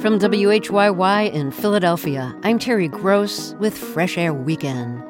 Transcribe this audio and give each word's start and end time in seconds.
From 0.00 0.18
WHYY 0.18 1.30
in 1.30 1.50
Philadelphia, 1.50 2.34
I'm 2.42 2.58
Terry 2.58 2.88
Gross 2.88 3.52
with 3.58 3.76
Fresh 3.76 4.16
Air 4.16 4.32
Weekend. 4.32 5.04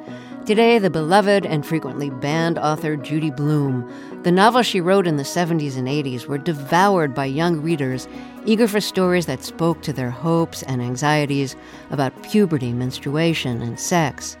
Today, 0.45 0.79
the 0.79 0.89
beloved 0.89 1.45
and 1.45 1.65
frequently 1.65 2.09
banned 2.09 2.59
author 2.59 2.97
Judy 2.97 3.31
Blume. 3.31 3.89
The 4.23 4.33
novels 4.33 4.65
she 4.65 4.81
wrote 4.81 5.07
in 5.07 5.15
the 5.15 5.23
70s 5.23 5.77
and 5.77 5.87
80s 5.87 6.25
were 6.25 6.37
devoured 6.37 7.15
by 7.15 7.23
young 7.23 7.61
readers 7.61 8.09
eager 8.45 8.67
for 8.67 8.81
stories 8.81 9.27
that 9.27 9.45
spoke 9.45 9.81
to 9.83 9.93
their 9.93 10.09
hopes 10.09 10.61
and 10.63 10.81
anxieties 10.81 11.55
about 11.89 12.21
puberty, 12.23 12.73
menstruation, 12.73 13.61
and 13.61 13.79
sex. 13.79 14.35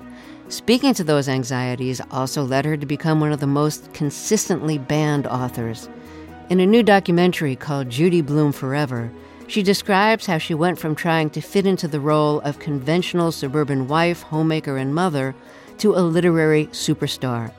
Speaking 0.49 0.93
to 0.95 1.03
those 1.05 1.29
anxieties 1.29 2.01
also 2.11 2.43
led 2.43 2.65
her 2.65 2.75
to 2.75 2.85
become 2.85 3.21
one 3.21 3.31
of 3.31 3.39
the 3.39 3.47
most 3.47 3.93
consistently 3.93 4.77
banned 4.77 5.27
authors. 5.27 5.87
In 6.49 6.59
a 6.59 6.65
new 6.65 6.83
documentary 6.83 7.55
called 7.55 7.89
Judy 7.89 8.21
Blume 8.21 8.51
Forever, 8.51 9.09
she 9.51 9.61
describes 9.61 10.25
how 10.25 10.37
she 10.37 10.53
went 10.53 10.79
from 10.79 10.95
trying 10.95 11.29
to 11.29 11.41
fit 11.41 11.65
into 11.65 11.85
the 11.85 11.99
role 11.99 12.39
of 12.41 12.59
conventional 12.59 13.33
suburban 13.33 13.85
wife, 13.85 14.21
homemaker, 14.21 14.77
and 14.77 14.95
mother 14.95 15.35
to 15.77 15.93
a 15.93 15.99
literary 15.99 16.67
superstar. 16.67 17.51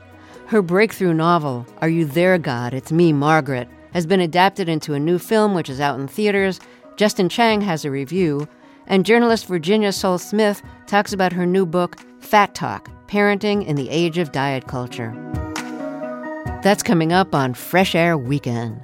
Her 0.47 0.63
breakthrough 0.63 1.13
novel, 1.13 1.67
Are 1.81 1.89
You 1.89 2.05
There, 2.05 2.39
God? 2.39 2.73
It's 2.73 2.91
Me, 2.91 3.13
Margaret, 3.13 3.69
has 3.93 4.07
been 4.07 4.21
adapted 4.21 4.67
into 4.67 4.95
a 4.95 4.99
new 4.99 5.19
film 5.19 5.53
which 5.53 5.69
is 5.69 5.79
out 5.79 5.99
in 5.99 6.07
theaters. 6.07 6.59
Justin 6.95 7.29
Chang 7.29 7.61
has 7.61 7.85
a 7.85 7.91
review, 7.91 8.47
and 8.87 9.05
journalist 9.05 9.45
Virginia 9.45 9.91
Sole 9.91 10.17
Smith 10.17 10.63
talks 10.87 11.13
about 11.13 11.31
her 11.31 11.45
new 11.45 11.65
book, 11.65 11.99
Fat 12.19 12.55
Talk 12.55 12.89
Parenting 13.07 13.63
in 13.67 13.75
the 13.75 13.91
Age 13.91 14.17
of 14.17 14.31
Diet 14.31 14.67
Culture. 14.67 15.13
That's 16.63 16.81
coming 16.81 17.13
up 17.13 17.35
on 17.35 17.53
Fresh 17.53 17.93
Air 17.93 18.17
Weekend. 18.17 18.83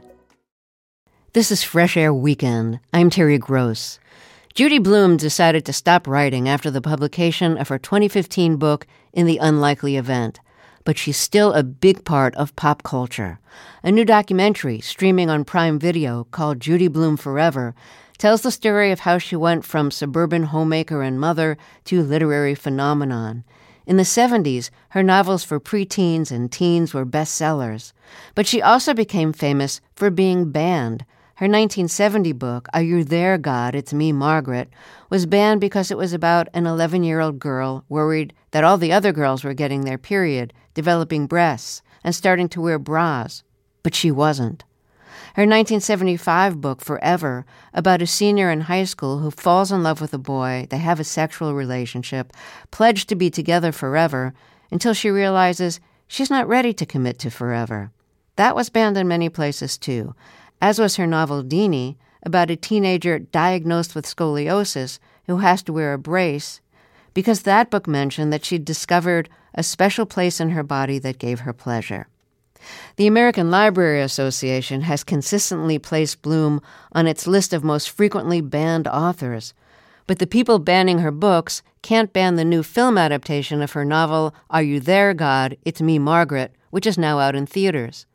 This 1.33 1.51
is 1.51 1.61
Fresh 1.61 1.95
Air 1.95 2.11
Weekend. 2.11 2.79
I'm 2.91 3.11
Terry 3.11 3.37
Gross. 3.37 3.99
Judy 4.55 4.79
Blume 4.79 5.15
decided 5.15 5.63
to 5.65 5.73
stop 5.73 6.07
writing 6.07 6.49
after 6.49 6.71
the 6.71 6.81
publication 6.81 7.55
of 7.55 7.67
her 7.67 7.77
2015 7.77 8.55
book, 8.55 8.87
In 9.13 9.27
the 9.27 9.37
Unlikely 9.37 9.95
Event, 9.95 10.39
but 10.85 10.98
she's 10.98 11.17
still 11.17 11.54
a 11.54 11.62
big 11.62 12.04
part 12.04 12.34
of 12.34 12.55
pop 12.55 12.81
culture. 12.81 13.37
A 13.84 13.91
new 13.91 14.05
documentary 14.05 14.81
streaming 14.81 15.29
on 15.29 15.45
Prime 15.45 15.77
Video 15.77 16.23
called 16.31 16.59
Judy 16.59 16.87
Blume 16.87 17.15
Forever 17.15 17.76
tells 18.17 18.41
the 18.41 18.49
story 18.49 18.91
of 18.91 19.01
how 19.01 19.20
she 19.20 19.35
went 19.35 19.63
from 19.63 19.91
suburban 19.91 20.45
homemaker 20.45 21.04
and 21.04 21.20
mother 21.20 21.59
to 21.85 22.01
literary 22.01 22.55
phenomenon. 22.55 23.43
In 23.85 23.98
the 23.98 24.04
70s, 24.04 24.71
her 24.89 25.04
novels 25.04 25.43
for 25.43 25.59
preteens 25.59 26.32
and 26.32 26.51
teens 26.51 26.91
were 26.91 27.05
bestsellers, 27.05 27.93
but 28.34 28.48
she 28.48 28.63
also 28.63 28.95
became 28.95 29.32
famous 29.32 29.79
for 29.95 30.09
being 30.09 30.51
banned 30.51 31.05
her 31.40 31.45
1970 31.45 32.34
book, 32.34 32.68
Are 32.73 32.82
You 32.82 33.05
There, 33.05 33.37
God? 33.37 33.73
It's 33.73 33.93
Me, 33.93 34.12
Margaret, 34.12 34.70
was 35.09 35.26
banned 35.26 35.62
because 35.62 35.90
it 35.90 35.98
was 35.98 36.12
about 36.12 36.49
an 36.54 36.68
11 36.68 37.05
year 37.05 37.21
old 37.21 37.40
girl 37.40 37.85
worried 37.87 38.34
that 38.51 38.65
all 38.65 38.77
the 38.77 38.91
other 38.91 39.13
girls 39.13 39.45
were 39.45 39.54
getting 39.54 39.85
their 39.85 39.98
period, 39.98 40.51
developing 40.73 41.27
breasts, 41.27 41.82
and 42.04 42.13
starting 42.13 42.49
to 42.49 42.60
wear 42.60 42.77
bras. 42.77 43.43
But 43.84 43.95
she 43.95 44.12
wasn't. 44.12 44.65
Her 45.35 45.43
1975 45.43 46.60
book, 46.60 46.82
Forever, 46.82 47.45
about 47.73 48.01
a 48.01 48.05
senior 48.05 48.51
in 48.51 48.60
high 48.60 48.84
school 48.84 49.20
who 49.20 49.32
falls 49.32 49.71
in 49.71 49.82
love 49.82 50.01
with 50.01 50.13
a 50.13 50.17
boy, 50.17 50.67
they 50.70 50.79
have 50.79 50.99
a 50.99 51.05
sexual 51.05 51.54
relationship, 51.54 52.34
pledged 52.70 53.07
to 53.07 53.15
be 53.15 53.29
together 53.29 53.71
forever, 53.71 54.34
until 54.71 54.93
she 54.93 55.10
realizes 55.10 55.79
she's 56.05 56.29
not 56.29 56.49
ready 56.49 56.73
to 56.73 56.85
commit 56.85 57.17
to 57.20 57.32
forever. 57.32 57.93
That 58.35 58.57
was 58.57 58.70
banned 58.70 58.98
in 58.98 59.07
many 59.07 59.29
places 59.29 59.77
too, 59.77 60.15
as 60.62 60.79
was 60.79 60.96
her 60.96 61.07
novel 61.07 61.43
Deanie, 61.43 61.96
about 62.24 62.52
a 62.52 62.55
teenager 62.55 63.20
diagnosed 63.20 63.96
with 63.96 64.06
scoliosis 64.06 65.00
who 65.28 65.38
has 65.38 65.63
to 65.63 65.74
wear 65.74 65.94
a 65.94 65.97
brace, 65.97 66.59
because 67.13 67.44
that 67.44 67.69
book 67.69 67.88
mentioned 67.88 68.31
that 68.34 68.46
she'd 68.46 68.66
discovered 68.66 69.29
a 69.53 69.63
special 69.63 70.06
place 70.06 70.39
in 70.39 70.50
her 70.51 70.63
body 70.63 71.00
that 71.00 71.17
gave 71.17 71.41
her 71.41 71.53
pleasure. 71.53 72.07
The 72.97 73.07
American 73.07 73.50
Library 73.50 74.01
Association 74.01 74.81
has 74.81 75.03
consistently 75.03 75.79
placed 75.79 76.22
Blume 76.22 76.62
on 76.91 77.07
its 77.07 77.25
list 77.25 77.53
of 77.53 77.63
most 77.63 77.89
frequently 77.89 78.41
banned 78.41 78.88
authors, 78.88 79.53
but 80.07 80.19
the 80.19 80.28
people 80.28 80.59
banning 80.59 81.00
her 81.00 81.12
books 81.12 81.62
can't 81.81 82.12
ban 82.12 82.35
the 82.35 82.44
new 82.44 82.63
film 82.63 82.97
adaptation 82.97 83.62
of 83.62 83.72
her 83.72 83.85
novel 83.85 84.35
Are 84.50 84.63
You 84.63 84.79
There, 84.79 85.13
God? 85.13 85.56
It's 85.63 85.81
Me, 85.81 86.00
Margaret, 86.00 86.53
which 86.69 86.85
is 86.85 86.97
now 86.97 87.19
out 87.19 87.35
in 87.35 87.45
theaters. 87.45 88.06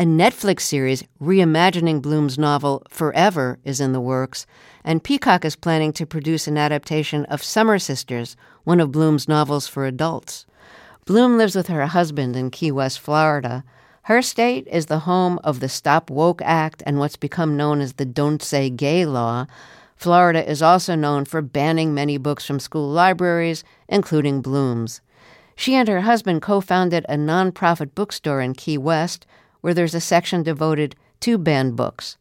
A 0.00 0.02
Netflix 0.02 0.60
series 0.60 1.02
reimagining 1.20 2.00
Blume's 2.00 2.38
novel 2.38 2.84
Forever 2.88 3.58
is 3.64 3.80
in 3.80 3.92
the 3.92 4.00
works, 4.00 4.46
and 4.84 5.02
Peacock 5.02 5.44
is 5.44 5.56
planning 5.56 5.92
to 5.94 6.06
produce 6.06 6.46
an 6.46 6.56
adaptation 6.56 7.24
of 7.24 7.42
Summer 7.42 7.80
Sisters, 7.80 8.36
one 8.62 8.78
of 8.78 8.92
Blume's 8.92 9.26
novels 9.26 9.66
for 9.66 9.86
adults. 9.86 10.46
Blume 11.04 11.36
lives 11.36 11.56
with 11.56 11.66
her 11.66 11.84
husband 11.84 12.36
in 12.36 12.52
Key 12.52 12.70
West, 12.70 13.00
Florida. 13.00 13.64
Her 14.02 14.22
state 14.22 14.68
is 14.68 14.86
the 14.86 15.00
home 15.00 15.40
of 15.42 15.58
the 15.58 15.68
Stop 15.68 16.10
Woke 16.10 16.42
Act 16.42 16.80
and 16.86 17.00
what's 17.00 17.16
become 17.16 17.56
known 17.56 17.80
as 17.80 17.94
the 17.94 18.06
Don't 18.06 18.40
Say 18.40 18.70
Gay 18.70 19.04
law. 19.04 19.48
Florida 19.96 20.48
is 20.48 20.62
also 20.62 20.94
known 20.94 21.24
for 21.24 21.42
banning 21.42 21.92
many 21.92 22.18
books 22.18 22.46
from 22.46 22.60
school 22.60 22.88
libraries, 22.88 23.64
including 23.88 24.42
Blume's. 24.42 25.00
She 25.56 25.74
and 25.74 25.88
her 25.88 26.02
husband 26.02 26.40
co 26.40 26.60
founded 26.60 27.04
a 27.08 27.16
nonprofit 27.16 27.96
bookstore 27.96 28.40
in 28.40 28.54
Key 28.54 28.78
West 28.78 29.26
where 29.68 29.74
there's 29.74 29.94
a 29.94 30.00
section 30.00 30.42
devoted 30.42 30.96
to 31.20 31.36
banned 31.36 31.76
books. 31.76 32.16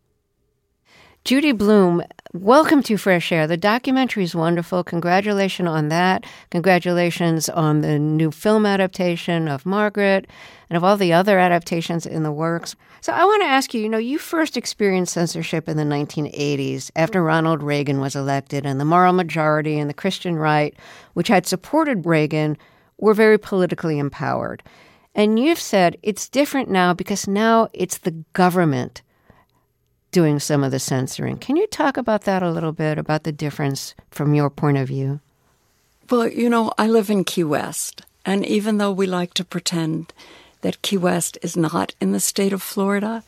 Judy 1.24 1.54
Blume, 1.54 2.04
welcome 2.34 2.84
to 2.84 2.98
Fresh 2.98 3.32
Air. 3.32 3.48
The 3.48 3.56
documentary 3.56 4.26
is 4.26 4.36
wonderful. 4.36 4.84
Congratulations 4.84 5.70
on 5.70 5.88
that. 5.88 6.26
Congratulations 6.52 7.48
on 7.48 7.80
the 7.80 7.98
new 7.98 8.32
film 8.32 8.66
adaptation 8.66 9.48
of 9.48 9.66
Margaret 9.66 10.28
and 10.70 10.76
of 10.76 10.84
all 10.84 10.98
the 10.98 11.14
other 11.14 11.40
adaptations 11.40 12.06
in 12.06 12.24
the 12.24 12.34
works. 12.34 12.76
So 13.00 13.14
I 13.14 13.24
want 13.24 13.42
to 13.44 13.48
ask 13.48 13.74
you, 13.74 13.80
you 13.80 13.88
know, 13.88 13.98
you 13.98 14.18
first 14.18 14.58
experienced 14.58 15.14
censorship 15.14 15.70
in 15.70 15.78
the 15.78 15.84
1980s 15.84 16.92
after 16.98 17.24
Ronald 17.24 17.64
Reagan 17.64 18.02
was 18.02 18.14
elected 18.14 18.66
and 18.66 18.78
the 18.78 18.84
moral 18.84 19.14
majority 19.14 19.80
and 19.80 19.90
the 19.90 19.94
Christian 19.94 20.36
right, 20.36 20.76
which 21.14 21.30
had 21.30 21.46
supported 21.46 22.06
Reagan, 22.06 22.58
were 22.98 23.14
very 23.14 23.38
politically 23.38 24.00
empowered. 24.00 24.64
And 25.18 25.40
you've 25.40 25.60
said 25.60 25.98
it's 26.04 26.30
different 26.30 26.70
now 26.70 26.94
because 26.94 27.28
now 27.28 27.70
it's 27.74 27.98
the 27.98 28.24
government 28.34 29.02
doing 30.12 30.40
some 30.40 30.64
of 30.64 30.72
the 30.72 30.80
censoring. 30.80 31.38
Can 31.38 31.58
you 31.58 31.66
talk 31.68 31.98
about 31.98 32.22
that 32.22 32.44
a 32.44 32.52
little 32.52 32.72
bit, 32.72 33.00
about 33.00 33.24
the 33.24 33.32
difference 33.32 33.96
from 34.12 34.36
your 34.36 34.52
point 34.52 34.78
of 34.78 34.88
view? 34.88 35.20
Well, 36.10 36.28
you 36.28 36.50
know, 36.50 36.72
I 36.78 36.88
live 36.88 37.10
in 37.10 37.24
Key 37.24 37.44
West, 37.44 38.04
and 38.26 38.46
even 38.46 38.78
though 38.78 38.92
we 38.92 39.08
like 39.08 39.34
to 39.34 39.44
pretend 39.44 40.14
that 40.62 40.84
Key 40.84 40.98
West 40.98 41.38
is 41.42 41.58
not 41.58 41.96
in 42.00 42.12
the 42.12 42.20
state 42.20 42.54
of 42.54 42.62
Florida, 42.62 43.24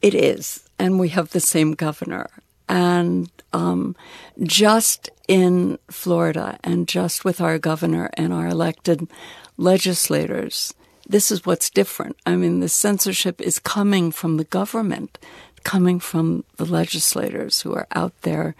it 0.00 0.14
is, 0.14 0.68
and 0.78 1.00
we 1.00 1.08
have 1.10 1.30
the 1.30 1.40
same 1.40 1.72
governor. 1.72 2.30
And 2.68 3.30
um, 3.52 3.96
just 4.42 5.10
in 5.26 5.78
Florida, 5.90 6.58
and 6.62 6.86
just 6.86 7.24
with 7.24 7.40
our 7.40 7.58
governor 7.58 8.08
and 8.14 8.32
our 8.32 8.46
elected 8.46 9.08
legislators, 9.56 10.72
this 11.08 11.30
is 11.30 11.46
what's 11.46 11.70
different. 11.70 12.16
I 12.26 12.36
mean, 12.36 12.60
the 12.60 12.68
censorship 12.68 13.40
is 13.40 13.58
coming 13.58 14.12
from 14.12 14.36
the 14.36 14.44
government, 14.44 15.18
coming 15.64 16.00
from 16.00 16.44
the 16.56 16.66
legislators 16.66 17.62
who 17.62 17.74
are 17.74 17.86
out 17.94 18.20
there 18.22 18.54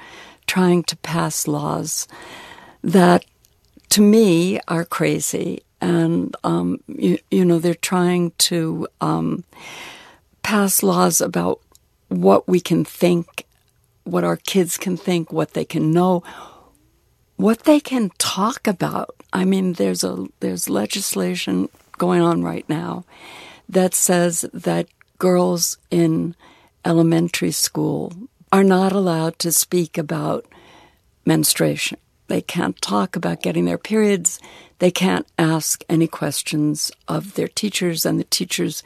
trying 0.47 0.83
to 0.85 0.97
pass 0.97 1.47
laws 1.47 2.09
that, 2.83 3.25
to 3.91 4.01
me, 4.01 4.59
are 4.67 4.85
crazy. 4.85 5.63
And, 5.81 6.35
um, 6.43 6.81
you, 6.89 7.19
you, 7.31 7.45
know, 7.45 7.59
they're 7.59 7.75
trying 7.75 8.33
to 8.39 8.89
um, 9.01 9.45
pass 10.43 10.83
laws 10.83 11.21
about 11.21 11.61
what 12.09 12.49
we 12.49 12.61
can 12.61 12.85
think, 12.85 13.45
what 14.05 14.25
our 14.25 14.37
kids 14.37 14.79
can 14.79 14.97
think, 14.97 15.31
what 15.31 15.53
they 15.53 15.65
can 15.65 15.93
know, 15.93 16.23
what 17.37 17.65
they 17.65 17.79
can 17.79 18.11
talk 18.19 18.67
about. 18.67 19.15
I 19.33 19.45
mean, 19.45 19.75
there's 19.75 20.03
a 20.03 20.27
there's 20.41 20.71
legislation 20.71 21.69
going 21.99 22.23
on 22.23 22.43
right 22.43 22.69
now 22.69 23.05
that 23.69 23.95
says 23.95 24.47
that 24.55 24.89
girls 25.19 25.77
in 25.91 26.35
elementary 26.85 27.51
school 27.51 28.13
are 28.53 28.65
not 28.65 28.93
allowed 28.93 29.39
to 29.41 29.53
speak 29.53 29.99
about 29.99 30.47
menstruation. 31.27 31.99
They 32.29 32.41
can't 32.41 32.81
talk 32.81 33.17
about 33.17 33.43
getting 33.43 33.65
their 33.65 33.79
periods. 33.79 34.41
They 34.79 34.91
can't 34.91 35.27
ask 35.39 35.83
any 35.89 36.07
questions 36.07 36.91
of 37.09 37.35
their 37.35 37.49
teachers, 37.49 38.07
and 38.07 38.19
the 38.19 38.25
teachers 38.25 38.83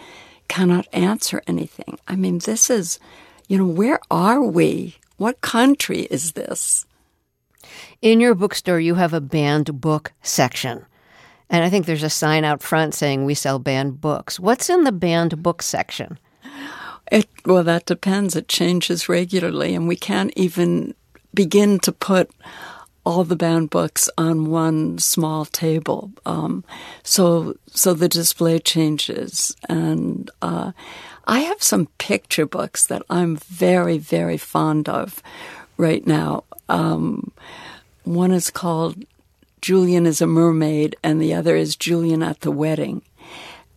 cannot 0.49 0.87
answer 0.93 1.43
anything. 1.47 1.99
I 2.09 2.17
mean, 2.17 2.39
this 2.39 2.71
is, 2.71 2.99
you 3.49 3.59
know, 3.59 3.67
where 3.67 4.01
are 4.11 4.43
we? 4.43 4.97
What 5.17 5.41
country 5.41 6.03
is 6.03 6.33
this? 6.33 6.87
In 8.01 8.21
your 8.21 8.35
bookstore, 8.35 8.81
you 8.81 8.97
have 8.97 9.13
a 9.13 9.21
banned 9.21 9.81
book 9.81 10.13
section. 10.23 10.87
And 11.53 11.63
I 11.63 11.69
think 11.69 11.85
there's 11.85 12.03
a 12.03 12.11
sign 12.11 12.45
out 12.45 12.63
front 12.63 12.95
saying 12.95 13.25
we 13.25 13.35
sell 13.35 13.59
banned 13.59 14.01
books. 14.01 14.41
What's 14.41 14.71
in 14.71 14.85
the 14.85 14.91
banned 14.91 15.43
book 15.43 15.61
section? 15.61 16.19
It, 17.13 17.29
well, 17.45 17.63
that 17.63 17.85
depends. 17.85 18.35
It 18.35 18.49
changes 18.49 19.07
regularly, 19.07 19.75
and 19.75 19.87
we 19.87 19.97
can't 19.97 20.33
even 20.35 20.95
begin 21.35 21.79
to 21.81 21.93
put 21.93 22.31
all 23.05 23.23
the 23.23 23.37
banned 23.37 23.69
books 23.69 24.09
on 24.17 24.51
one 24.51 24.97
small 24.99 25.45
table. 25.45 26.11
Um, 26.25 26.65
so 27.03 27.55
so 27.67 27.93
the 27.93 28.09
display 28.09 28.59
changes, 28.59 29.55
and 29.69 30.31
uh, 30.41 30.73
I 31.27 31.41
have 31.41 31.63
some 31.63 31.87
picture 31.99 32.47
books 32.47 32.87
that 32.87 33.03
I'm 33.11 33.37
very 33.37 33.99
very 33.99 34.39
fond 34.39 34.89
of 34.89 35.23
right 35.77 36.07
now. 36.07 36.45
Um, 36.71 37.31
one 38.05 38.33
is 38.33 38.51
called 38.51 39.05
Julian 39.63 40.07
is 40.07 40.21
a 40.21 40.27
Mermaid, 40.27 40.97
and 41.05 41.23
the 41.23 41.33
other 41.33 41.57
is 41.57 41.77
Julian 41.77 42.23
at 42.23 42.41
the 42.41 42.51
Wedding. 42.51 43.03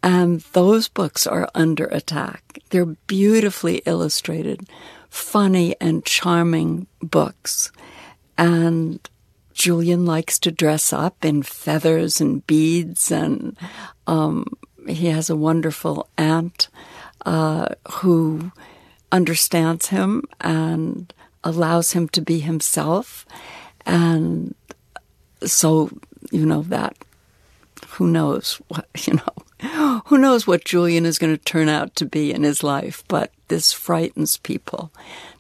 And 0.02 0.42
those 0.54 0.88
books 0.88 1.26
are 1.28 1.50
under 1.54 1.86
attack. 1.86 2.60
They're 2.70 2.86
beautifully 2.86 3.84
illustrated, 3.86 4.68
funny 5.10 5.76
and 5.80 6.04
charming 6.04 6.88
books. 7.02 7.72
And 8.38 9.00
Julian 9.54 10.06
likes 10.06 10.40
to 10.40 10.52
dress 10.52 10.92
up 10.92 11.24
in 11.24 11.44
feathers 11.44 12.20
and 12.20 12.46
beads, 12.48 13.12
and 13.12 13.56
um, 14.08 14.46
he 14.88 15.08
has 15.08 15.30
a 15.30 15.36
wonderful 15.36 16.10
aunt 16.18 16.68
uh, 17.26 17.70
who 17.92 18.52
understands 19.12 19.88
him 19.88 20.24
and 20.42 21.14
allows 21.44 21.92
him 21.92 22.10
to 22.10 22.22
be 22.22 22.40
himself. 22.40 23.26
And 23.86 24.56
so, 25.44 25.90
you 26.32 26.46
know, 26.46 26.62
that, 26.64 26.96
who 27.90 28.08
knows 28.08 28.62
what, 28.68 28.88
you 29.08 29.14
know, 29.14 30.02
who 30.06 30.18
knows 30.18 30.46
what 30.46 30.66
Julian 30.66 31.06
is 31.06 31.20
going 31.20 31.36
to 31.36 31.44
turn 31.44 31.70
out 31.70 31.96
to 31.96 32.06
be 32.06 32.32
in 32.32 32.44
his 32.44 32.64
life, 32.64 33.04
but 33.08 33.32
this 33.48 33.72
frightens 33.72 34.38
people. 34.38 34.92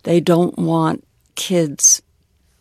They 0.03 0.19
don't 0.19 0.57
want 0.57 1.05
kids 1.35 2.01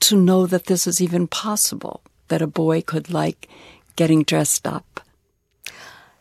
to 0.00 0.16
know 0.16 0.46
that 0.46 0.66
this 0.66 0.86
is 0.86 1.00
even 1.00 1.26
possible, 1.26 2.02
that 2.28 2.42
a 2.42 2.46
boy 2.46 2.82
could 2.82 3.10
like 3.10 3.48
getting 3.96 4.22
dressed 4.22 4.66
up. 4.66 5.00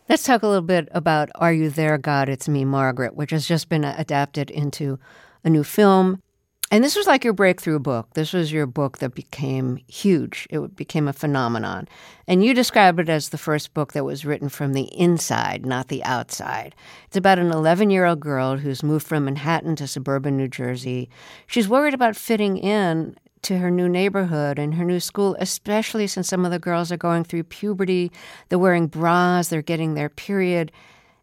Let's 0.08 0.24
talk 0.24 0.42
a 0.42 0.46
little 0.46 0.62
bit 0.62 0.88
about 0.92 1.30
Are 1.36 1.52
You 1.52 1.70
There, 1.70 1.96
God? 1.98 2.28
It's 2.28 2.48
Me, 2.48 2.64
Margaret, 2.64 3.16
which 3.16 3.30
has 3.30 3.46
just 3.46 3.68
been 3.68 3.84
adapted 3.84 4.50
into 4.50 4.98
a 5.42 5.50
new 5.50 5.64
film. 5.64 6.22
And 6.70 6.82
this 6.82 6.96
was 6.96 7.06
like 7.06 7.24
your 7.24 7.34
breakthrough 7.34 7.78
book. 7.78 8.08
This 8.14 8.32
was 8.32 8.50
your 8.50 8.66
book 8.66 8.98
that 8.98 9.14
became 9.14 9.76
huge. 9.86 10.46
It 10.50 10.74
became 10.74 11.06
a 11.06 11.12
phenomenon. 11.12 11.86
And 12.26 12.44
you 12.44 12.54
describe 12.54 12.98
it 12.98 13.08
as 13.08 13.28
the 13.28 13.38
first 13.38 13.74
book 13.74 13.92
that 13.92 14.04
was 14.04 14.24
written 14.24 14.48
from 14.48 14.72
the 14.72 14.92
inside, 14.98 15.66
not 15.66 15.88
the 15.88 16.02
outside. 16.02 16.74
It's 17.06 17.16
about 17.16 17.38
an 17.38 17.52
11 17.52 17.90
year 17.90 18.06
old 18.06 18.20
girl 18.20 18.56
who's 18.56 18.82
moved 18.82 19.06
from 19.06 19.26
Manhattan 19.26 19.76
to 19.76 19.86
suburban 19.86 20.36
New 20.36 20.48
Jersey. 20.48 21.10
She's 21.46 21.68
worried 21.68 21.94
about 21.94 22.16
fitting 22.16 22.56
in 22.56 23.16
to 23.42 23.58
her 23.58 23.70
new 23.70 23.88
neighborhood 23.88 24.58
and 24.58 24.74
her 24.74 24.84
new 24.84 25.00
school, 25.00 25.36
especially 25.38 26.06
since 26.06 26.28
some 26.28 26.44
of 26.44 26.50
the 26.50 26.58
girls 26.58 26.90
are 26.90 26.96
going 26.96 27.24
through 27.24 27.44
puberty. 27.44 28.10
They're 28.48 28.58
wearing 28.58 28.86
bras, 28.86 29.48
they're 29.48 29.62
getting 29.62 29.94
their 29.94 30.08
period, 30.08 30.72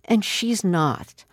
and 0.06 0.24
she's 0.24 0.64
not. 0.64 1.26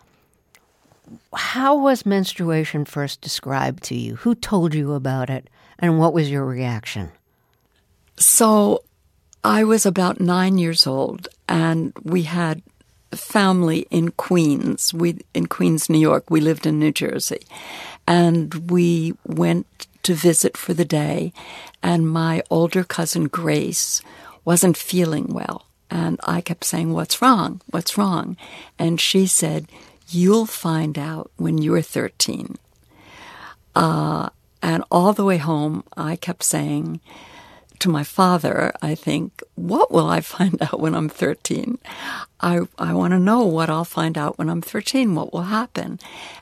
How 1.35 1.77
was 1.77 2.07
menstruation 2.07 2.85
first 2.85 3.21
described 3.21 3.83
to 3.85 3.95
you? 3.95 4.17
Who 4.17 4.35
told 4.35 4.75
you 4.75 4.95
about 4.95 5.31
it? 5.31 5.49
And 5.79 5.99
what 5.99 6.13
was 6.13 6.31
your 6.31 6.45
reaction? 6.45 7.11
So, 8.17 8.83
I 9.45 9.65
was 9.65 9.87
about 9.87 10.21
nine 10.21 10.59
years 10.59 10.87
old, 10.87 11.29
and 11.49 11.93
we 12.03 12.23
had 12.23 12.63
family 13.13 13.87
in 13.91 14.11
Queens. 14.11 14.93
We 14.93 15.21
in 15.35 15.47
Queens, 15.47 15.89
New 15.89 15.99
York. 15.99 16.25
We 16.29 16.41
lived 16.41 16.67
in 16.67 16.79
New 16.79 16.93
Jersey, 16.93 17.47
and 18.07 18.71
we 18.71 19.15
went 19.25 19.87
to 20.03 20.15
visit 20.15 20.57
for 20.57 20.75
the 20.75 20.85
day, 20.85 21.33
and 21.83 22.11
my 22.11 22.43
older 22.51 22.83
cousin 22.83 23.29
Grace 23.29 24.03
wasn't 24.45 24.77
feeling 24.77 25.27
well. 25.33 25.67
And 25.91 26.21
I 26.25 26.41
kept 26.41 26.65
saying, 26.65 26.93
What's 26.93 27.23
wrong? 27.23 27.61
What's 27.71 27.97
wrong? 27.97 28.37
And 28.79 29.01
she 29.01 29.27
said, 29.27 29.69
You'll 30.11 30.47
find 30.47 30.99
out 30.99 31.31
when 31.37 31.59
you're 31.59 31.83
13. 31.83 32.57
Uh, 33.75 34.31
and 34.63 34.83
all 34.91 35.13
the 35.13 35.25
way 35.25 35.37
home, 35.37 35.85
I 35.97 36.17
kept 36.17 36.43
saying, 36.43 37.01
to 37.81 37.89
my 37.89 38.03
father, 38.03 38.73
I 38.83 38.95
think, 38.95 39.43
what 39.55 39.91
will 39.91 40.09
I 40.09 40.21
find 40.35 40.61
out 40.63 40.81
when 40.81 40.95
I'm 40.95 41.09
13? 41.09 41.79
I, 42.41 42.61
I 42.79 42.95
want 42.95 43.13
to 43.13 43.19
know 43.19 43.45
what 43.45 43.71
I'll 43.71 43.85
find 43.85 44.17
out 44.17 44.39
when 44.39 44.49
I'm 44.49 44.63
13, 44.63 45.15
what 45.15 45.33
will 45.33 45.43
happen. 45.43 45.99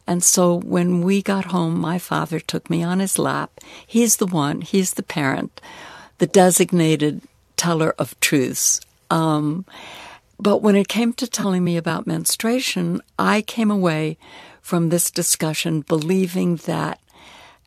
And 0.06 0.22
so 0.22 0.60
when 0.60 1.02
we 1.02 1.22
got 1.22 1.46
home, 1.46 1.78
my 1.78 1.98
father 1.98 2.40
took 2.40 2.68
me 2.70 2.82
on 2.82 3.00
his 3.00 3.18
lap. 3.18 3.60
He's 3.86 4.16
the 4.16 4.26
one, 4.26 4.60
he's 4.60 4.94
the 4.94 5.02
parent, 5.02 5.60
the 6.18 6.26
designated 6.26 7.22
teller 7.56 7.94
of 7.98 8.18
truths. 8.20 8.80
Um, 9.10 9.64
but 10.38 10.62
when 10.62 10.76
it 10.76 10.88
came 10.88 11.12
to 11.14 11.26
telling 11.26 11.64
me 11.64 11.76
about 11.76 12.06
menstruation, 12.06 13.00
I 13.18 13.42
came 13.42 13.70
away 13.70 14.18
from 14.60 14.88
this 14.88 15.10
discussion 15.10 15.82
believing 15.82 16.56
that 16.56 17.00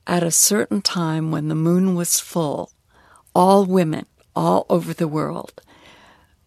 at 0.06 0.24
a 0.24 0.32
certain 0.32 0.82
time 0.82 1.32
when 1.32 1.48
the 1.48 1.56
moon 1.56 1.96
was 1.96 2.20
full, 2.20 2.72
all 3.34 3.66
women 3.66 4.06
all 4.36 4.66
over 4.70 4.94
the 4.94 5.08
world 5.08 5.62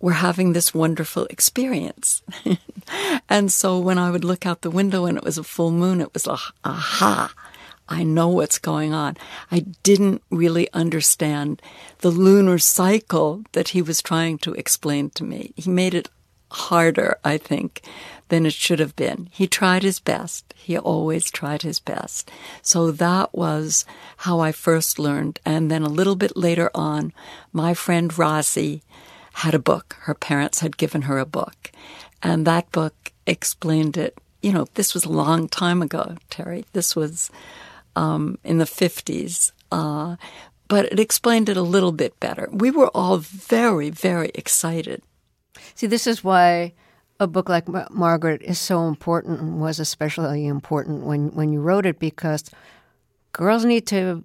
were 0.00 0.12
having 0.12 0.52
this 0.52 0.74
wonderful 0.74 1.26
experience. 1.26 2.22
and 3.28 3.52
so 3.52 3.78
when 3.78 3.98
I 3.98 4.10
would 4.10 4.24
look 4.24 4.44
out 4.44 4.62
the 4.62 4.70
window 4.70 5.06
and 5.06 5.16
it 5.16 5.24
was 5.24 5.38
a 5.38 5.44
full 5.44 5.70
moon, 5.70 6.00
it 6.00 6.12
was 6.12 6.26
like, 6.26 6.40
aha, 6.64 7.32
I 7.92 8.04
know 8.04 8.28
what's 8.28 8.58
going 8.58 8.94
on. 8.94 9.18
I 9.50 9.66
didn't 9.82 10.22
really 10.30 10.66
understand 10.72 11.60
the 11.98 12.10
lunar 12.10 12.58
cycle 12.58 13.44
that 13.52 13.68
he 13.68 13.82
was 13.82 14.00
trying 14.00 14.38
to 14.38 14.54
explain 14.54 15.10
to 15.10 15.24
me. 15.24 15.52
He 15.56 15.68
made 15.68 15.92
it 15.92 16.08
harder, 16.50 17.18
I 17.22 17.36
think, 17.36 17.82
than 18.30 18.46
it 18.46 18.54
should 18.54 18.78
have 18.78 18.96
been. 18.96 19.28
He 19.30 19.46
tried 19.46 19.82
his 19.82 20.00
best. 20.00 20.54
He 20.56 20.78
always 20.78 21.30
tried 21.30 21.60
his 21.60 21.80
best. 21.80 22.30
So 22.62 22.90
that 22.92 23.34
was 23.34 23.84
how 24.18 24.40
I 24.40 24.52
first 24.52 24.98
learned. 24.98 25.38
And 25.44 25.70
then 25.70 25.82
a 25.82 25.90
little 25.90 26.16
bit 26.16 26.34
later 26.34 26.70
on, 26.74 27.12
my 27.52 27.74
friend 27.74 28.16
Rosie 28.18 28.82
had 29.34 29.54
a 29.54 29.58
book. 29.58 29.96
Her 30.00 30.14
parents 30.14 30.60
had 30.60 30.78
given 30.78 31.02
her 31.02 31.18
a 31.18 31.26
book. 31.26 31.70
And 32.22 32.46
that 32.46 32.72
book 32.72 33.12
explained 33.26 33.98
it. 33.98 34.16
You 34.40 34.52
know, 34.52 34.66
this 34.74 34.94
was 34.94 35.04
a 35.04 35.12
long 35.12 35.46
time 35.46 35.82
ago, 35.82 36.16
Terry. 36.30 36.64
This 36.72 36.96
was 36.96 37.30
um, 37.96 38.38
in 38.44 38.58
the 38.58 38.64
50s. 38.64 39.52
Uh, 39.70 40.16
but 40.68 40.86
it 40.86 41.00
explained 41.00 41.48
it 41.48 41.56
a 41.56 41.62
little 41.62 41.92
bit 41.92 42.18
better. 42.20 42.48
We 42.50 42.70
were 42.70 42.88
all 42.88 43.18
very, 43.18 43.90
very 43.90 44.30
excited 44.34 45.02
See, 45.74 45.86
this 45.86 46.06
is 46.06 46.24
why 46.24 46.72
a 47.20 47.26
book 47.26 47.48
like 47.48 47.68
Margaret 47.90 48.42
is 48.42 48.58
so 48.58 48.88
important 48.88 49.40
and 49.40 49.60
was 49.60 49.78
especially 49.78 50.46
important 50.46 51.04
when, 51.04 51.34
when 51.34 51.52
you 51.52 51.60
wrote 51.60 51.86
it 51.86 51.98
because 51.98 52.50
girls 53.32 53.64
need 53.64 53.86
to 53.88 54.24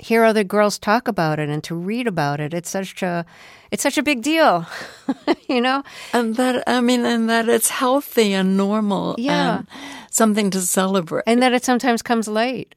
hear 0.00 0.24
other 0.24 0.44
girls 0.44 0.78
talk 0.78 1.08
about 1.08 1.38
it 1.38 1.48
and 1.48 1.62
to 1.64 1.74
read 1.74 2.06
about 2.06 2.40
it. 2.40 2.54
It's 2.54 2.70
such 2.70 3.02
a 3.02 3.24
it's 3.70 3.82
such 3.82 3.98
a 3.98 4.02
big 4.02 4.22
deal, 4.22 4.66
you 5.48 5.60
know. 5.60 5.82
And 6.12 6.36
that 6.36 6.64
I 6.66 6.80
mean, 6.80 7.04
and 7.04 7.28
that 7.28 7.48
it's 7.48 7.68
healthy 7.68 8.32
and 8.32 8.56
normal, 8.56 9.14
yeah, 9.18 9.58
and 9.58 9.66
something 10.10 10.50
to 10.50 10.60
celebrate, 10.60 11.24
and 11.26 11.42
that 11.42 11.52
it 11.52 11.64
sometimes 11.64 12.02
comes 12.02 12.28
late. 12.28 12.74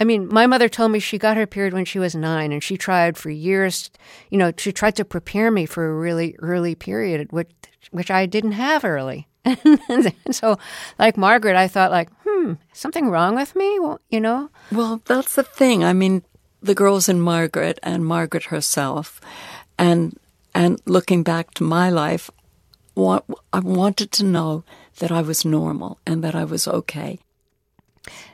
I 0.00 0.04
mean, 0.04 0.28
my 0.28 0.46
mother 0.46 0.68
told 0.68 0.90
me 0.90 0.98
she 0.98 1.18
got 1.18 1.36
her 1.36 1.46
period 1.46 1.74
when 1.74 1.84
she 1.84 1.98
was 1.98 2.14
nine, 2.14 2.50
and 2.50 2.62
she 2.62 2.76
tried 2.76 3.16
for 3.16 3.30
years. 3.30 3.90
You 4.30 4.38
know, 4.38 4.52
she 4.56 4.72
tried 4.72 4.96
to 4.96 5.04
prepare 5.04 5.50
me 5.50 5.66
for 5.66 5.88
a 5.88 5.94
really 5.94 6.34
early 6.40 6.74
period, 6.74 7.30
which 7.32 7.50
which 7.90 8.10
I 8.10 8.26
didn't 8.26 8.52
have 8.52 8.84
early. 8.84 9.28
and 9.44 10.14
so, 10.30 10.58
like 10.98 11.16
Margaret, 11.16 11.56
I 11.56 11.68
thought, 11.68 11.90
like, 11.90 12.10
hmm, 12.24 12.54
something 12.72 13.10
wrong 13.10 13.34
with 13.34 13.54
me? 13.56 13.78
Well, 13.80 14.00
you 14.08 14.20
know. 14.20 14.50
Well, 14.70 15.02
that's 15.04 15.34
the 15.34 15.42
thing. 15.42 15.84
I 15.84 15.92
mean, 15.92 16.22
the 16.62 16.74
girls 16.74 17.08
in 17.08 17.20
Margaret 17.20 17.78
and 17.82 18.06
Margaret 18.06 18.44
herself, 18.44 19.20
and 19.78 20.18
and 20.54 20.80
looking 20.86 21.22
back 21.22 21.54
to 21.54 21.64
my 21.64 21.90
life, 21.90 22.30
I 22.96 23.60
wanted 23.60 24.12
to 24.12 24.24
know 24.24 24.64
that 24.98 25.10
I 25.10 25.22
was 25.22 25.44
normal 25.44 25.98
and 26.06 26.22
that 26.22 26.34
I 26.34 26.44
was 26.44 26.68
okay. 26.68 27.18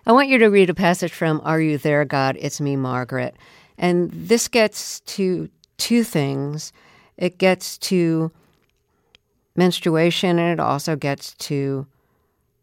I 0.06 0.12
want 0.12 0.28
you 0.28 0.38
to 0.38 0.48
read 0.48 0.70
a 0.70 0.74
passage 0.74 1.12
from 1.12 1.40
Are 1.44 1.60
You 1.60 1.78
There, 1.78 2.04
God? 2.04 2.36
It's 2.40 2.60
Me, 2.60 2.74
Margaret. 2.74 3.36
And 3.76 4.10
this 4.10 4.48
gets 4.48 5.00
to 5.00 5.48
two 5.76 6.02
things 6.02 6.72
it 7.18 7.36
gets 7.36 7.76
to 7.78 8.30
menstruation, 9.56 10.38
and 10.38 10.52
it 10.52 10.60
also 10.60 10.94
gets 10.94 11.34
to 11.34 11.86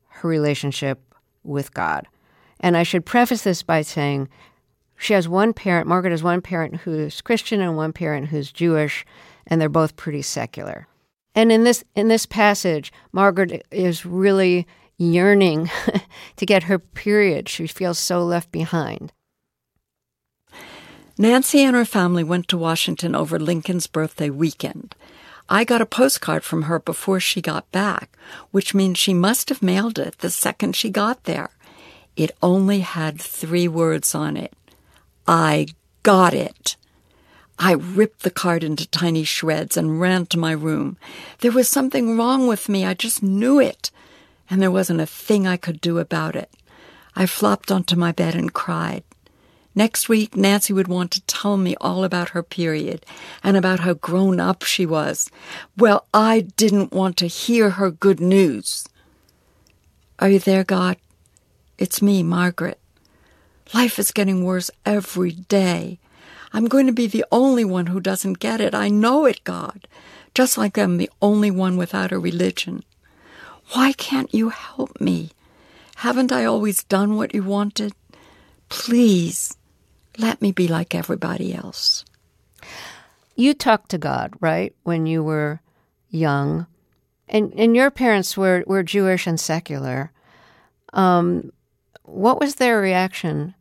her 0.07 0.29
relationship 0.29 0.99
with 1.43 1.73
God. 1.73 2.07
And 2.61 2.77
I 2.77 2.83
should 2.83 3.05
preface 3.05 3.43
this 3.43 3.61
by 3.61 3.81
saying 3.81 4.29
she 4.97 5.13
has 5.13 5.27
one 5.27 5.53
parent, 5.53 5.87
Margaret 5.87 6.11
has 6.11 6.23
one 6.23 6.41
parent 6.41 6.77
who's 6.77 7.21
Christian 7.21 7.61
and 7.61 7.75
one 7.75 7.93
parent 7.93 8.27
who's 8.27 8.51
Jewish, 8.51 9.05
and 9.47 9.59
they're 9.59 9.69
both 9.69 9.95
pretty 9.95 10.21
secular. 10.21 10.87
And 11.33 11.51
in 11.51 11.63
this 11.63 11.83
in 11.95 12.07
this 12.07 12.25
passage, 12.25 12.93
Margaret 13.11 13.65
is 13.69 14.05
really 14.05 14.65
yearning 14.97 15.69
to 16.37 16.45
get 16.45 16.63
her 16.63 16.79
period. 16.79 17.49
She 17.49 17.67
feels 17.67 17.99
so 17.99 18.23
left 18.23 18.51
behind. 18.51 19.11
Nancy 21.17 21.61
and 21.61 21.75
her 21.75 21.85
family 21.85 22.23
went 22.23 22.47
to 22.49 22.57
Washington 22.57 23.15
over 23.15 23.39
Lincoln's 23.39 23.87
birthday 23.87 24.29
weekend. 24.29 24.95
I 25.47 25.63
got 25.63 25.81
a 25.81 25.85
postcard 25.85 26.43
from 26.43 26.63
her 26.63 26.79
before 26.79 27.19
she 27.19 27.41
got 27.41 27.71
back, 27.71 28.17
which 28.51 28.73
means 28.73 28.97
she 28.97 29.13
must 29.13 29.49
have 29.49 29.61
mailed 29.61 29.99
it 29.99 30.17
the 30.17 30.29
second 30.29 30.75
she 30.75 30.89
got 30.89 31.25
there. 31.25 31.51
It 32.15 32.31
only 32.41 32.79
had 32.79 33.21
three 33.21 33.67
words 33.67 34.15
on 34.15 34.35
it 34.35 34.53
I 35.27 35.67
got 36.03 36.33
it. 36.33 36.75
I 37.57 37.71
ripped 37.73 38.23
the 38.23 38.31
card 38.31 38.63
into 38.63 38.87
tiny 38.87 39.23
shreds 39.23 39.77
and 39.77 39.99
ran 39.99 40.25
to 40.27 40.37
my 40.37 40.51
room. 40.51 40.97
There 41.39 41.51
was 41.51 41.69
something 41.69 42.17
wrong 42.17 42.47
with 42.47 42.67
me. 42.67 42.85
I 42.85 42.93
just 42.93 43.23
knew 43.23 43.59
it. 43.59 43.91
And 44.49 44.61
there 44.61 44.71
wasn't 44.71 45.01
a 45.01 45.05
thing 45.05 45.47
I 45.47 45.57
could 45.57 45.81
do 45.81 45.97
about 45.97 46.35
it. 46.35 46.51
I 47.15 47.25
flopped 47.25 47.71
onto 47.71 47.95
my 47.95 48.11
bed 48.11 48.35
and 48.35 48.53
cried. 48.53 49.03
Next 49.73 50.07
week, 50.07 50.37
Nancy 50.37 50.71
would 50.73 50.87
want 50.87 51.11
to 51.11 51.21
tell 51.21 51.57
me 51.57 51.75
all 51.81 52.03
about 52.03 52.29
her 52.29 52.43
period 52.43 53.05
and 53.43 53.57
about 53.57 53.81
how 53.81 53.93
grown 53.93 54.39
up 54.39 54.63
she 54.63 54.85
was. 54.85 55.29
Well, 55.77 56.07
I 56.13 56.41
didn't 56.55 56.93
want 56.93 57.17
to 57.17 57.27
hear 57.27 57.71
her 57.71 57.91
good 57.91 58.19
news. 58.19 58.87
Are 60.19 60.29
you 60.29 60.39
there, 60.39 60.63
God? 60.63 60.97
It's 61.77 62.01
me, 62.01 62.23
Margaret. 62.23 62.79
Life 63.73 63.99
is 63.99 64.11
getting 64.11 64.43
worse 64.43 64.69
every 64.85 65.31
day. 65.31 65.99
I'm 66.53 66.65
going 66.65 66.85
to 66.87 66.93
be 66.93 67.07
the 67.07 67.25
only 67.31 67.65
one 67.65 67.87
who 67.87 67.99
doesn't 67.99 68.39
get 68.39 68.61
it. 68.61 68.73
I 68.73 68.89
know 68.89 69.25
it, 69.25 69.43
God. 69.43 69.87
Just 70.33 70.57
like 70.57 70.77
I'm 70.77 70.97
the 70.97 71.09
only 71.21 71.51
one 71.51 71.77
without 71.77 72.11
a 72.11 72.19
religion. 72.19 72.83
Why 73.71 73.93
can't 73.93 74.33
you 74.33 74.49
help 74.49 75.01
me? 75.01 75.31
Haven't 75.97 76.31
I 76.31 76.45
always 76.45 76.83
done 76.83 77.15
what 77.15 77.33
you 77.33 77.43
wanted? 77.43 77.93
Please, 78.69 79.57
let 80.17 80.41
me 80.41 80.51
be 80.51 80.67
like 80.67 80.93
everybody 80.93 81.53
else. 81.53 82.05
You 83.35 83.53
talked 83.53 83.89
to 83.89 83.97
God, 83.97 84.33
right, 84.39 84.73
when 84.83 85.05
you 85.05 85.23
were 85.23 85.61
young. 86.09 86.67
And, 87.27 87.53
and 87.55 87.75
your 87.75 87.91
parents 87.91 88.37
were, 88.37 88.63
were 88.67 88.83
Jewish 88.83 89.25
and 89.27 89.39
secular. 89.39 90.11
Um, 90.93 91.51
what 92.05 92.39
was 92.39 92.55
their 92.55 92.79
reaction 92.79 93.55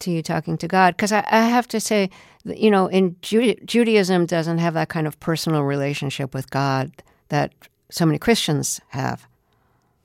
to 0.00 0.10
you 0.10 0.22
talking 0.22 0.58
to 0.58 0.68
God? 0.68 0.96
Because 0.96 1.12
I, 1.12 1.24
I, 1.30 1.42
have 1.42 1.68
to 1.68 1.80
say, 1.80 2.10
you 2.44 2.70
know, 2.70 2.86
in 2.86 3.16
Judaism 3.20 4.26
doesn't 4.26 4.58
have 4.58 4.74
that 4.74 4.88
kind 4.88 5.06
of 5.06 5.20
personal 5.20 5.62
relationship 5.62 6.34
with 6.34 6.50
God 6.50 6.90
that 7.28 7.52
so 7.90 8.06
many 8.06 8.18
Christians 8.18 8.80
have. 8.88 9.26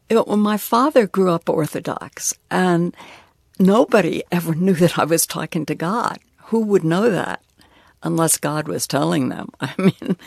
Well, 0.09 0.37
my 0.37 0.57
father 0.57 1.07
grew 1.07 1.31
up 1.31 1.49
Orthodox, 1.49 2.33
and 2.49 2.95
nobody 3.59 4.23
ever 4.31 4.55
knew 4.55 4.73
that 4.73 4.97
I 4.97 5.05
was 5.05 5.25
talking 5.25 5.65
to 5.65 5.75
God. 5.75 6.19
Who 6.45 6.61
would 6.61 6.83
know 6.83 7.09
that 7.09 7.41
unless 8.03 8.37
God 8.37 8.67
was 8.67 8.87
telling 8.87 9.29
them? 9.29 9.49
I 9.59 9.73
mean, 9.77 10.17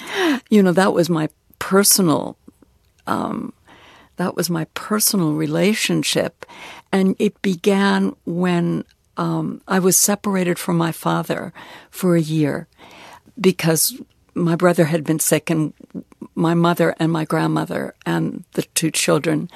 you 0.51 0.63
know, 0.63 0.73
that 0.73 0.93
was 0.93 1.09
my 1.09 1.29
personal, 1.59 2.37
um, 3.07 3.53
that 4.21 4.37
was 4.37 4.51
my 4.51 4.67
personal 4.75 5.33
relationship, 5.33 6.47
and 6.93 7.17
it 7.19 7.41
began 7.43 8.15
when 8.25 8.85
um, 9.17 9.61
I 9.67 9.79
was 9.79 9.99
separated 9.99 10.59
from 10.59 10.77
my 10.77 10.93
father 10.93 11.53
for 11.91 12.17
a 12.17 12.21
year 12.21 12.69
because 13.41 14.01
my 14.35 14.57
brother 14.57 14.85
had 14.85 15.05
been 15.05 15.21
sick, 15.21 15.51
and 15.51 15.73
my 16.35 16.55
mother 16.55 16.95
and 16.99 17.11
my 17.11 17.25
grandmother 17.25 17.95
and 18.07 18.45
the 18.53 18.63
two 18.75 18.91
children 18.91 19.51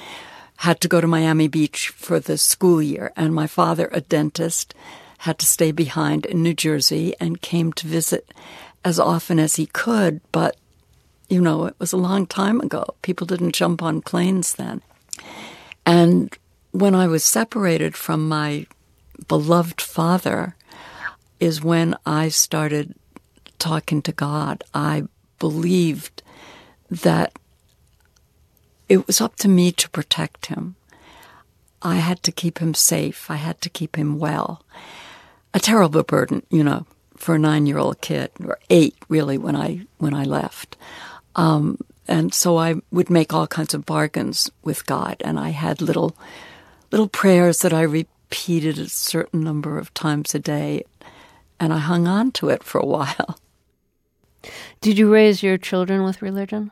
had 0.59 0.81
to 0.81 0.89
go 0.89 1.01
to 1.01 1.07
Miami 1.07 1.49
Beach 1.49 1.89
for 1.89 2.21
the 2.21 2.39
school 2.39 2.83
year, 2.83 3.13
and 3.17 3.35
my 3.35 3.47
father, 3.47 3.89
a 3.93 4.01
dentist, 4.01 4.75
had 5.19 5.39
to 5.39 5.47
stay 5.47 5.73
behind 5.73 6.27
in 6.27 6.43
New 6.43 6.55
Jersey 6.55 7.15
and 7.21 7.41
came 7.41 7.73
to 7.75 7.87
visit 7.87 8.33
as 8.85 8.99
often 8.99 9.39
as 9.39 9.57
he 9.57 9.67
could. 9.67 10.21
But, 10.33 10.57
you 11.29 11.41
know, 11.41 11.67
it 11.67 11.75
was 11.79 11.93
a 11.93 11.97
long 11.99 12.27
time 12.27 12.61
ago. 12.61 12.85
People 13.03 13.27
didn't 13.27 13.55
jump 13.55 13.83
on 13.83 14.03
planes 14.03 14.55
then. 14.55 14.83
And 15.87 16.37
when 16.73 16.95
I 16.95 17.07
was 17.07 17.25
separated 17.25 17.97
from 17.97 18.29
my 18.29 18.67
beloved 19.29 19.81
father 19.81 20.57
is 21.41 21.63
when 21.63 21.97
I 22.07 22.29
started 22.29 22.95
talking 23.59 24.03
to 24.03 24.13
God. 24.13 24.65
I 24.75 25.05
believed 25.39 26.23
that 26.91 27.39
it 28.89 29.07
was 29.07 29.21
up 29.21 29.37
to 29.37 29.49
me 29.49 29.73
to 29.73 29.91
protect 29.91 30.47
him. 30.47 30.77
I 31.83 31.97
had 31.97 32.23
to 32.25 32.33
keep 32.33 32.59
him 32.59 32.75
safe. 32.75 33.31
I 33.31 33.37
had 33.37 33.61
to 33.63 33.71
keep 33.71 33.97
him 33.97 34.19
well. 34.19 34.65
A 35.53 35.61
terrible 35.61 36.03
burden, 36.03 36.43
you 36.51 36.65
know, 36.65 36.87
for 37.17 37.35
a 37.35 37.39
nine-year-old 37.39 38.01
kid, 38.01 38.31
or 38.45 38.59
eight 38.71 38.97
really 39.09 39.39
when 39.39 39.57
I 39.57 39.87
when 39.99 40.15
I 40.15 40.25
left. 40.25 40.77
Um, 41.37 41.79
and 42.07 42.35
so 42.35 42.59
I 42.59 42.77
would 42.91 43.11
make 43.11 43.33
all 43.33 43.47
kinds 43.47 43.75
of 43.75 43.87
bargains 43.87 44.51
with 44.63 44.87
God, 44.87 45.17
and 45.25 45.39
I 45.39 45.51
had 45.51 45.81
little 45.81 46.17
little 46.91 47.09
prayers 47.09 47.59
that 47.61 47.73
I 47.73 47.83
repeated 47.83 48.79
a 48.79 48.89
certain 48.89 49.43
number 49.43 49.79
of 49.79 49.93
times 49.95 50.35
a 50.35 50.39
day, 50.39 50.85
and 51.59 51.73
I 51.73 51.79
hung 51.79 52.07
on 52.07 52.31
to 52.33 52.51
it 52.51 52.63
for 52.63 52.79
a 52.79 52.87
while. 52.87 53.39
Did 54.81 54.99
you 54.99 55.13
raise 55.13 55.43
your 55.43 55.59
children 55.59 56.03
with 56.05 56.23
religion? 56.23 56.71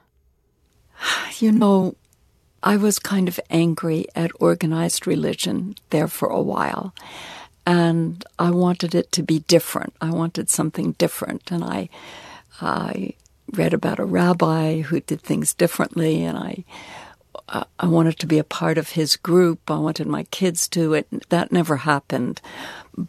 You 1.39 1.51
know, 1.51 1.97
I 2.63 2.77
was 2.77 2.99
kind 2.99 3.27
of 3.27 3.41
angry 3.51 4.07
at 4.15 4.31
organized 4.39 5.07
religion 5.07 5.75
there 5.91 6.07
for 6.07 6.29
a 6.29 6.41
while. 6.41 6.95
And 7.67 8.25
I 8.39 8.51
wanted 8.51 8.95
it 8.95 9.11
to 9.13 9.23
be 9.23 9.41
different. 9.41 9.95
I 10.01 10.11
wanted 10.11 10.49
something 10.49 10.93
different. 10.93 11.51
And 11.51 11.65
I, 11.65 11.89
I 12.61 13.15
read 13.53 13.75
about 13.75 13.99
a 13.99 14.05
rabbi 14.05 14.81
who 14.83 15.01
did 15.01 15.21
things 15.21 15.55
differently, 15.55 16.25
and 16.25 16.39
I 16.39 16.65
I 17.79 17.87
wanted 17.87 18.19
to 18.21 18.27
be 18.27 18.39
a 18.39 18.45
part 18.45 18.79
of 18.79 18.91
his 18.91 19.17
group. 19.17 19.71
I 19.71 19.79
wanted 19.79 20.07
my 20.07 20.25
kids 20.25 20.69
to. 20.69 20.95
It 20.95 21.29
that 21.29 21.53
never 21.53 21.79
happened, 21.79 22.41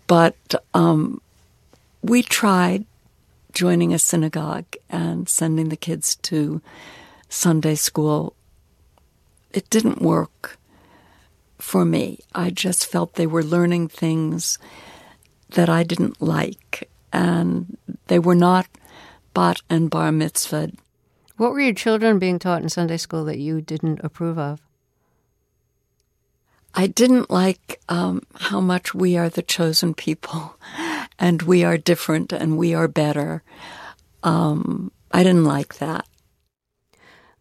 but 0.07 0.35
um, 0.73 1.21
we 2.01 2.23
tried 2.23 2.85
joining 3.53 3.93
a 3.93 3.99
synagogue 3.99 4.75
and 4.89 5.29
sending 5.29 5.69
the 5.69 5.77
kids 5.77 6.15
to 6.15 6.61
Sunday 7.29 7.75
school. 7.75 8.35
It 9.53 9.69
didn't 9.69 10.01
work 10.01 10.57
for 11.59 11.85
me. 11.85 12.19
I 12.33 12.49
just 12.49 12.85
felt 12.85 13.13
they 13.13 13.27
were 13.27 13.43
learning 13.43 13.87
things 13.87 14.57
that 15.51 15.69
I 15.69 15.83
didn't 15.83 16.21
like, 16.21 16.89
and 17.13 17.77
they 18.07 18.19
were 18.19 18.35
not 18.35 18.67
bat 19.33 19.61
and 19.69 19.89
bar 19.89 20.11
mitzvah 20.11 20.71
what 21.35 21.51
were 21.51 21.59
your 21.59 21.73
children 21.73 22.19
being 22.19 22.37
taught 22.37 22.61
in 22.61 22.69
Sunday 22.69 22.97
school 22.97 23.25
that 23.25 23.39
you 23.39 23.59
didn't 23.59 23.99
approve 24.03 24.37
of? 24.37 24.61
I 26.75 26.87
didn't 26.87 27.29
like 27.29 27.81
um, 27.89 28.21
how 28.35 28.61
much 28.61 28.93
we 28.93 29.17
are 29.17 29.29
the 29.29 29.41
chosen 29.41 29.93
people 29.93 30.57
and 31.19 31.41
we 31.41 31.63
are 31.63 31.77
different 31.77 32.31
and 32.31 32.57
we 32.57 32.73
are 32.73 32.87
better. 32.87 33.43
Um, 34.23 34.91
I 35.11 35.23
didn't 35.23 35.45
like 35.45 35.77
that. 35.77 36.07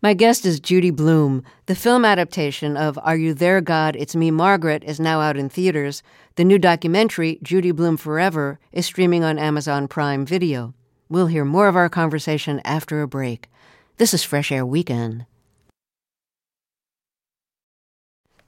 My 0.00 0.14
guest 0.14 0.44
is 0.44 0.58
Judy 0.58 0.90
Blume. 0.90 1.44
The 1.66 1.76
film 1.76 2.04
adaptation 2.04 2.76
of 2.76 2.98
Are 3.02 3.16
You 3.16 3.34
There, 3.34 3.60
God? 3.60 3.94
It's 3.94 4.16
Me, 4.16 4.30
Margaret 4.30 4.82
is 4.84 4.98
now 4.98 5.20
out 5.20 5.36
in 5.36 5.48
theaters. 5.48 6.02
The 6.34 6.44
new 6.44 6.58
documentary, 6.58 7.38
Judy 7.42 7.70
Blume 7.70 7.96
Forever, 7.96 8.58
is 8.72 8.84
streaming 8.84 9.22
on 9.22 9.38
Amazon 9.38 9.86
Prime 9.86 10.26
Video. 10.26 10.74
We'll 11.12 11.26
hear 11.26 11.44
more 11.44 11.68
of 11.68 11.76
our 11.76 11.90
conversation 11.90 12.62
after 12.64 13.02
a 13.02 13.06
break. 13.06 13.50
This 13.98 14.14
is 14.14 14.24
Fresh 14.24 14.50
Air 14.50 14.64
Weekend. 14.64 15.26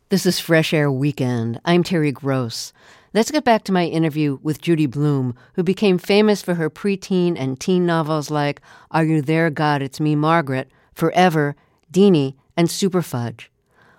This 0.08 0.24
is 0.24 0.40
Fresh 0.40 0.72
Air 0.72 0.90
Weekend. 0.90 1.60
I'm 1.66 1.82
Terry 1.82 2.10
Gross. 2.10 2.72
Let's 3.12 3.30
get 3.30 3.44
back 3.44 3.64
to 3.64 3.72
my 3.72 3.84
interview 3.84 4.38
with 4.42 4.62
Judy 4.62 4.86
Blume, 4.86 5.36
who 5.56 5.62
became 5.62 5.98
famous 5.98 6.40
for 6.40 6.54
her 6.54 6.70
preteen 6.70 7.38
and 7.38 7.60
teen 7.60 7.84
novels 7.84 8.30
like 8.30 8.62
Are 8.90 9.04
You 9.04 9.20
There, 9.20 9.50
God? 9.50 9.82
It's 9.82 10.00
Me, 10.00 10.16
Margaret, 10.16 10.70
Forever, 10.94 11.56
Deanie, 11.92 12.34
and 12.56 12.70
Super 12.70 13.02
Fudge. 13.02 13.50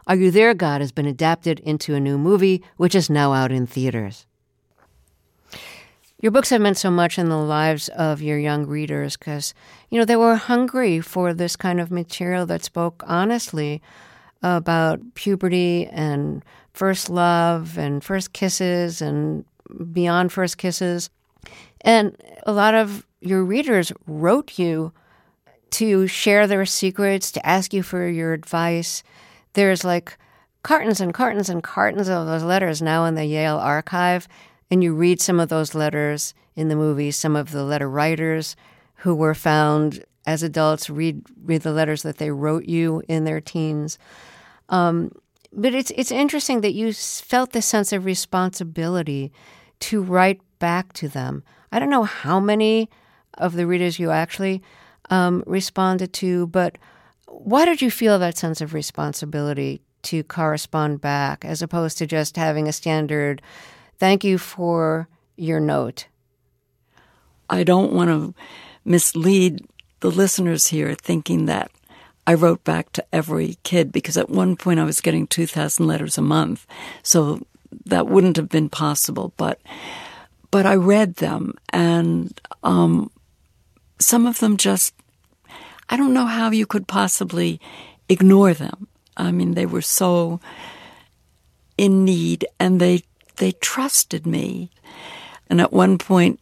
Are 0.07 0.15
You 0.15 0.31
There, 0.31 0.55
God 0.55 0.81
has 0.81 0.91
been 0.91 1.05
adapted 1.05 1.60
into 1.60 1.93
a 1.93 2.00
new 2.00 2.17
movie, 2.17 2.63
which 2.77 2.95
is 2.95 3.12
now 3.12 3.31
out 3.31 3.51
in 3.51 3.67
theaters. 3.67 4.25
Your 6.22 6.31
books 6.31 6.50
have 6.50 6.62
meant 6.62 6.77
so 6.77 6.89
much 6.89 7.19
in 7.19 7.29
the 7.29 7.38
lives 7.38 7.89
of 7.89 8.22
your 8.22 8.39
young 8.39 8.65
readers 8.65 9.17
because, 9.17 9.53
you 9.89 10.00
know, 10.00 10.05
they 10.05 10.15
were 10.15 10.36
hungry 10.36 11.01
for 11.01 11.34
this 11.34 11.55
kind 11.55 11.79
of 11.79 11.91
material 11.91 12.45
that 12.45 12.63
spoke 12.63 13.03
honestly 13.05 13.81
about 14.41 15.00
puberty 15.15 15.88
and 15.88 16.43
first 16.74 17.10
love 17.10 17.77
and 17.77 18.03
first 18.03 18.34
kisses 18.34 19.01
and 19.01 19.43
beyond 19.91 20.31
first 20.31 20.57
kisses. 20.57 21.10
And 21.81 22.15
a 22.45 22.53
lot 22.53 22.75
of 22.75 23.05
your 23.22 23.43
readers 23.43 23.91
wrote 24.07 24.57
you 24.57 24.93
to 25.72 26.07
share 26.07 26.48
their 26.48 26.65
secrets, 26.65 27.31
to 27.34 27.45
ask 27.45 27.74
you 27.74 27.84
for 27.84 28.07
your 28.07 28.34
advice. 28.34 29.03
There's 29.53 29.84
like 29.84 30.17
cartons 30.63 31.01
and 31.01 31.13
cartons 31.13 31.50
and 31.50 31.62
cartons 31.62 32.07
of 32.07 32.25
those 32.25 32.43
letters 32.43 32.81
now 32.81 33.05
in 33.05 33.15
the 33.15 33.25
Yale 33.25 33.57
archive 33.57 34.27
and 34.69 34.84
you 34.84 34.93
read 34.93 35.22
some 35.22 35.39
of 35.39 35.50
those 35.50 35.75
letters 35.75 36.34
in 36.55 36.67
the 36.69 36.75
movie, 36.75 37.12
some 37.12 37.36
of 37.36 37.51
the 37.51 37.63
letter 37.63 37.89
writers 37.89 38.55
who 38.98 39.13
were 39.13 39.36
found 39.36 40.03
as 40.25 40.41
adults 40.41 40.89
read 40.89 41.22
read 41.43 41.62
the 41.62 41.72
letters 41.72 42.03
that 42.03 42.17
they 42.17 42.31
wrote 42.31 42.65
you 42.65 43.03
in 43.07 43.25
their 43.25 43.41
teens. 43.41 43.98
Um, 44.69 45.12
but 45.53 45.74
it's 45.74 45.91
it's 45.95 46.12
interesting 46.12 46.62
that 46.62 46.74
you 46.74 46.93
felt 46.93 47.51
this 47.51 47.65
sense 47.65 47.93
of 47.93 48.05
responsibility 48.05 49.31
to 49.81 50.01
write 50.01 50.41
back 50.60 50.93
to 50.93 51.07
them. 51.07 51.43
I 51.72 51.79
don't 51.79 51.89
know 51.89 52.03
how 52.03 52.39
many 52.39 52.89
of 53.36 53.53
the 53.53 53.67
readers 53.67 54.00
you 54.00 54.12
actually 54.12 54.63
um, 55.10 55.43
responded 55.45 56.13
to, 56.13 56.48
but 56.48 56.77
why 57.27 57.65
did 57.65 57.81
you 57.81 57.91
feel 57.91 58.17
that 58.19 58.38
sense 58.38 58.62
of 58.62 58.74
responsibility 58.74 59.81
to 60.03 60.24
correspond 60.24 61.01
back 61.01 61.43
as 61.43 61.62
opposed 61.62 61.98
to 61.98 62.07
just 62.07 62.38
having 62.38 62.67
a 62.67 62.74
standard 62.74 63.41
thank 63.98 64.24
you 64.24 64.38
for 64.38 65.08
your 65.36 65.60
note? 65.60 66.08
I 67.50 67.64
don't 67.64 67.94
want 67.94 68.10
to 68.10 68.34
mislead 68.84 69.66
the 70.00 70.12
listeners 70.12 70.68
here 70.68 70.94
thinking 70.96 71.46
that 71.46 71.72
I 72.28 72.34
wrote 72.34 72.64
back 72.64 72.92
to 72.94 73.06
every 73.14 73.58
kid 73.64 73.92
because 73.92 74.18
at 74.18 74.30
one 74.30 74.56
point 74.56 74.80
I 74.80 74.84
was 74.84 75.02
getting 75.02 75.28
2,000 75.28 75.86
letters 75.86 76.18
a 76.18 76.22
month. 76.22 76.66
So 77.04 77.46
that 77.86 78.08
wouldn't 78.08 78.38
have 78.38 78.50
been 78.50 78.70
possible. 78.70 79.34
But, 79.38 79.60
but 80.50 80.66
I 80.66 80.75
read 80.75 81.16
them 81.16 81.54
and, 81.70 82.40
um, 82.64 83.12
some 84.00 84.25
of 84.25 84.40
them 84.40 84.58
just, 84.58 84.94
I 85.90 85.98
don't 85.98 86.14
know 86.14 86.25
how 86.25 86.52
you 86.52 86.66
could 86.66 86.88
possibly 86.88 87.62
ignore 88.10 88.54
them. 88.54 88.88
I 89.16 89.32
mean, 89.32 89.54
they 89.54 89.66
were 89.66 89.82
so 89.82 90.40
in 91.78 92.04
need 92.04 92.46
and 92.60 92.82
they, 92.82 93.04
they 93.38 93.54
trusted 93.54 94.25
me. 94.25 94.70
And 95.50 95.62
at 95.62 95.74
one 95.74 95.98
point, 95.98 96.39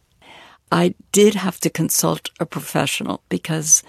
I 0.72 0.94
did 1.12 1.34
have 1.34 1.60
to 1.60 1.70
consult 1.70 2.30
a 2.40 2.46
professional 2.46 3.22
because 3.28 3.82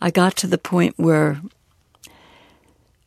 I 0.00 0.10
got 0.10 0.36
to 0.36 0.46
the 0.46 0.58
point 0.58 0.94
where 0.96 1.40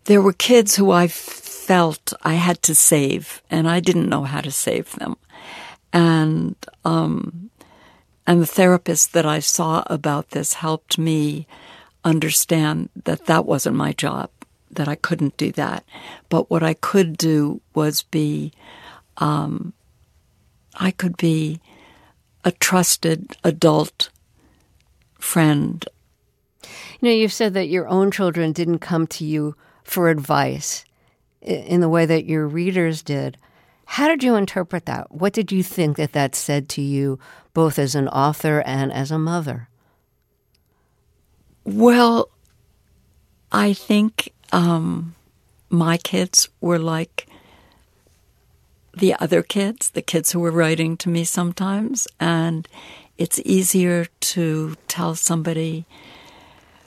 there 0.06 0.22
were 0.22 0.34
kids 0.34 0.76
who 0.76 0.92
I 0.92 1.08
felt 1.08 2.14
I 2.22 2.36
had 2.36 2.62
to 2.64 2.76
save, 2.76 3.42
and 3.50 3.68
I 3.68 3.80
didn't 3.80 4.10
know 4.10 4.24
how 4.24 4.42
to 4.42 4.52
save 4.52 4.94
them. 4.94 5.18
And 5.92 6.56
um, 6.84 7.50
and 8.28 8.42
the 8.42 8.46
therapist 8.46 9.14
that 9.14 9.26
I 9.26 9.40
saw 9.40 9.84
about 9.88 10.30
this 10.30 10.54
helped 10.54 10.98
me 10.98 11.48
understand 12.04 12.90
that 13.04 13.26
that 13.26 13.46
wasn't 13.46 13.76
my 13.76 13.94
job, 13.94 14.30
that 14.72 14.88
I 14.88 14.96
couldn't 14.96 15.38
do 15.38 15.52
that. 15.54 15.84
But 16.30 16.50
what 16.50 16.64
I 16.64 16.74
could 16.74 17.18
do 17.18 17.62
was 17.74 18.04
be, 18.04 18.52
um, 19.18 19.74
I 20.76 20.92
could 20.92 21.18
be 21.18 21.62
a 22.44 22.52
trusted 22.52 23.36
adult 23.44 24.10
friend. 25.20 25.86
You 27.00 27.10
know, 27.10 27.12
you've 27.12 27.34
said 27.34 27.54
that 27.54 27.70
your 27.70 27.88
own 27.88 28.12
children 28.12 28.52
didn't 28.52 28.80
come 28.80 29.08
to 29.08 29.26
you 29.26 29.56
for 29.84 30.10
advice 30.10 30.86
in 31.42 31.82
the 31.82 31.90
way 31.90 32.06
that 32.06 32.26
your 32.26 32.48
readers 32.48 33.04
did. 33.04 33.38
How 33.86 34.08
did 34.08 34.24
you 34.24 34.36
interpret 34.36 34.86
that? 34.86 35.12
What 35.12 35.34
did 35.34 35.52
you 35.52 35.62
think 35.62 35.98
that 35.98 36.14
that 36.14 36.36
said 36.36 36.68
to 36.70 36.82
you, 36.82 37.20
both 37.54 37.78
as 37.78 37.94
an 37.94 38.08
author 38.08 38.62
and 38.66 38.92
as 38.92 39.12
a 39.12 39.20
mother? 39.20 39.70
Well, 41.64 42.30
I 43.52 43.74
think 43.74 44.34
um, 44.52 45.16
my 45.70 45.98
kids 45.98 46.50
were 46.62 46.80
like 46.80 47.25
the 48.96 49.14
other 49.20 49.44
kids, 49.44 49.90
the 49.90 50.02
kids 50.02 50.32
who 50.32 50.40
were 50.40 50.52
writing 50.52 50.98
to 50.98 51.10
me 51.10 51.24
sometimes, 51.24 52.08
and 52.20 52.68
it's 53.18 53.40
easier 53.40 54.06
to 54.20 54.76
tell 54.88 55.16
somebody 55.16 55.86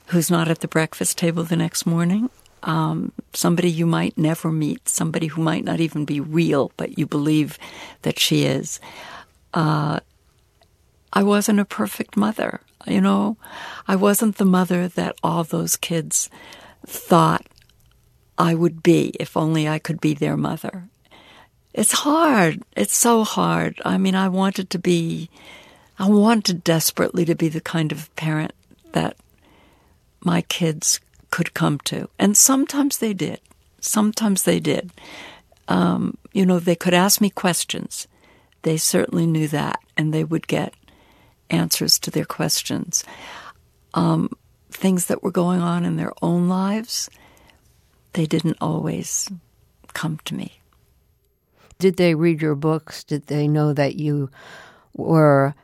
who's 0.07 0.31
not 0.31 0.49
at 0.49 0.61
the 0.61 0.69
breakfast 0.69 1.19
table 1.19 1.45
the 1.45 1.57
next 1.57 1.85
morning, 1.85 2.31
um, 2.63 3.13
somebody 3.35 3.71
you 3.71 3.87
might 3.87 4.17
never 4.17 4.51
meet, 4.51 4.89
somebody 4.89 5.27
who 5.27 5.43
might 5.43 5.65
not 5.65 5.81
even 5.81 6.05
be 6.05 6.19
real, 6.21 6.73
but 6.77 6.99
you 6.99 7.07
believe 7.07 7.59
that 8.03 8.19
she 8.19 8.45
is. 8.45 8.81
Uh, 9.53 10.01
I 11.13 11.23
wasn't 11.23 11.61
a 11.61 11.65
perfect 11.65 12.17
mother, 12.17 12.61
you 12.87 13.01
know. 13.01 13.37
I 13.87 13.97
wasn't 13.97 14.37
the 14.37 14.45
mother 14.45 14.89
that 14.89 15.17
all 15.23 15.45
those 15.45 15.77
kids 15.77 16.31
thought 16.87 17.47
I 18.39 18.55
would 18.55 18.83
be 18.83 19.15
if 19.21 19.37
only 19.37 19.69
I 19.69 19.79
could 19.79 20.01
be 20.01 20.15
their 20.15 20.37
mother. 20.37 20.89
It's 21.75 21.93
hard. 21.93 22.63
It's 22.77 22.97
so 22.97 23.25
hard. 23.25 23.81
I 23.85 23.99
mean, 23.99 24.15
I 24.15 24.29
wanted 24.29 24.71
to 24.71 24.79
be, 24.79 25.31
I 25.99 26.09
wanted 26.09 26.65
desperately 26.65 27.25
to 27.25 27.35
be 27.35 27.49
the 27.49 27.61
kind 27.61 27.93
of 27.93 28.15
parent 28.17 28.53
that 28.93 29.17
my 30.21 30.43
kids 30.43 31.01
could 31.31 31.55
come 31.55 31.79
to. 31.85 32.09
And 32.19 32.37
sometimes 32.37 32.99
they 32.99 33.13
did. 33.13 33.41
Sometimes 33.81 34.43
they 34.43 34.61
did. 34.61 34.91
Um, 35.69 36.17
you 36.33 36.47
know, 36.47 36.59
they 36.59 36.75
could 36.75 36.95
ask 36.95 37.21
me 37.21 37.31
questions. 37.31 38.09
They 38.63 38.77
certainly 38.77 39.27
knew 39.27 39.47
that, 39.49 39.79
and 39.97 40.13
they 40.13 40.25
would 40.25 40.49
get 40.49 40.75
answers 41.51 41.99
to 42.01 42.11
their 42.11 42.25
questions. 42.25 43.05
Um, 43.95 44.31
things 44.71 45.07
that 45.07 45.23
were 45.23 45.31
going 45.31 45.61
on 45.61 45.85
in 45.85 45.97
their 45.97 46.13
own 46.23 46.49
lives, 46.49 47.09
they 48.15 48.27
didn't 48.27 48.59
always 48.61 49.31
come 49.95 50.19
to 50.25 50.35
me. 50.35 50.58
Did 51.79 51.97
they 51.97 52.15
read 52.15 52.43
your 52.43 52.57
books? 52.57 53.05
Did 53.05 53.29
they 53.29 53.47
know 53.47 53.73
that 53.73 53.95
you 53.95 54.31
were 54.95 55.55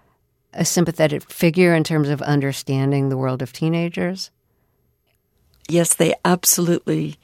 a 0.53 0.64
sympathetic 0.64 1.29
figure 1.31 1.74
in 1.74 1.83
terms 1.83 2.09
of 2.09 2.22
understanding 2.22 3.09
the 3.09 3.16
world 3.16 3.42
of 3.42 3.53
teenagers? 3.53 4.31
Yes, 5.68 5.94
they 5.94 6.14
absolutely 6.24 7.16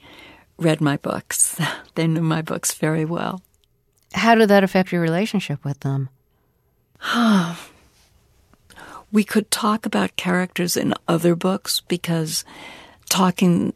read 0.57 0.81
my 0.81 0.97
books. 0.97 1.59
they 1.95 2.05
knew 2.07 2.21
my 2.21 2.41
books 2.41 2.73
very 2.73 3.05
well. 3.05 3.41
How 4.13 4.35
did 4.35 4.49
that 4.49 4.63
affect 4.63 4.91
your 4.91 5.01
relationship 5.01 5.63
with 5.63 5.79
them? 5.79 6.09
we 9.11 9.23
could 9.23 9.49
talk 9.49 9.85
about 9.85 10.17
characters 10.17 10.75
in 10.75 10.93
other 11.07 11.35
books 11.35 11.81
because 11.87 12.43
talking 13.09 13.73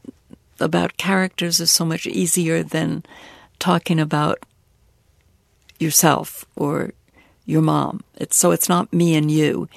about 0.59 0.97
characters 0.97 1.59
is 1.59 1.71
so 1.71 1.85
much 1.85 2.05
easier 2.05 2.63
than 2.63 3.03
talking 3.59 3.99
about 3.99 4.39
yourself 5.79 6.45
or 6.55 6.93
your 7.45 7.61
mom. 7.61 8.01
It's 8.15 8.37
so 8.37 8.51
it's 8.51 8.69
not 8.69 8.93
me 8.93 9.15
and 9.15 9.29
you. 9.29 9.67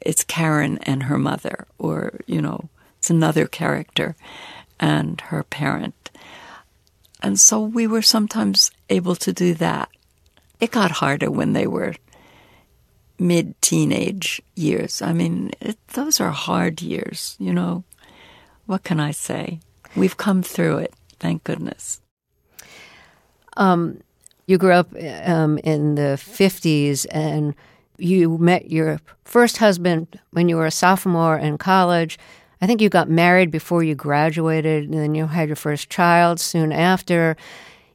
It's 0.00 0.24
Karen 0.24 0.78
and 0.82 1.04
her 1.04 1.18
mother 1.18 1.66
or, 1.78 2.20
you 2.26 2.42
know, 2.42 2.68
it's 2.98 3.10
another 3.10 3.46
character 3.46 4.16
and 4.78 5.20
her 5.22 5.42
parent. 5.42 6.10
And 7.22 7.40
so 7.40 7.60
we 7.60 7.86
were 7.86 8.02
sometimes 8.02 8.70
able 8.90 9.16
to 9.16 9.32
do 9.32 9.54
that. 9.54 9.88
It 10.60 10.70
got 10.70 10.90
harder 10.90 11.30
when 11.30 11.54
they 11.54 11.66
were 11.66 11.94
mid 13.18 13.60
teenage 13.62 14.42
years. 14.54 15.00
I 15.00 15.12
mean, 15.12 15.52
it, 15.60 15.78
those 15.88 16.20
are 16.20 16.30
hard 16.30 16.82
years, 16.82 17.36
you 17.38 17.52
know. 17.52 17.84
What 18.66 18.82
can 18.82 19.00
I 19.00 19.10
say? 19.10 19.60
We've 19.96 20.16
come 20.16 20.42
through 20.42 20.78
it, 20.78 20.94
thank 21.18 21.44
goodness. 21.44 22.00
Um, 23.56 24.00
you 24.46 24.58
grew 24.58 24.72
up 24.72 24.94
um, 25.24 25.58
in 25.58 25.94
the 25.94 26.18
50s 26.20 27.06
and 27.10 27.54
you 27.98 28.38
met 28.38 28.70
your 28.70 29.00
first 29.24 29.58
husband 29.58 30.20
when 30.30 30.48
you 30.48 30.56
were 30.56 30.66
a 30.66 30.70
sophomore 30.70 31.38
in 31.38 31.58
college. 31.58 32.18
I 32.60 32.66
think 32.66 32.80
you 32.80 32.88
got 32.88 33.08
married 33.08 33.50
before 33.50 33.82
you 33.82 33.94
graduated, 33.94 34.84
and 34.84 34.94
then 34.94 35.14
you 35.14 35.26
had 35.26 35.48
your 35.48 35.56
first 35.56 35.90
child 35.90 36.40
soon 36.40 36.72
after. 36.72 37.36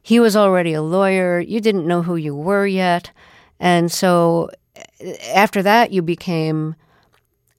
He 0.02 0.20
was 0.20 0.36
already 0.36 0.72
a 0.74 0.82
lawyer. 0.82 1.40
You 1.40 1.60
didn't 1.60 1.86
know 1.86 2.02
who 2.02 2.16
you 2.16 2.34
were 2.34 2.66
yet. 2.66 3.10
And 3.58 3.90
so 3.90 4.50
after 5.32 5.62
that, 5.62 5.92
you 5.92 6.02
became, 6.02 6.74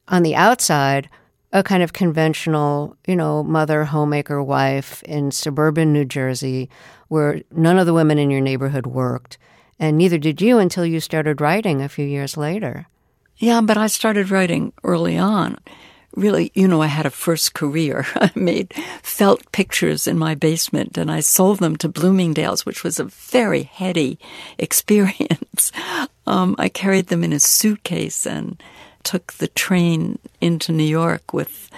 on 0.07 0.23
the 0.23 0.35
outside, 0.35 1.09
a 1.53 1.63
kind 1.63 1.83
of 1.83 1.93
conventional, 1.93 2.95
you 3.05 3.15
know, 3.15 3.43
mother, 3.43 3.83
homemaker, 3.83 4.41
wife 4.41 5.03
in 5.03 5.31
suburban 5.31 5.91
New 5.91 6.05
Jersey, 6.05 6.69
where 7.09 7.41
none 7.51 7.77
of 7.77 7.85
the 7.85 7.93
women 7.93 8.17
in 8.17 8.31
your 8.31 8.41
neighborhood 8.41 8.87
worked, 8.87 9.37
and 9.79 9.97
neither 9.97 10.17
did 10.17 10.41
you 10.41 10.59
until 10.59 10.85
you 10.85 10.99
started 10.99 11.41
writing 11.41 11.81
a 11.81 11.89
few 11.89 12.05
years 12.05 12.37
later. 12.37 12.87
Yeah, 13.37 13.61
but 13.61 13.77
I 13.77 13.87
started 13.87 14.29
writing 14.29 14.71
early 14.83 15.17
on. 15.17 15.57
Really, 16.15 16.51
you 16.53 16.67
know, 16.67 16.81
I 16.81 16.87
had 16.87 17.05
a 17.05 17.09
first 17.09 17.53
career. 17.53 18.05
I 18.15 18.29
made 18.35 18.73
felt 19.01 19.51
pictures 19.51 20.07
in 20.07 20.17
my 20.17 20.35
basement 20.35 20.97
and 20.97 21.11
I 21.11 21.21
sold 21.21 21.59
them 21.59 21.75
to 21.77 21.89
Bloomingdale's, 21.89 22.65
which 22.65 22.83
was 22.83 22.99
a 22.99 23.05
very 23.05 23.63
heady 23.63 24.19
experience. 24.59 25.71
Um, 26.27 26.55
I 26.59 26.69
carried 26.69 27.07
them 27.07 27.23
in 27.23 27.33
a 27.33 27.39
suitcase 27.39 28.27
and 28.27 28.61
took 29.03 29.33
the 29.33 29.47
train 29.47 30.19
into 30.39 30.71
New 30.71 30.83
York 30.83 31.33
with 31.33 31.69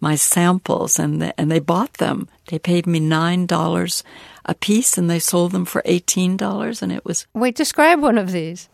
my 0.00 0.16
samples, 0.16 0.98
and 0.98 1.22
the, 1.22 1.40
and 1.40 1.50
they 1.50 1.60
bought 1.60 1.94
them. 1.94 2.28
They 2.48 2.58
paid 2.58 2.86
me 2.86 2.98
nine 3.00 3.46
dollars 3.46 4.02
a 4.44 4.54
piece, 4.54 4.98
and 4.98 5.08
they 5.08 5.20
sold 5.20 5.52
them 5.52 5.64
for 5.64 5.82
eighteen 5.84 6.36
dollars, 6.36 6.82
and 6.82 6.90
it 6.92 7.04
was. 7.04 7.26
Wait, 7.34 7.54
describe 7.54 8.00
one 8.00 8.18
of 8.18 8.32
these. 8.32 8.68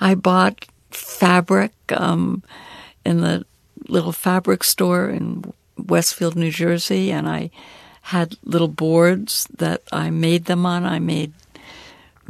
I 0.00 0.14
bought 0.14 0.66
fabric 0.90 1.72
um, 1.90 2.42
in 3.04 3.20
the 3.20 3.44
little 3.88 4.12
fabric 4.12 4.62
store 4.62 5.08
in 5.08 5.52
Westfield, 5.76 6.36
New 6.36 6.50
Jersey, 6.50 7.10
and 7.10 7.28
I 7.28 7.50
had 8.02 8.36
little 8.44 8.68
boards 8.68 9.48
that 9.58 9.82
I 9.92 10.10
made 10.10 10.44
them 10.44 10.64
on. 10.64 10.84
I 10.84 10.98
made 10.98 11.32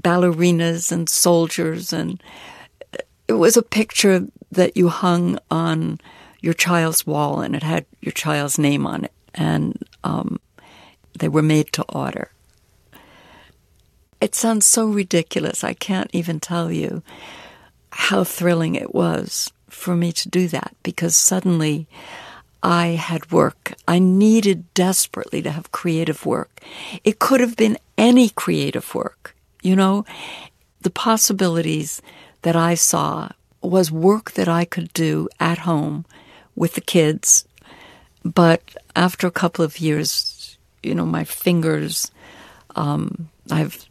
ballerinas 0.03 0.90
and 0.90 1.09
soldiers, 1.09 1.92
and 1.92 2.22
it 3.29 3.35
was 3.35 3.57
a 3.57 3.62
picture 3.62 4.27
that 4.51 4.77
you 4.77 4.88
hung 4.88 5.38
on 5.51 6.01
your 6.41 6.55
child's 6.55 7.07
wall, 7.07 7.41
and 7.41 7.55
it 7.55 7.62
had 7.62 7.85
your 8.01 8.12
child's 8.12 8.59
name 8.59 8.87
on 8.87 9.05
it, 9.05 9.12
and 9.35 9.83
um, 10.03 10.41
they 11.19 11.29
were 11.29 11.43
made 11.43 11.73
to 11.75 11.85
order. 11.85 12.31
It 14.21 14.35
sounds 14.35 14.67
so 14.67 14.87
ridiculous. 14.87 15.62
I 15.62 15.75
can't 15.75 16.11
even 16.12 16.41
tell 16.41 16.73
you 16.73 17.03
how 17.91 18.25
thrilling 18.25 18.75
it 18.75 18.95
was 18.95 19.53
for 19.69 19.95
me 19.95 20.12
to 20.12 20.29
do 20.29 20.49
that 20.49 20.75
because 20.83 21.17
suddenly 21.17 21.87
I 22.62 22.88
had 22.88 23.31
work. 23.31 23.75
I 23.87 23.99
needed 23.99 24.73
desperately 24.75 25.43
to 25.43 25.51
have 25.51 25.71
creative 25.71 26.27
work. 26.27 26.61
It 27.05 27.19
could 27.19 27.41
have 27.41 27.57
been 27.57 27.79
any 27.97 28.31
creative 28.31 28.95
work, 28.95 29.37
you 29.62 29.77
know? 29.77 30.05
The 30.81 30.91
possibilities 30.91 32.03
that 32.49 32.57
I 32.57 32.75
saw 32.75 33.29
was 33.61 33.93
work 33.93 34.33
that 34.33 34.49
I 34.49 34.65
could 34.65 34.91
do 34.95 35.29
at 35.39 35.59
home 35.59 36.07
with 36.57 36.77
the 36.77 36.81
kids. 36.81 37.45
But 38.25 38.63
after 38.97 39.27
a 39.27 39.39
couple 39.43 39.63
of 39.67 39.81
years, 39.81 40.57
you 40.83 40.95
know, 40.95 41.05
my 41.05 41.25
fingers, 41.25 42.11
um, 42.75 43.29
I've 43.51 43.85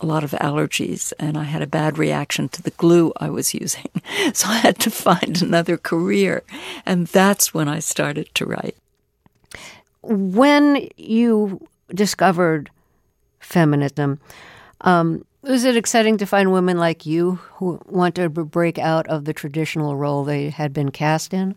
a 0.00 0.06
lot 0.06 0.24
of 0.24 0.32
allergies 0.32 1.12
and 1.20 1.38
I 1.38 1.44
had 1.44 1.62
a 1.62 1.68
bad 1.68 1.96
reaction 1.96 2.48
to 2.48 2.62
the 2.62 2.72
glue 2.72 3.12
I 3.16 3.30
was 3.30 3.54
using. 3.54 3.88
So 4.32 4.48
I 4.48 4.58
had 4.58 4.80
to 4.80 4.90
find 4.90 5.40
another 5.40 5.76
career. 5.76 6.42
And 6.84 7.06
that's 7.06 7.54
when 7.54 7.68
I 7.68 7.78
started 7.78 8.28
to 8.34 8.44
write. 8.44 8.76
When 10.02 10.88
you 10.96 11.68
discovered 11.94 12.70
feminism, 13.38 14.18
um, 14.80 15.24
was 15.44 15.64
it 15.64 15.76
exciting 15.76 16.18
to 16.18 16.26
find 16.26 16.52
women 16.52 16.78
like 16.78 17.06
you 17.06 17.36
who 17.54 17.80
want 17.86 18.14
to 18.16 18.28
break 18.28 18.78
out 18.78 19.06
of 19.08 19.24
the 19.24 19.32
traditional 19.32 19.96
role 19.96 20.24
they 20.24 20.50
had 20.50 20.72
been 20.72 20.90
cast 20.90 21.34
in? 21.34 21.54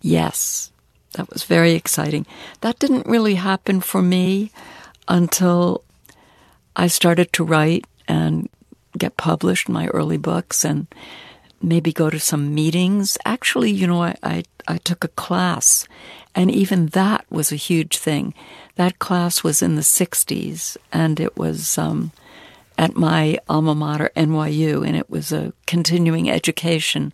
Yes, 0.00 0.72
that 1.12 1.30
was 1.32 1.44
very 1.44 1.72
exciting. 1.72 2.26
That 2.60 2.78
didn't 2.78 3.06
really 3.06 3.34
happen 3.34 3.80
for 3.80 4.02
me 4.02 4.50
until 5.06 5.84
I 6.76 6.86
started 6.86 7.32
to 7.34 7.44
write 7.44 7.86
and 8.06 8.48
get 8.96 9.16
published 9.16 9.68
my 9.68 9.88
early 9.88 10.16
books 10.16 10.64
and 10.64 10.86
maybe 11.60 11.92
go 11.92 12.08
to 12.08 12.20
some 12.20 12.54
meetings. 12.54 13.18
Actually, 13.24 13.70
you 13.70 13.86
know, 13.86 14.02
I, 14.02 14.16
I, 14.22 14.44
I, 14.66 14.78
took 14.78 15.04
a 15.04 15.08
class, 15.08 15.86
and 16.34 16.50
even 16.50 16.86
that 16.88 17.24
was 17.30 17.50
a 17.50 17.56
huge 17.56 17.96
thing. 17.96 18.32
That 18.76 18.98
class 18.98 19.42
was 19.42 19.60
in 19.62 19.74
the 19.74 19.82
60s, 19.82 20.76
and 20.92 21.18
it 21.18 21.36
was 21.36 21.76
um, 21.76 22.12
at 22.78 22.96
my 22.96 23.38
alma 23.48 23.74
mater, 23.74 24.10
NYU, 24.16 24.86
and 24.86 24.96
it 24.96 25.10
was 25.10 25.32
a 25.32 25.52
continuing 25.66 26.30
education 26.30 27.12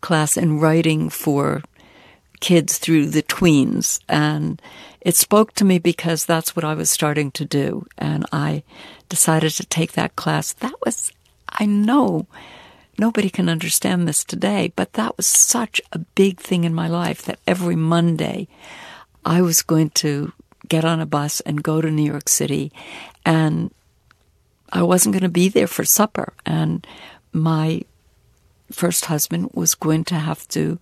class 0.00 0.36
in 0.36 0.58
writing 0.58 1.08
for 1.08 1.62
kids 2.40 2.78
through 2.78 3.06
the 3.06 3.22
tweens. 3.22 4.00
And 4.08 4.60
it 5.00 5.14
spoke 5.14 5.54
to 5.54 5.64
me 5.64 5.78
because 5.78 6.26
that's 6.26 6.56
what 6.56 6.64
I 6.64 6.74
was 6.74 6.90
starting 6.90 7.30
to 7.32 7.44
do. 7.44 7.86
And 7.96 8.26
I 8.32 8.64
decided 9.08 9.52
to 9.52 9.64
take 9.64 9.92
that 9.92 10.16
class. 10.16 10.52
That 10.54 10.74
was, 10.84 11.12
I 11.48 11.64
know 11.64 12.26
nobody 12.98 13.30
can 13.30 13.48
understand 13.48 14.08
this 14.08 14.24
today, 14.24 14.72
but 14.74 14.94
that 14.94 15.16
was 15.16 15.26
such 15.26 15.80
a 15.92 16.00
big 16.00 16.40
thing 16.40 16.64
in 16.64 16.74
my 16.74 16.88
life 16.88 17.22
that 17.22 17.38
every 17.46 17.76
Monday 17.76 18.48
I 19.24 19.42
was 19.42 19.62
going 19.62 19.90
to 19.90 20.32
get 20.68 20.84
on 20.84 21.00
a 21.00 21.06
bus 21.06 21.40
and 21.40 21.62
go 21.62 21.80
to 21.80 21.90
New 21.90 22.10
York 22.10 22.28
City 22.28 22.72
and 23.24 23.70
I 24.72 24.82
wasn't 24.82 25.14
going 25.14 25.22
to 25.22 25.28
be 25.28 25.48
there 25.48 25.66
for 25.66 25.84
supper. 25.84 26.32
And 26.44 26.86
my 27.32 27.82
first 28.72 29.06
husband 29.06 29.50
was 29.54 29.74
going 29.74 30.04
to 30.04 30.16
have 30.16 30.46
to 30.48 30.78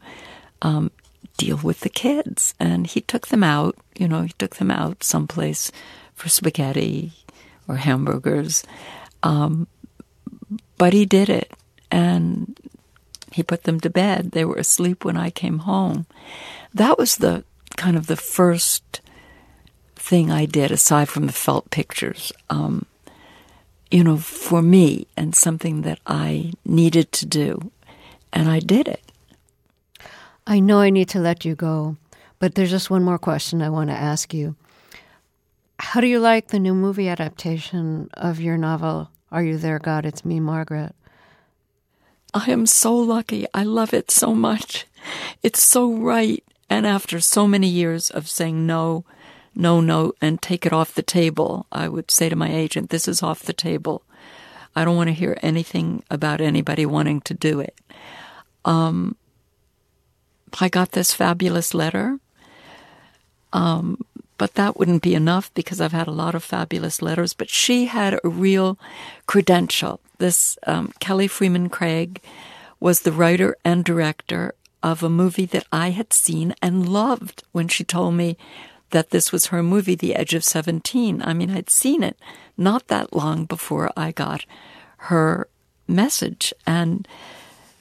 um, 0.62 0.90
deal 1.37 1.59
with 1.62 1.81
the 1.81 1.88
kids. 1.88 2.55
And 2.59 2.87
he 2.87 3.01
took 3.01 3.29
them 3.29 3.45
out, 3.45 3.77
you 3.97 4.09
know, 4.09 4.23
he 4.23 4.33
took 4.38 4.57
them 4.57 4.71
out 4.71 5.05
someplace 5.05 5.71
for 6.14 6.29
spaghetti 6.29 7.12
or 7.68 7.77
hamburgers. 7.77 8.64
Um, 9.23 9.66
but 10.79 10.92
he 10.92 11.05
did 11.05 11.29
it. 11.29 11.53
And 11.90 12.59
he 13.33 13.42
put 13.42 13.64
them 13.64 13.81
to 13.81 13.90
bed. 13.90 14.33
They 14.33 14.45
were 14.45 14.57
asleep 14.57 15.05
when 15.05 15.16
I 15.16 15.31
came 15.31 15.61
home. 15.61 16.07
That 16.75 16.99
was 16.99 17.16
the 17.16 17.45
kind 17.77 17.97
of 17.97 18.07
the 18.07 18.16
first 18.16 19.01
thing 19.97 20.31
I 20.31 20.47
did, 20.47 20.71
aside 20.71 21.09
from 21.09 21.27
the 21.27 21.33
felt 21.33 21.71
pictures. 21.71 22.33
Um, 22.51 22.87
you 23.92 24.02
know, 24.02 24.16
for 24.16 24.62
me, 24.62 25.07
and 25.18 25.37
something 25.37 25.83
that 25.83 26.00
I 26.07 26.55
needed 26.64 27.12
to 27.12 27.26
do. 27.26 27.70
And 28.33 28.48
I 28.48 28.59
did 28.59 28.88
it. 28.88 29.12
I 30.46 30.61
know 30.61 30.81
I 30.81 30.88
need 30.88 31.11
to 31.11 31.20
let 31.20 31.44
you 31.44 31.55
go, 31.55 31.96
but 32.38 32.55
there's 32.55 32.70
just 32.70 32.90
one 32.90 33.05
more 33.05 33.18
question 33.18 33.61
I 33.61 33.68
want 33.68 33.90
to 33.90 33.96
ask 33.96 34.33
you. 34.33 34.57
How 35.78 36.00
do 36.00 36.07
you 36.07 36.20
like 36.20 36.48
the 36.48 36.59
new 36.59 36.74
movie 36.74 37.09
adaptation 37.09 38.09
of 38.14 38.40
your 38.40 38.57
novel, 38.57 39.11
Are 39.31 39.42
You 39.44 39.59
There, 39.59 39.78
God? 39.78 40.07
It's 40.07 40.24
Me, 40.24 40.40
Margaret? 40.40 40.94
I 42.33 42.50
am 42.50 42.64
so 42.64 42.96
lucky. 42.96 43.46
I 43.52 43.62
love 43.62 43.92
it 43.92 44.11
so 44.11 44.35
much. 44.35 44.87
It's 45.42 45.62
so 45.62 45.92
right. 45.92 46.42
And 46.70 46.87
after 46.87 47.20
so 47.20 47.46
many 47.46 47.68
years 47.68 48.09
of 48.09 48.31
saying 48.31 48.66
no, 48.66 49.05
no, 49.55 49.81
no, 49.81 50.12
and 50.21 50.41
take 50.41 50.65
it 50.65 50.73
off 50.73 50.95
the 50.95 51.03
table, 51.03 51.67
I 51.71 51.88
would 51.88 52.11
say 52.11 52.29
to 52.29 52.37
my 52.37 52.53
agent, 52.53 52.91
This 52.91 53.07
is 53.07 53.23
off 53.23 53.43
the 53.43 53.53
table. 53.53 54.03
I 54.75 54.85
don't 54.85 54.97
want 54.97 55.09
to 55.09 55.15
hear 55.15 55.38
anything 55.43 56.03
about 56.11 56.41
anybody 56.41 56.87
wanting 56.87 57.21
to 57.23 57.35
do 57.35 57.61
it. 57.61 57.79
Um, 58.65 59.17
I 60.61 60.69
got 60.69 60.93
this 60.93 61.12
fabulous 61.15 61.75
letter. 61.75 62.19
Um, 63.53 64.03
but 64.38 64.55
that 64.55 64.79
wouldn't 64.79 65.03
be 65.03 65.15
enough 65.15 65.53
because 65.55 65.81
I've 65.81 65.93
had 65.93 66.09
a 66.09 66.12
lot 66.12 66.35
of 66.35 66.43
fabulous 66.43 67.03
letters. 67.03 67.35
But 67.35 67.51
she 67.51 67.87
had 67.87 68.19
a 68.25 68.29
real 68.29 68.79
credential. 69.27 70.01
This 70.19 70.59
um, 70.67 70.93
Kelly 71.01 71.29
Fremon 71.29 71.71
Craig 71.71 72.21
was 72.81 73.01
the 73.01 73.12
writer 73.12 73.57
and 73.65 73.85
director 73.85 74.55
of 74.83 75.03
a 75.03 75.09
movie 75.09 75.47
that 75.47 75.67
I 75.71 75.91
had 75.91 76.12
seen 76.12 76.55
and 76.61 76.88
loved 76.88 77.45
when 77.53 77.69
she 77.69 77.85
told 77.85 78.15
me 78.15 78.37
that 78.92 79.11
this 79.11 79.33
was 79.33 79.46
her 79.46 79.62
movie, 79.62 79.94
The 79.94 80.14
Edge 80.14 80.35
of 80.35 80.44
17. 80.44 81.22
I 81.22 81.35
mean, 81.35 81.50
I'd 81.50 81.68
seen 81.68 82.02
it 82.02 82.18
not 82.57 82.88
that 82.88 83.14
long 83.14 83.44
before 83.44 83.90
I 83.96 84.12
got 84.12 84.46
her 84.98 85.48
message. 85.88 86.55
And 86.66 87.07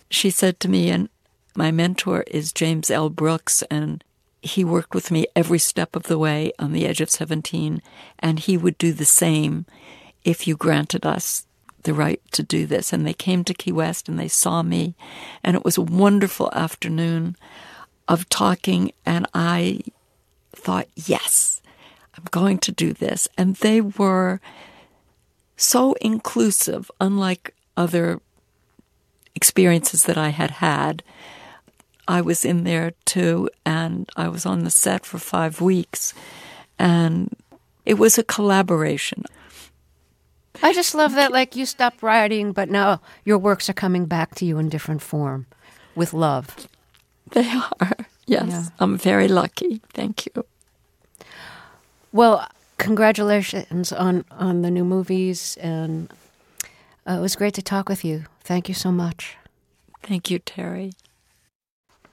she 0.09 0.29
said 0.29 0.59
to 0.59 0.69
me, 0.69 0.89
and 0.89 1.09
my 1.55 1.71
mentor 1.71 2.23
is 2.27 2.51
James 2.51 2.89
L. 2.89 3.09
Brooks, 3.09 3.61
and 3.63 4.03
he 4.41 4.63
worked 4.63 4.95
with 4.95 5.11
me 5.11 5.27
every 5.35 5.59
step 5.59 5.95
of 5.95 6.03
the 6.03 6.17
way 6.17 6.51
on 6.57 6.71
the 6.71 6.87
edge 6.87 7.01
of 7.01 7.09
17, 7.09 7.81
and 8.19 8.39
he 8.39 8.57
would 8.57 8.77
do 8.77 8.93
the 8.93 9.05
same 9.05 9.65
if 10.23 10.47
you 10.47 10.55
granted 10.55 11.05
us 11.05 11.45
the 11.83 11.93
right 11.93 12.21
to 12.31 12.43
do 12.43 12.65
this. 12.65 12.93
And 12.93 13.05
they 13.05 13.13
came 13.13 13.43
to 13.43 13.53
Key 13.53 13.71
West 13.71 14.07
and 14.07 14.17
they 14.17 14.27
saw 14.27 14.63
me, 14.63 14.95
and 15.43 15.55
it 15.55 15.65
was 15.65 15.77
a 15.77 15.81
wonderful 15.81 16.49
afternoon 16.53 17.35
of 18.07 18.29
talking, 18.29 18.91
and 19.05 19.27
I 19.33 19.81
thought, 20.61 20.87
yes, 20.95 21.61
I'm 22.17 22.25
going 22.31 22.59
to 22.59 22.71
do 22.71 22.93
this. 22.93 23.27
And 23.37 23.55
they 23.57 23.81
were 23.81 24.39
so 25.57 25.93
inclusive, 26.01 26.89
unlike 26.99 27.53
other 27.75 28.19
experiences 29.35 30.03
that 30.03 30.17
I 30.17 30.29
had 30.29 30.51
had 30.51 31.03
I 32.07 32.21
was 32.21 32.43
in 32.43 32.63
there 32.65 32.91
too, 33.05 33.49
and 33.65 34.09
I 34.17 34.27
was 34.27 34.45
on 34.45 34.63
the 34.63 34.69
set 34.69 35.05
for 35.05 35.17
five 35.17 35.61
weeks, 35.61 36.13
and 36.77 37.33
it 37.85 37.93
was 37.93 38.17
a 38.17 38.23
collaboration. 38.23 39.23
I 40.61 40.73
just 40.73 40.93
love 40.93 41.13
that, 41.13 41.31
like, 41.31 41.55
you 41.55 41.65
stopped 41.65 42.03
writing, 42.03 42.51
but 42.51 42.69
now 42.69 43.01
your 43.23 43.37
works 43.37 43.69
are 43.69 43.73
coming 43.73 44.05
back 44.05 44.35
to 44.35 44.45
you 44.45 44.57
in 44.57 44.67
different 44.67 45.01
form 45.01 45.45
with 45.95 46.13
love. 46.13 46.67
They 47.31 47.49
are, 47.49 47.95
yes. 48.31 48.47
Yeah. 48.49 48.63
I'm 48.79 48.97
very 48.97 49.27
lucky. 49.27 49.81
Thank 49.93 50.25
you. 50.25 50.45
Well, 52.11 52.47
congratulations 52.77 53.91
on, 53.91 54.25
on 54.31 54.61
the 54.63 54.71
new 54.71 54.83
movies, 54.83 55.57
and 55.61 56.11
uh, 57.07 57.13
it 57.13 57.21
was 57.21 57.35
great 57.35 57.53
to 57.55 57.61
talk 57.61 57.89
with 57.89 58.03
you. 58.03 58.25
Thank 58.43 58.67
you 58.67 58.75
so 58.75 58.91
much. 58.91 59.37
Thank 60.03 60.31
you, 60.31 60.39
Terry. 60.39 60.93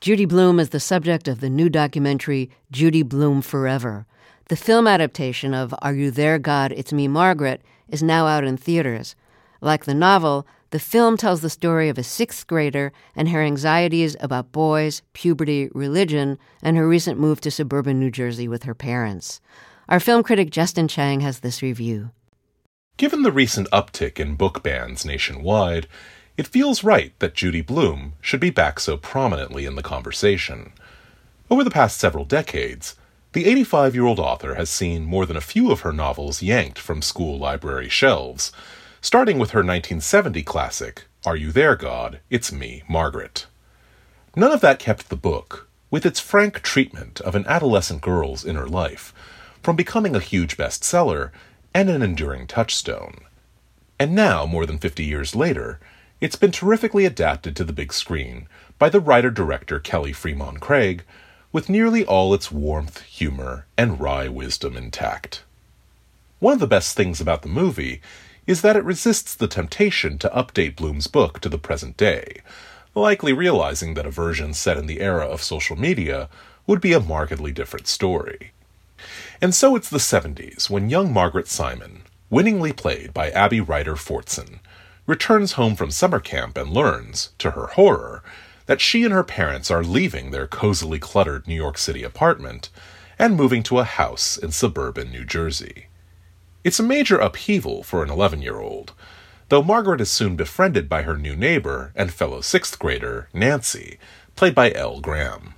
Judy 0.01 0.27
Blume 0.27 0.61
is 0.61 0.69
the 0.69 0.81
subject 0.81 1.27
of 1.27 1.41
the 1.41 1.51
new 1.51 1.69
documentary 1.69 2.51
Judy 2.71 3.03
Blume 3.03 3.43
Forever. 3.43 4.07
The 4.49 4.57
film 4.57 4.87
adaptation 4.87 5.55
of 5.55 5.75
Are 5.83 5.95
You 5.95 6.11
There, 6.11 6.39
God? 6.39 6.73
It's 6.73 6.93
Me, 6.93 7.09
Margaret 7.09 7.61
is 7.89 8.03
now 8.03 8.27
out 8.27 8.45
in 8.45 8.57
theaters. 8.57 9.17
Like 9.61 9.85
the 9.85 9.95
novel, 9.95 10.47
the 10.71 10.79
film 10.79 11.17
tells 11.17 11.41
the 11.41 11.51
story 11.51 11.89
of 11.89 11.97
a 11.97 12.03
sixth 12.03 12.47
grader 12.47 12.93
and 13.17 13.29
her 13.31 13.43
anxieties 13.43 14.17
about 14.21 14.53
boys, 14.53 15.03
puberty, 15.13 15.71
religion, 15.73 16.39
and 16.63 16.77
her 16.77 16.87
recent 16.87 17.19
move 17.19 17.41
to 17.41 17.51
suburban 17.51 17.99
New 17.99 18.11
Jersey 18.11 18.49
with 18.49 18.65
her 18.65 18.75
parents. 18.75 19.41
Our 19.89 20.01
film 20.01 20.23
critic 20.23 20.51
Justin 20.51 20.87
Chang 20.87 21.21
has 21.21 21.41
this 21.41 21.63
review. 21.63 22.11
Given 22.99 23.23
the 23.23 23.33
recent 23.33 23.71
uptick 23.71 24.21
in 24.21 24.35
book 24.35 24.63
bans 24.63 25.05
nationwide, 25.05 25.87
it 26.37 26.47
feels 26.47 26.85
right 26.85 27.19
that 27.21 27.35
Judy 27.35 27.63
Blume 27.63 28.13
should 28.21 28.41
be 28.41 28.51
back 28.51 28.79
so 28.79 28.97
prominently 28.97 29.65
in 29.65 29.77
the 29.77 29.83
conversation. 29.83 30.73
Over 31.51 31.65
the 31.65 31.71
past 31.71 31.99
several 31.99 32.25
decades, 32.25 32.95
the 33.33 33.47
85 33.47 33.95
year 33.95 34.05
old 34.05 34.19
author 34.19 34.55
has 34.57 34.69
seen 34.69 35.05
more 35.05 35.25
than 35.25 35.37
a 35.37 35.41
few 35.41 35.71
of 35.71 35.81
her 35.81 35.93
novels 35.93 36.43
yanked 36.43 36.79
from 36.79 37.01
school 37.01 37.39
library 37.39 37.89
shelves, 37.89 38.53
starting 39.01 39.39
with 39.39 39.51
her 39.51 39.61
1970 39.61 40.43
classic, 40.43 41.05
Are 41.25 41.37
You 41.37 41.53
There, 41.53 41.77
God? 41.77 42.21
It's 42.31 42.53
Me, 42.53 42.83
Margaret. 42.89 43.47
None 44.35 44.51
of 44.51 44.61
that 44.61 44.79
kept 44.79 45.09
the 45.09 45.17
book, 45.17 45.69
with 45.91 46.05
its 46.05 46.21
frank 46.21 46.63
treatment 46.63 47.21
of 47.21 47.35
an 47.35 47.47
adolescent 47.47 48.01
girl's 48.01 48.45
inner 48.45 48.67
life, 48.67 49.15
from 49.63 49.77
becoming 49.77 50.17
a 50.17 50.21
huge 50.21 50.57
bestseller 50.57 51.31
and 51.73 51.89
an 51.89 52.03
enduring 52.03 52.47
touchstone. 52.47 53.19
And 54.01 54.15
now, 54.15 54.47
more 54.47 54.67
than 54.67 54.79
50 54.79 55.05
years 55.05 55.35
later, 55.37 55.79
it's 56.21 56.37
been 56.37 56.53
terrifically 56.53 57.05
adapted 57.05 57.55
to 57.57 57.65
the 57.65 57.73
big 57.73 57.93
screen 57.93 58.49
by 58.79 58.89
the 58.89 59.01
writer 59.01 59.31
director 59.31 59.79
Kelly 59.79 60.13
Fremon 60.13 60.59
Craig, 60.59 61.05
with 61.53 61.69
nearly 61.69 62.05
all 62.05 62.35
its 62.35 62.51
warmth, 62.51 63.03
humor, 63.03 63.67
and 63.77 64.01
wry 64.01 64.29
wisdom 64.29 64.77
intact. 64.77 65.45
One 66.41 66.55
of 66.55 66.61
the 66.61 66.67
best 66.67 66.97
things 66.97 67.21
about 67.21 67.43
the 67.43 67.49
movie 67.49 68.01
is 68.49 68.63
that 68.63 68.77
it 68.77 68.85
resists 68.85 69.35
the 69.35 69.47
temptation 69.47 70.17
to 70.17 70.31
update 70.31 70.75
Blume's 70.75 71.07
book 71.07 71.39
to 71.39 71.51
the 71.51 71.59
present 71.59 71.99
day, 71.99 72.41
likely 72.95 73.31
realizing 73.31 73.93
that 73.93 74.07
a 74.07 74.11
version 74.11 74.55
set 74.55 74.79
in 74.79 74.87
the 74.87 75.03
era 75.03 75.27
of 75.27 75.43
social 75.43 75.77
media 75.77 76.31
would 76.67 76.81
be 76.81 76.95
a 76.95 76.99
markedly 76.99 77.53
different 77.53 77.87
story. 77.87 78.53
And 79.43 79.55
so 79.55 79.77
it's 79.77 79.91
the 79.91 79.99
70s 79.99 80.71
when 80.71 80.89
young 80.89 81.13
Margaret 81.13 81.47
Simon, 81.47 82.05
winningly 82.31 82.73
played 82.73 83.13
by 83.13 83.29
Abby 83.33 83.61
Ryder 83.61 83.97
Fortson, 83.97 84.61
returns 85.07 85.53
home 85.53 85.77
from 85.77 85.91
summer 85.91 86.19
camp 86.19 86.57
and 86.57 86.71
learns, 86.71 87.33
to 87.37 87.51
her 87.51 87.67
horror, 87.67 88.23
that 88.65 88.81
she 88.81 89.05
and 89.05 89.13
her 89.13 89.25
parents 89.25 89.71
are 89.71 89.85
leaving 89.85 90.31
their 90.31 90.47
cozily 90.47 90.99
cluttered 90.99 91.47
New 91.47 91.55
York 91.55 91.77
City 91.77 92.03
apartment 92.03 92.71
and 93.19 93.37
moving 93.37 93.63
to 93.65 93.79
a 93.79 93.85
house 93.85 94.39
in 94.39 94.53
suburban 94.53 95.11
New 95.11 95.27
Jersey. 95.27 95.88
It's 96.69 96.79
a 96.79 96.83
major 96.83 97.17
upheaval 97.17 97.83
for 97.83 98.03
an 98.03 98.11
11 98.11 98.43
year 98.43 98.61
old, 98.61 98.93
though 99.49 99.63
Margaret 99.63 100.03
is 100.03 100.11
soon 100.11 100.37
befriended 100.37 100.87
by 100.87 101.01
her 101.01 101.17
new 101.17 101.35
neighbor 101.35 101.93
and 101.95 102.13
fellow 102.13 102.43
sixth 102.43 102.79
grader, 102.79 103.31
Nancy, 103.33 103.99
played 104.37 104.55
by 104.55 104.71
Elle 104.73 105.01
Graham. 105.01 105.55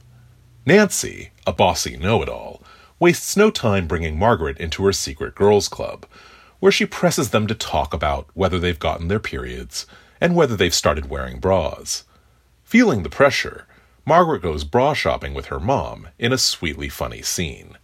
Nancy, 0.64 1.30
a 1.48 1.52
bossy 1.52 1.96
know 1.96 2.22
it 2.22 2.28
all, 2.28 2.62
wastes 3.00 3.36
no 3.36 3.50
time 3.50 3.88
bringing 3.88 4.20
Margaret 4.20 4.56
into 4.58 4.84
her 4.84 4.92
secret 4.92 5.34
girls' 5.34 5.66
club, 5.66 6.06
where 6.60 6.70
she 6.70 6.86
presses 6.86 7.30
them 7.30 7.48
to 7.48 7.56
talk 7.56 7.92
about 7.92 8.28
whether 8.34 8.60
they've 8.60 8.78
gotten 8.78 9.08
their 9.08 9.18
periods 9.18 9.86
and 10.20 10.36
whether 10.36 10.54
they've 10.54 10.72
started 10.72 11.10
wearing 11.10 11.40
bras. 11.40 12.04
Feeling 12.62 13.02
the 13.02 13.10
pressure, 13.10 13.66
Margaret 14.06 14.42
goes 14.42 14.62
bra 14.62 14.92
shopping 14.92 15.34
with 15.34 15.46
her 15.46 15.58
mom 15.58 16.06
in 16.20 16.32
a 16.32 16.38
sweetly 16.38 16.88
funny 16.88 17.20
scene. 17.20 17.76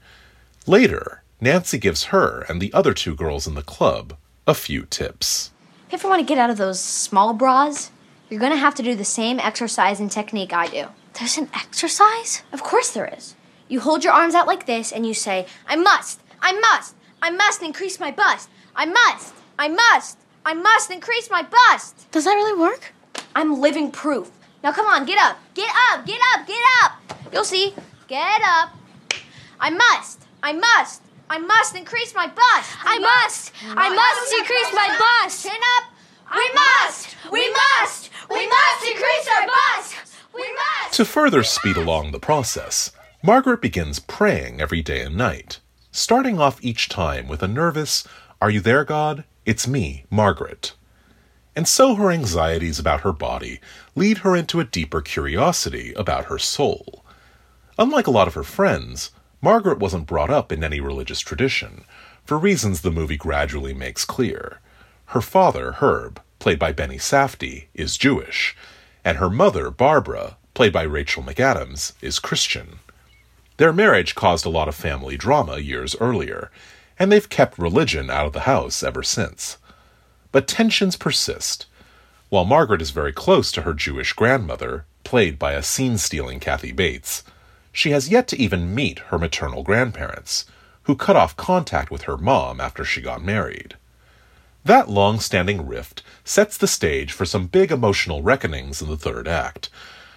Later, 0.65 1.25
Nancy 1.41 1.77
gives 1.77 2.05
her 2.05 2.47
and 2.49 2.61
the 2.63 2.73
other 2.73 2.95
two 2.95 3.15
girls 3.15 3.47
in 3.47 3.55
the 3.55 3.63
club 3.63 4.17
a 4.47 4.55
few 4.55 4.87
tips. 4.87 5.53
If 5.89 5.93
you 5.93 5.99
ever 5.99 6.09
want 6.09 6.21
to 6.21 6.27
get 6.27 6.39
out 6.39 6.49
of 6.49 6.57
those 6.57 6.81
small 6.81 7.35
bras, 7.35 7.91
you're 8.31 8.41
going 8.41 8.53
to 8.53 8.59
have 8.59 8.75
to 8.77 8.83
do 8.83 8.95
the 8.95 9.05
same 9.05 9.39
exercise 9.39 10.01
and 10.01 10.11
technique 10.11 10.55
I 10.55 10.67
do. 10.67 10.87
There's 11.19 11.37
an 11.37 11.51
exercise? 11.55 12.43
Of 12.53 12.63
course 12.63 12.91
there 12.91 13.13
is. 13.15 13.35
You 13.69 13.81
hold 13.81 14.03
your 14.03 14.15
arms 14.15 14.35
out 14.35 14.47
like 14.47 14.65
this 14.65 14.93
and 14.93 15.07
you 15.07 15.13
say, 15.13 15.47
I 15.67 15.77
must, 15.77 16.21
I 16.41 16.59
must, 16.59 16.95
I 17.21 17.31
must 17.31 17.63
increase 17.63 18.01
my 18.01 18.11
bust. 18.11 18.49
I 18.75 18.87
must, 18.87 19.35
I 19.59 19.69
must, 19.69 20.19
I 20.45 20.55
must 20.55 20.91
increase 20.91 21.29
my 21.31 21.43
bust. 21.43 22.11
Does 22.13 22.25
that 22.25 22.35
really 22.35 22.59
work? 22.59 22.95
I'm 23.35 23.61
living 23.61 23.91
proof. 23.91 24.31
Now 24.65 24.73
come 24.73 24.87
on, 24.87 25.05
get 25.05 25.19
up. 25.19 25.39
Get 25.55 25.71
up, 25.91 26.07
get 26.07 26.21
up, 26.35 26.47
get 26.47 26.63
up. 26.83 26.93
You'll 27.33 27.45
see. 27.45 27.75
Get 28.09 28.41
up. 28.43 28.71
I 29.61 29.71
must. 29.71 30.23
I 30.43 30.53
must. 30.53 31.03
I 31.29 31.39
must 31.39 31.75
increase 31.75 32.15
my 32.15 32.27
bust. 32.27 32.77
I 32.85 32.99
must. 32.99 33.53
I 33.65 33.95
must 33.95 34.33
increase 34.33 34.73
my 34.73 34.97
bust. 34.99 35.43
Chin 35.43 35.61
up. 35.77 35.85
We 36.35 36.51
must. 36.55 37.17
We 37.31 37.51
must. 37.53 38.11
We 38.31 38.47
must 38.47 38.87
increase 38.87 39.29
our 39.37 39.47
bust. 39.47 39.97
We 40.35 40.53
must. 40.55 40.97
To 40.97 41.05
further 41.05 41.43
speed 41.43 41.77
along 41.77 42.13
the 42.13 42.21
process, 42.21 42.93
Margaret 43.23 43.61
begins 43.61 43.99
praying 43.99 44.61
every 44.61 44.83
day 44.83 45.03
and 45.03 45.17
night, 45.17 45.61
starting 45.91 46.39
off 46.39 46.65
each 46.65 46.89
time 46.89 47.29
with 47.29 47.43
a 47.43 47.49
nervous, 47.49 48.07
Are 48.41 48.51
you 48.51 48.61
there, 48.61 48.85
God? 48.85 49.25
It's 49.45 49.67
me, 49.67 50.05
Margaret 50.11 50.75
and 51.57 51.67
so 51.67 51.95
her 51.95 52.11
anxieties 52.11 52.79
about 52.79 53.01
her 53.01 53.13
body 53.13 53.61
lead 53.95 54.19
her 54.19 54.37
into 54.37 54.61
a 54.61 54.65
deeper 54.65 55.01
curiosity 55.01 55.95
about 55.95 56.27
her 56.27 56.39
soul. 56.39 57.03
Unlike 57.79 58.07
a 58.07 58.11
lot 58.11 58.29
of 58.29 58.35
her 58.35 58.43
friends, 58.43 59.11
Margaret 59.47 59.79
wasn't 59.79 60.09
brought 60.09 60.29
up 60.29 60.51
in 60.51 60.65
any 60.65 60.81
religious 60.81 61.21
tradition, 61.21 61.85
for 62.25 62.37
reasons 62.37 62.81
the 62.81 62.91
movie 62.91 63.17
gradually 63.17 63.73
makes 63.73 64.05
clear. 64.05 64.59
Her 65.15 65.21
father, 65.21 65.75
Herb, 65.75 66.21
played 66.41 66.59
by 66.59 66.73
Benny 66.73 66.99
Safdie, 66.99 67.67
is 67.73 67.97
Jewish, 67.97 68.57
and 69.05 69.19
her 69.19 69.31
mother, 69.31 69.71
Barbara, 69.71 70.37
played 70.55 70.73
by 70.73 70.83
Rachel 70.83 71.23
McAdams, 71.23 71.93
is 72.03 72.19
Christian. 72.19 72.81
Their 73.59 73.73
marriage 73.73 74.17
caused 74.17 74.45
a 74.47 74.51
lot 74.51 74.67
of 74.67 74.75
family 74.75 75.17
drama 75.17 75.59
years 75.59 75.95
earlier, 76.01 76.51
and 76.99 77.13
they've 77.13 77.29
kept 77.29 77.57
religion 77.57 78.11
out 78.11 78.27
of 78.27 78.33
the 78.33 78.51
house 78.51 78.83
ever 78.83 79.05
since. 79.05 79.59
But 80.33 80.49
tensions 80.49 80.97
persist. 80.97 81.67
While 82.31 82.47
Margaret 82.47 82.83
is 82.83 82.91
very 82.91 83.13
close 83.13 83.53
to 83.53 83.63
her 83.63 83.75
Jewish 83.75 84.13
grandmother, 84.13 84.87
played 85.05 85.39
by 85.39 85.53
a 85.53 85.63
scene 85.63 85.99
stealing 85.99 86.41
Kathy 86.41 86.73
Bates, 86.73 87.23
she 87.77 87.91
has 87.91 88.09
yet 88.09 88.27
to 88.27 88.41
even 88.41 88.75
meet 88.75 89.01
her 89.11 89.19
maternal 89.19 89.63
grandparents, 89.63 90.47
who 90.85 90.97
cut 90.97 91.15
off 91.15 91.37
contact 91.37 91.91
with 91.91 92.05
her 92.05 92.17
mom 92.17 92.59
after 92.59 92.87
she 92.87 93.03
got 93.03 93.23
married. 93.23 93.75
That 94.65 94.89
long 94.89 95.21
standing 95.21 95.67
rift 95.67 96.03
sets 96.25 96.57
the 96.57 96.67
stage 96.67 97.13
for 97.13 97.27
some 97.27 97.49
big 97.49 97.71
emotional 97.71 98.23
reckonings 98.23 98.81
in 98.81 98.89
the 98.89 98.97
third 98.97 99.29
act, 99.29 99.69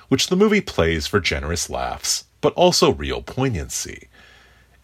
which 0.07 0.27
the 0.27 0.37
movie 0.37 0.61
plays 0.61 1.05
for 1.05 1.19
generous 1.19 1.69
laughs, 1.69 2.23
but 2.39 2.53
also 2.53 2.93
real 2.93 3.21
poignancy. 3.21 4.07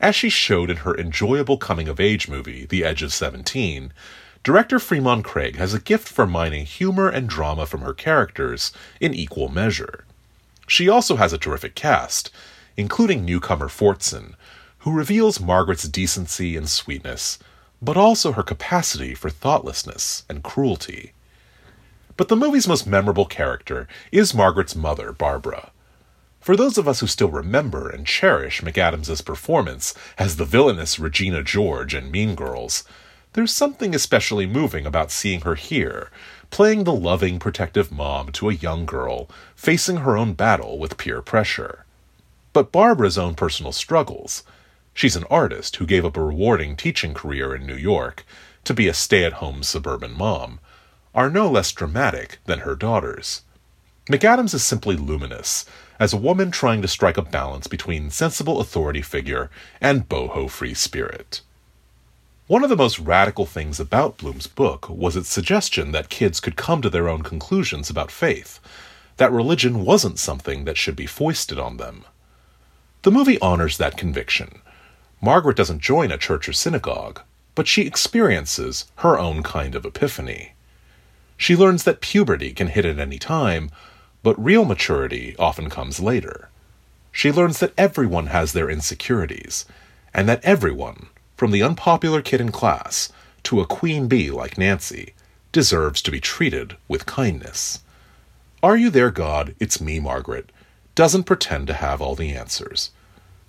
As 0.02 0.14
she 0.14 0.28
showed 0.28 0.70
in 0.70 0.78
her 0.78 0.98
enjoyable 0.98 1.58
coming 1.58 1.88
of 1.88 2.02
age 2.02 2.28
movie, 2.28 2.66
The 2.66 2.84
Edge 2.84 3.02
of 3.04 3.14
Seventeen, 3.14 3.94
Director 4.44 4.80
Fremon 4.80 5.24
Craig 5.24 5.56
has 5.56 5.74
a 5.74 5.80
gift 5.80 6.10
for 6.10 6.28
mining 6.28 6.66
humor 6.66 7.08
and 7.08 7.30
drama 7.30 7.66
from 7.66 7.80
her 7.82 7.94
characters 7.94 8.74
in 9.00 9.14
equal 9.14 9.48
measure. 9.48 10.04
She 10.68 10.90
also 10.90 11.16
has 11.16 11.32
a 11.32 11.38
terrific 11.38 11.74
cast, 11.74 12.32
including 12.78 13.26
newcomer 13.26 13.68
Fortson, 13.68 14.34
who 14.80 14.92
reveals 14.92 15.40
Margaret's 15.40 15.88
decency 15.88 16.56
and 16.56 16.70
sweetness, 16.70 17.40
but 17.82 17.98
also 17.98 18.32
her 18.34 18.44
capacity 18.44 19.14
for 19.14 19.30
thoughtlessness 19.30 20.24
and 20.30 20.44
cruelty. 20.44 21.14
But 22.18 22.30
the 22.30 22.36
movie's 22.36 22.68
most 22.68 22.88
memorable 22.88 23.26
character 23.26 23.88
is 24.12 24.34
Margaret's 24.34 24.76
mother, 24.76 25.12
Barbara. 25.12 25.72
For 26.40 26.56
those 26.56 26.78
of 26.78 26.88
us 26.88 27.00
who 27.00 27.08
still 27.08 27.30
remember 27.30 27.90
and 27.90 28.06
cherish 28.06 28.62
McAdams's 28.62 29.22
performance 29.22 29.94
as 30.18 30.36
the 30.36 30.46
villainous 30.46 31.00
Regina 31.00 31.42
George 31.42 31.96
in 31.96 32.12
Mean 32.12 32.36
Girls, 32.36 32.84
there's 33.34 33.52
something 33.52 33.94
especially 33.94 34.46
moving 34.46 34.86
about 34.86 35.12
seeing 35.12 35.42
her 35.42 35.56
here, 35.56 36.10
playing 36.52 36.84
the 36.84 36.94
loving, 36.94 37.40
protective 37.40 37.92
mom 37.92 38.32
to 38.34 38.50
a 38.50 38.54
young 38.54 38.86
girl 38.86 39.30
facing 39.56 39.98
her 39.98 40.16
own 40.16 40.34
battle 40.34 40.78
with 40.78 40.98
peer 40.98 41.22
pressure. 41.22 41.85
But 42.56 42.72
Barbara's 42.72 43.18
own 43.18 43.36
personal 43.36 43.74
struggles 43.74 44.44
she's 44.94 45.18
an 45.18 45.26
artist 45.26 45.76
who 45.76 45.86
gave 45.86 46.06
up 46.06 46.16
a 46.16 46.24
rewarding 46.24 46.78
teaching 46.78 47.14
career 47.14 47.54
in 47.54 47.68
New 47.68 47.76
York 47.76 48.26
to 48.64 48.74
be 48.74 48.88
a 48.88 48.94
stay 48.94 49.26
at 49.26 49.44
home 49.44 49.62
suburban 49.62 50.18
mom 50.18 50.62
are 51.14 51.30
no 51.30 51.52
less 51.52 51.74
dramatic 51.74 52.38
than 52.46 52.60
her 52.60 52.74
daughter's. 52.74 53.42
McAdams 54.10 54.54
is 54.54 54.64
simply 54.64 54.96
luminous, 54.96 55.66
as 56.00 56.14
a 56.14 56.18
woman 56.18 56.50
trying 56.50 56.82
to 56.82 56.88
strike 56.88 57.18
a 57.18 57.22
balance 57.22 57.68
between 57.68 58.10
sensible 58.10 58.62
authority 58.62 59.02
figure 59.02 59.52
and 59.82 60.08
boho 60.08 60.50
free 60.50 60.74
spirit. 60.74 61.42
One 62.48 62.64
of 62.64 62.70
the 62.70 62.78
most 62.78 63.00
radical 63.00 63.46
things 63.46 63.82
about 63.82 64.16
Blume's 64.16 64.48
book 64.48 64.88
was 64.88 65.18
its 65.18 65.28
suggestion 65.28 65.92
that 65.92 66.08
kids 66.08 66.40
could 66.40 66.56
come 66.56 66.82
to 66.84 66.90
their 66.90 67.10
own 67.10 67.22
conclusions 67.22 67.90
about 67.90 68.12
faith, 68.12 68.62
that 69.18 69.34
religion 69.34 69.84
wasn't 69.84 70.20
something 70.20 70.64
that 70.64 70.78
should 70.78 70.96
be 70.96 71.06
foisted 71.06 71.60
on 71.60 71.76
them. 71.76 72.06
The 73.06 73.12
movie 73.12 73.40
honors 73.40 73.78
that 73.78 73.98
conviction. 73.98 74.64
Margaret 75.22 75.56
doesn't 75.56 75.84
join 75.84 76.12
a 76.12 76.18
church 76.18 76.50
or 76.50 76.54
synagogue, 76.54 77.22
but 77.54 77.68
she 77.68 77.84
experiences 77.84 78.86
her 78.96 79.20
own 79.20 79.44
kind 79.44 79.76
of 79.76 79.86
epiphany. 79.86 80.54
She 81.38 81.56
learns 81.56 81.84
that 81.84 82.02
puberty 82.02 82.52
can 82.52 82.70
hit 82.70 82.84
at 82.84 82.98
any 82.98 83.20
time, 83.20 83.70
but 84.24 84.44
real 84.44 84.66
maturity 84.66 85.36
often 85.38 85.70
comes 85.70 86.00
later. 86.00 86.50
She 87.12 87.32
learns 87.32 87.60
that 87.60 87.76
everyone 87.78 88.26
has 88.26 88.54
their 88.54 88.72
insecurities, 88.72 89.66
and 90.12 90.28
that 90.28 90.44
everyone, 90.44 91.10
from 91.38 91.52
the 91.52 91.62
unpopular 91.62 92.24
kid 92.24 92.42
in 92.42 92.52
class 92.52 93.10
to 93.44 93.62
a 93.62 93.68
queen 93.68 94.08
bee 94.08 94.32
like 94.32 94.58
Nancy, 94.58 95.14
deserves 95.52 96.02
to 96.02 96.10
be 96.10 96.20
treated 96.20 96.76
with 96.88 97.06
kindness. 97.06 97.82
Are 98.64 98.76
You 98.76 98.90
There, 98.90 99.12
God? 99.12 99.54
It's 99.60 99.80
Me, 99.80 100.00
Margaret 100.00 100.50
doesn't 100.96 101.26
pretend 101.26 101.68
to 101.68 101.74
have 101.74 102.02
all 102.02 102.16
the 102.16 102.34
answers. 102.34 102.92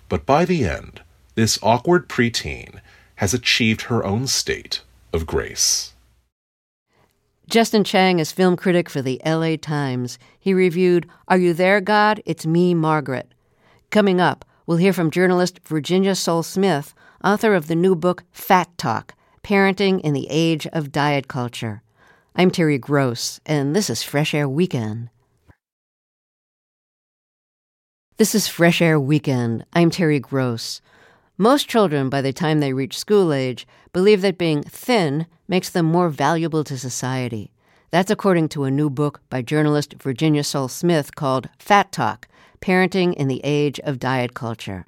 But 0.09 0.25
by 0.25 0.45
the 0.45 0.65
end, 0.65 1.01
this 1.35 1.59
awkward 1.61 2.07
preteen 2.07 2.79
has 3.15 3.33
achieved 3.33 3.83
her 3.83 4.05
own 4.05 4.27
state 4.27 4.81
of 5.11 5.25
grace. 5.25 5.93
Justin 7.49 7.83
Chang 7.83 8.19
is 8.19 8.31
film 8.31 8.57
critic 8.57 8.89
for 8.89 9.01
the 9.01 9.21
LA 9.25 9.55
Times. 9.55 10.19
He 10.39 10.53
reviewed 10.53 11.07
Are 11.27 11.37
You 11.37 11.53
There, 11.53 11.79
God? 11.79 12.21
It's 12.25 12.45
Me, 12.45 12.73
Margaret. 12.73 13.33
Coming 13.89 14.19
up, 14.19 14.43
we'll 14.65 14.77
hear 14.77 14.91
from 14.91 15.11
journalist 15.11 15.59
Virginia 15.65 16.13
Sole 16.13 16.43
Smith, 16.43 16.93
author 17.23 17.53
of 17.55 17.67
the 17.67 17.75
new 17.75 17.95
book 17.95 18.23
Fat 18.31 18.77
Talk 18.77 19.13
Parenting 19.43 20.01
in 20.01 20.13
the 20.13 20.27
Age 20.29 20.67
of 20.67 20.91
Diet 20.91 21.29
Culture. 21.29 21.81
I'm 22.35 22.51
Terry 22.51 22.77
Gross, 22.77 23.39
and 23.45 23.73
this 23.73 23.89
is 23.89 24.03
Fresh 24.03 24.33
Air 24.33 24.49
Weekend. 24.49 25.09
This 28.17 28.33
is 28.33 28.47
Fresh 28.47 28.81
Air 28.81 28.99
Weekend. 28.99 29.63
I'm 29.73 29.91
Terry 29.91 30.19
Gross. 30.19 30.81
Most 31.37 31.69
children, 31.69 32.09
by 32.09 32.19
the 32.23 32.33
time 32.33 32.59
they 32.59 32.73
reach 32.73 32.97
school 32.97 33.31
age, 33.31 33.67
believe 33.93 34.23
that 34.23 34.39
being 34.39 34.63
thin 34.63 35.27
makes 35.47 35.69
them 35.69 35.85
more 35.85 36.09
valuable 36.09 36.63
to 36.63 36.79
society. 36.79 37.51
That's 37.91 38.09
according 38.09 38.49
to 38.49 38.63
a 38.63 38.71
new 38.71 38.89
book 38.89 39.21
by 39.29 39.43
journalist 39.43 39.93
Virginia 40.01 40.43
Sole 40.43 40.67
Smith 40.67 41.13
called 41.13 41.47
Fat 41.59 41.91
Talk 41.91 42.27
Parenting 42.59 43.13
in 43.13 43.27
the 43.27 43.39
Age 43.43 43.79
of 43.81 43.99
Diet 43.99 44.33
Culture. 44.33 44.87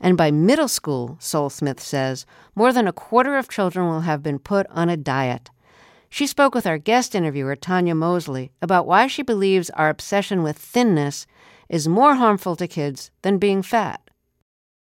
And 0.00 0.16
by 0.16 0.30
middle 0.30 0.68
school, 0.68 1.16
Sole 1.18 1.50
Smith 1.50 1.80
says, 1.80 2.26
more 2.54 2.72
than 2.72 2.86
a 2.86 2.92
quarter 2.92 3.36
of 3.36 3.48
children 3.48 3.88
will 3.88 4.02
have 4.02 4.22
been 4.22 4.38
put 4.38 4.68
on 4.70 4.88
a 4.88 4.96
diet. 4.96 5.50
She 6.08 6.28
spoke 6.28 6.54
with 6.54 6.68
our 6.68 6.78
guest 6.78 7.16
interviewer, 7.16 7.56
Tanya 7.56 7.96
Mosley, 7.96 8.52
about 8.62 8.86
why 8.86 9.08
she 9.08 9.22
believes 9.22 9.68
our 9.70 9.88
obsession 9.88 10.44
with 10.44 10.56
thinness 10.56 11.26
is 11.72 11.88
more 11.88 12.16
harmful 12.16 12.54
to 12.54 12.68
kids 12.68 13.10
than 13.22 13.38
being 13.38 13.62
fat. 13.62 14.00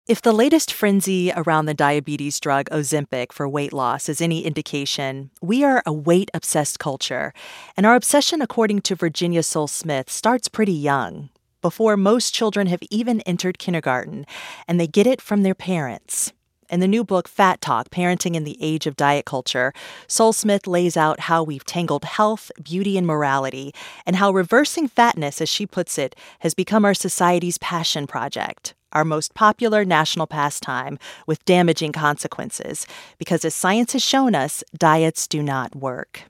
If 0.07 0.22
the 0.22 0.33
latest 0.33 0.72
frenzy 0.72 1.33
around 1.35 1.66
the 1.66 1.75
diabetes 1.75 2.38
drug 2.38 2.70
Ozempic 2.70 3.33
for 3.33 3.49
weight 3.49 3.72
loss 3.72 4.09
is 4.09 4.20
any 4.20 4.44
indication, 4.44 5.31
we 5.42 5.64
are 5.64 5.83
a 5.85 5.92
weight 5.92 6.31
obsessed 6.33 6.79
culture, 6.79 7.33
and 7.77 7.85
our 7.85 7.96
obsession, 7.96 8.40
according 8.40 8.83
to 8.83 8.94
Virginia 8.94 9.42
Sole 9.42 9.66
Smith, 9.66 10.09
starts 10.09 10.46
pretty 10.46 10.72
young, 10.72 11.31
before 11.61 11.96
most 11.96 12.33
children 12.33 12.68
have 12.68 12.85
even 12.88 13.20
entered 13.22 13.59
kindergarten, 13.59 14.25
and 14.68 14.79
they 14.79 14.87
get 14.87 15.09
it 15.09 15.20
from 15.20 15.42
their 15.42 15.57
parents. 15.57 16.33
In 16.68 16.81
the 16.81 16.88
new 16.88 17.05
book, 17.05 17.29
Fat 17.29 17.61
Talk 17.61 17.90
Parenting 17.90 18.35
in 18.35 18.42
the 18.42 18.59
Age 18.61 18.88
of 18.88 18.96
Diet 18.96 19.24
Culture, 19.24 19.72
Sole 20.09 20.33
Smith 20.33 20.66
lays 20.66 20.96
out 20.96 21.20
how 21.20 21.44
we've 21.44 21.64
tangled 21.64 22.05
health, 22.05 22.50
beauty, 22.61 22.98
and 22.98 23.07
morality, 23.07 23.72
and 24.05 24.16
how 24.16 24.33
reversing 24.33 24.88
fatness, 24.88 25.40
as 25.40 25.48
she 25.48 25.64
puts 25.64 25.96
it, 25.96 26.16
has 26.40 26.55
become 26.55 26.85
our 26.85 26.94
society's 26.94 27.59
passion 27.59 28.09
project, 28.09 28.74
our 28.92 29.05
most 29.05 29.33
popular 29.33 29.85
national 29.85 30.26
pastime 30.26 30.98
with 31.24 31.44
damaging 31.44 31.92
consequences, 31.92 32.85
because 33.16 33.44
as 33.44 33.55
science 33.55 33.92
has 33.92 34.02
shown 34.02 34.35
us, 34.35 34.64
diets 34.76 35.29
do 35.29 35.44
not 35.44 35.76
work. 35.76 36.24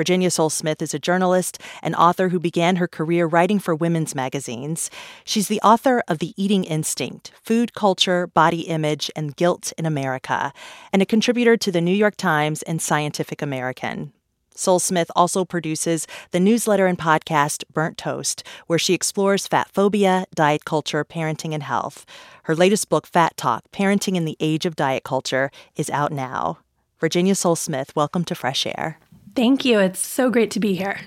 Virginia 0.00 0.30
Sole 0.30 0.48
Smith 0.48 0.80
is 0.80 0.94
a 0.94 0.98
journalist 0.98 1.60
and 1.82 1.94
author 1.94 2.30
who 2.30 2.40
began 2.40 2.76
her 2.76 2.88
career 2.88 3.26
writing 3.26 3.58
for 3.58 3.74
women's 3.74 4.14
magazines. 4.14 4.90
She's 5.26 5.48
the 5.48 5.60
author 5.60 6.02
of 6.08 6.20
The 6.20 6.32
Eating 6.42 6.64
Instinct 6.64 7.32
Food 7.42 7.74
Culture, 7.74 8.26
Body 8.26 8.62
Image, 8.62 9.10
and 9.14 9.36
Guilt 9.36 9.74
in 9.76 9.84
America, 9.84 10.54
and 10.90 11.02
a 11.02 11.04
contributor 11.04 11.58
to 11.58 11.70
the 11.70 11.82
New 11.82 11.92
York 11.92 12.16
Times 12.16 12.62
and 12.62 12.80
Scientific 12.80 13.42
American. 13.42 14.14
Sole 14.54 14.78
Smith 14.78 15.10
also 15.14 15.44
produces 15.44 16.06
the 16.30 16.40
newsletter 16.40 16.86
and 16.86 16.98
podcast 16.98 17.64
Burnt 17.70 17.98
Toast, 17.98 18.42
where 18.68 18.78
she 18.78 18.94
explores 18.94 19.46
fat 19.46 19.68
phobia, 19.70 20.24
diet 20.34 20.64
culture, 20.64 21.04
parenting, 21.04 21.52
and 21.52 21.64
health. 21.64 22.06
Her 22.44 22.56
latest 22.56 22.88
book, 22.88 23.06
Fat 23.06 23.36
Talk 23.36 23.70
Parenting 23.70 24.16
in 24.16 24.24
the 24.24 24.38
Age 24.40 24.64
of 24.64 24.76
Diet 24.76 25.04
Culture, 25.04 25.50
is 25.76 25.90
out 25.90 26.10
now. 26.10 26.60
Virginia 26.98 27.34
Sole 27.34 27.54
Smith, 27.54 27.94
welcome 27.94 28.24
to 28.24 28.34
Fresh 28.34 28.64
Air. 28.64 28.98
Thank 29.34 29.64
you. 29.64 29.78
It's 29.78 30.00
so 30.00 30.30
great 30.30 30.50
to 30.52 30.60
be 30.60 30.74
here. 30.74 31.00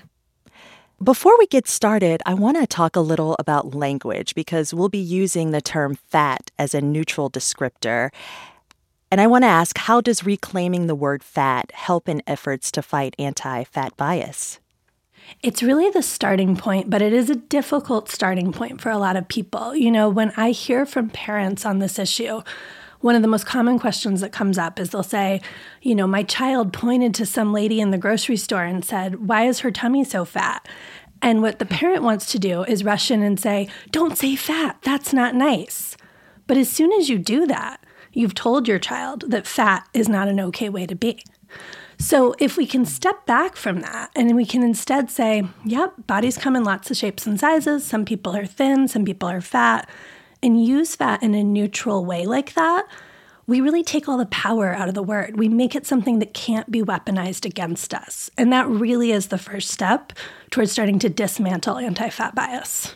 Before 1.02 1.36
we 1.38 1.46
get 1.46 1.68
started, 1.68 2.22
I 2.24 2.34
want 2.34 2.56
to 2.56 2.66
talk 2.66 2.96
a 2.96 3.00
little 3.00 3.36
about 3.38 3.74
language 3.74 4.34
because 4.34 4.72
we'll 4.72 4.88
be 4.88 4.98
using 4.98 5.50
the 5.50 5.60
term 5.60 5.96
fat 5.96 6.50
as 6.58 6.74
a 6.74 6.80
neutral 6.80 7.28
descriptor. 7.30 8.10
And 9.10 9.20
I 9.20 9.26
want 9.26 9.42
to 9.42 9.48
ask 9.48 9.76
how 9.76 10.00
does 10.00 10.24
reclaiming 10.24 10.86
the 10.86 10.94
word 10.94 11.22
fat 11.22 11.72
help 11.72 12.08
in 12.08 12.22
efforts 12.26 12.70
to 12.72 12.82
fight 12.82 13.14
anti 13.18 13.64
fat 13.64 13.96
bias? 13.96 14.60
It's 15.42 15.62
really 15.62 15.90
the 15.90 16.02
starting 16.02 16.56
point, 16.56 16.90
but 16.90 17.02
it 17.02 17.12
is 17.12 17.30
a 17.30 17.34
difficult 17.34 18.08
starting 18.08 18.52
point 18.52 18.80
for 18.80 18.90
a 18.90 18.98
lot 18.98 19.16
of 19.16 19.28
people. 19.28 19.74
You 19.74 19.90
know, 19.90 20.08
when 20.08 20.32
I 20.36 20.50
hear 20.50 20.86
from 20.86 21.10
parents 21.10 21.66
on 21.66 21.78
this 21.78 21.98
issue, 21.98 22.42
one 23.04 23.14
of 23.14 23.20
the 23.20 23.28
most 23.28 23.44
common 23.44 23.78
questions 23.78 24.22
that 24.22 24.32
comes 24.32 24.56
up 24.56 24.80
is 24.80 24.88
they'll 24.88 25.02
say, 25.02 25.38
you 25.82 25.94
know, 25.94 26.06
my 26.06 26.22
child 26.22 26.72
pointed 26.72 27.12
to 27.14 27.26
some 27.26 27.52
lady 27.52 27.78
in 27.78 27.90
the 27.90 27.98
grocery 27.98 28.38
store 28.38 28.64
and 28.64 28.82
said, 28.82 29.28
why 29.28 29.46
is 29.46 29.58
her 29.58 29.70
tummy 29.70 30.02
so 30.02 30.24
fat? 30.24 30.66
And 31.20 31.42
what 31.42 31.58
the 31.58 31.66
parent 31.66 32.02
wants 32.02 32.32
to 32.32 32.38
do 32.38 32.64
is 32.64 32.82
rush 32.82 33.10
in 33.10 33.22
and 33.22 33.38
say, 33.38 33.68
don't 33.90 34.16
say 34.16 34.36
fat, 34.36 34.78
that's 34.80 35.12
not 35.12 35.34
nice. 35.34 35.98
But 36.46 36.56
as 36.56 36.70
soon 36.70 36.92
as 36.92 37.10
you 37.10 37.18
do 37.18 37.46
that, 37.46 37.84
you've 38.14 38.34
told 38.34 38.66
your 38.66 38.78
child 38.78 39.24
that 39.30 39.46
fat 39.46 39.86
is 39.92 40.08
not 40.08 40.28
an 40.28 40.40
okay 40.40 40.70
way 40.70 40.86
to 40.86 40.94
be. 40.94 41.22
So, 41.98 42.34
if 42.38 42.56
we 42.56 42.66
can 42.66 42.86
step 42.86 43.26
back 43.26 43.54
from 43.54 43.80
that 43.80 44.12
and 44.16 44.34
we 44.34 44.46
can 44.46 44.62
instead 44.62 45.10
say, 45.10 45.46
yep, 45.62 45.92
bodies 46.06 46.38
come 46.38 46.56
in 46.56 46.64
lots 46.64 46.90
of 46.90 46.96
shapes 46.96 47.26
and 47.26 47.38
sizes. 47.38 47.84
Some 47.84 48.06
people 48.06 48.34
are 48.34 48.46
thin, 48.46 48.88
some 48.88 49.04
people 49.04 49.28
are 49.28 49.42
fat 49.42 49.88
and 50.44 50.62
use 50.62 50.94
fat 50.94 51.22
in 51.22 51.34
a 51.34 51.42
neutral 51.42 52.04
way 52.04 52.26
like 52.26 52.54
that, 52.54 52.86
we 53.46 53.60
really 53.60 53.82
take 53.82 54.08
all 54.08 54.16
the 54.16 54.26
power 54.26 54.74
out 54.74 54.88
of 54.88 54.94
the 54.94 55.02
word. 55.02 55.36
We 55.36 55.48
make 55.48 55.74
it 55.74 55.86
something 55.86 56.18
that 56.18 56.34
can't 56.34 56.70
be 56.70 56.82
weaponized 56.82 57.44
against 57.44 57.92
us. 57.92 58.30
And 58.38 58.52
that 58.52 58.68
really 58.68 59.10
is 59.10 59.28
the 59.28 59.38
first 59.38 59.70
step 59.70 60.12
towards 60.50 60.72
starting 60.72 60.98
to 61.00 61.08
dismantle 61.08 61.78
anti 61.78 62.08
fat 62.10 62.34
bias. 62.34 62.94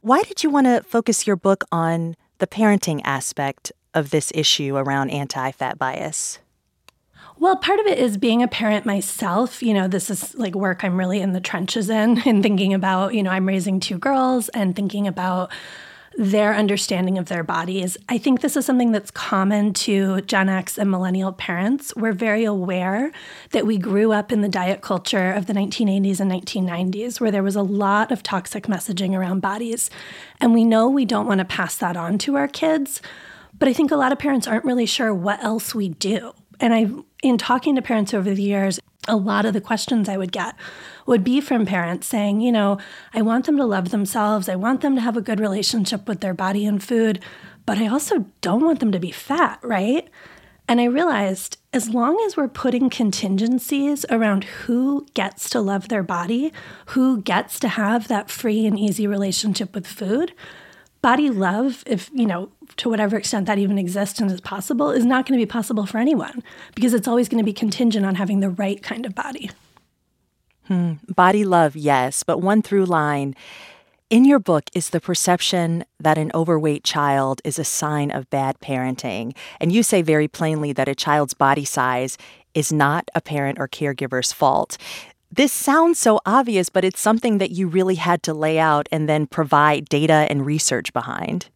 Why 0.00 0.22
did 0.22 0.42
you 0.42 0.50
want 0.50 0.66
to 0.66 0.82
focus 0.82 1.26
your 1.26 1.36
book 1.36 1.64
on 1.70 2.16
the 2.38 2.46
parenting 2.46 3.00
aspect 3.04 3.70
of 3.92 4.10
this 4.10 4.32
issue 4.34 4.76
around 4.76 5.10
anti 5.10 5.50
fat 5.52 5.78
bias? 5.78 6.38
Well, 7.38 7.56
part 7.56 7.80
of 7.80 7.86
it 7.86 7.98
is 7.98 8.18
being 8.18 8.42
a 8.42 8.48
parent 8.48 8.84
myself. 8.84 9.62
You 9.62 9.72
know, 9.72 9.88
this 9.88 10.10
is 10.10 10.34
like 10.34 10.54
work 10.54 10.84
I'm 10.84 10.98
really 10.98 11.20
in 11.20 11.32
the 11.32 11.40
trenches 11.40 11.88
in 11.88 12.18
and 12.26 12.42
thinking 12.42 12.74
about, 12.74 13.14
you 13.14 13.22
know, 13.22 13.30
I'm 13.30 13.46
raising 13.46 13.80
two 13.80 13.98
girls 13.98 14.48
and 14.50 14.76
thinking 14.76 15.06
about 15.06 15.50
their 16.20 16.54
understanding 16.54 17.16
of 17.16 17.30
their 17.30 17.42
bodies. 17.42 17.96
I 18.10 18.18
think 18.18 18.42
this 18.42 18.54
is 18.54 18.66
something 18.66 18.92
that's 18.92 19.10
common 19.10 19.72
to 19.72 20.20
Gen 20.20 20.50
X 20.50 20.76
and 20.76 20.90
millennial 20.90 21.32
parents. 21.32 21.96
We're 21.96 22.12
very 22.12 22.44
aware 22.44 23.10
that 23.52 23.64
we 23.64 23.78
grew 23.78 24.12
up 24.12 24.30
in 24.30 24.42
the 24.42 24.48
diet 24.48 24.82
culture 24.82 25.32
of 25.32 25.46
the 25.46 25.54
1980s 25.54 26.20
and 26.20 26.30
1990s, 26.30 27.22
where 27.22 27.30
there 27.30 27.42
was 27.42 27.56
a 27.56 27.62
lot 27.62 28.12
of 28.12 28.22
toxic 28.22 28.66
messaging 28.66 29.16
around 29.16 29.40
bodies. 29.40 29.88
And 30.42 30.52
we 30.52 30.62
know 30.62 30.90
we 30.90 31.06
don't 31.06 31.26
want 31.26 31.38
to 31.38 31.46
pass 31.46 31.76
that 31.76 31.96
on 31.96 32.18
to 32.18 32.36
our 32.36 32.48
kids. 32.48 33.00
But 33.58 33.68
I 33.68 33.72
think 33.72 33.90
a 33.90 33.96
lot 33.96 34.12
of 34.12 34.18
parents 34.18 34.46
aren't 34.46 34.66
really 34.66 34.84
sure 34.84 35.14
what 35.14 35.42
else 35.42 35.74
we 35.74 35.88
do. 35.88 36.34
And 36.60 36.74
I, 36.74 36.90
in 37.22 37.38
talking 37.38 37.76
to 37.76 37.82
parents 37.82 38.12
over 38.12 38.34
the 38.34 38.42
years, 38.42 38.78
a 39.08 39.16
lot 39.16 39.46
of 39.46 39.54
the 39.54 39.60
questions 39.60 40.08
I 40.08 40.16
would 40.16 40.32
get 40.32 40.54
would 41.06 41.24
be 41.24 41.40
from 41.40 41.64
parents 41.64 42.06
saying, 42.06 42.40
you 42.40 42.52
know, 42.52 42.78
I 43.14 43.22
want 43.22 43.46
them 43.46 43.56
to 43.56 43.64
love 43.64 43.90
themselves. 43.90 44.48
I 44.48 44.56
want 44.56 44.82
them 44.82 44.94
to 44.94 45.00
have 45.00 45.16
a 45.16 45.22
good 45.22 45.40
relationship 45.40 46.06
with 46.06 46.20
their 46.20 46.34
body 46.34 46.66
and 46.66 46.82
food, 46.82 47.22
but 47.64 47.78
I 47.78 47.86
also 47.86 48.26
don't 48.40 48.64
want 48.64 48.80
them 48.80 48.92
to 48.92 49.00
be 49.00 49.10
fat, 49.10 49.58
right? 49.62 50.08
And 50.68 50.80
I 50.80 50.84
realized 50.84 51.58
as 51.72 51.88
long 51.88 52.22
as 52.26 52.36
we're 52.36 52.46
putting 52.46 52.90
contingencies 52.90 54.04
around 54.10 54.44
who 54.44 55.06
gets 55.14 55.50
to 55.50 55.60
love 55.60 55.88
their 55.88 56.02
body, 56.02 56.52
who 56.86 57.22
gets 57.22 57.58
to 57.60 57.68
have 57.68 58.06
that 58.08 58.30
free 58.30 58.66
and 58.66 58.78
easy 58.78 59.06
relationship 59.06 59.74
with 59.74 59.86
food, 59.86 60.32
body 61.02 61.30
love, 61.30 61.82
if, 61.86 62.10
you 62.12 62.26
know, 62.26 62.50
to 62.76 62.88
whatever 62.88 63.16
extent 63.16 63.46
that 63.46 63.58
even 63.58 63.78
exists 63.78 64.20
and 64.20 64.30
is 64.30 64.40
possible, 64.40 64.90
is 64.90 65.04
not 65.04 65.26
going 65.26 65.38
to 65.38 65.44
be 65.44 65.50
possible 65.50 65.86
for 65.86 65.98
anyone 65.98 66.42
because 66.74 66.94
it's 66.94 67.08
always 67.08 67.28
going 67.28 67.42
to 67.42 67.44
be 67.44 67.52
contingent 67.52 68.06
on 68.06 68.14
having 68.14 68.40
the 68.40 68.50
right 68.50 68.82
kind 68.82 69.06
of 69.06 69.14
body. 69.14 69.50
Hmm. 70.66 70.94
Body 71.08 71.44
love, 71.44 71.74
yes, 71.76 72.22
but 72.22 72.38
one 72.38 72.62
through 72.62 72.84
line 72.84 73.34
in 74.10 74.24
your 74.24 74.40
book 74.40 74.64
is 74.74 74.90
the 74.90 75.00
perception 75.00 75.84
that 76.00 76.18
an 76.18 76.32
overweight 76.34 76.82
child 76.82 77.40
is 77.44 77.58
a 77.58 77.64
sign 77.64 78.10
of 78.10 78.28
bad 78.28 78.58
parenting. 78.58 79.36
And 79.60 79.70
you 79.70 79.84
say 79.84 80.02
very 80.02 80.26
plainly 80.26 80.72
that 80.72 80.88
a 80.88 80.96
child's 80.96 81.32
body 81.32 81.64
size 81.64 82.18
is 82.52 82.72
not 82.72 83.08
a 83.14 83.20
parent 83.20 83.58
or 83.60 83.68
caregiver's 83.68 84.32
fault. 84.32 84.76
This 85.30 85.52
sounds 85.52 86.00
so 86.00 86.20
obvious, 86.26 86.68
but 86.68 86.84
it's 86.84 87.00
something 87.00 87.38
that 87.38 87.52
you 87.52 87.68
really 87.68 87.94
had 87.94 88.24
to 88.24 88.34
lay 88.34 88.58
out 88.58 88.88
and 88.90 89.08
then 89.08 89.28
provide 89.28 89.88
data 89.88 90.26
and 90.28 90.44
research 90.44 90.92
behind. 90.92 91.48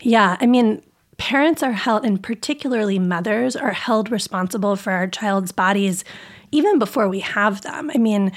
Yeah, 0.00 0.36
I 0.40 0.46
mean, 0.46 0.82
parents 1.16 1.62
are 1.62 1.72
held, 1.72 2.04
and 2.04 2.22
particularly 2.22 2.98
mothers, 2.98 3.56
are 3.56 3.72
held 3.72 4.10
responsible 4.10 4.76
for 4.76 4.92
our 4.92 5.08
child's 5.08 5.52
bodies 5.52 6.04
even 6.52 6.78
before 6.78 7.08
we 7.08 7.20
have 7.20 7.62
them. 7.62 7.90
I 7.94 7.98
mean, 7.98 8.32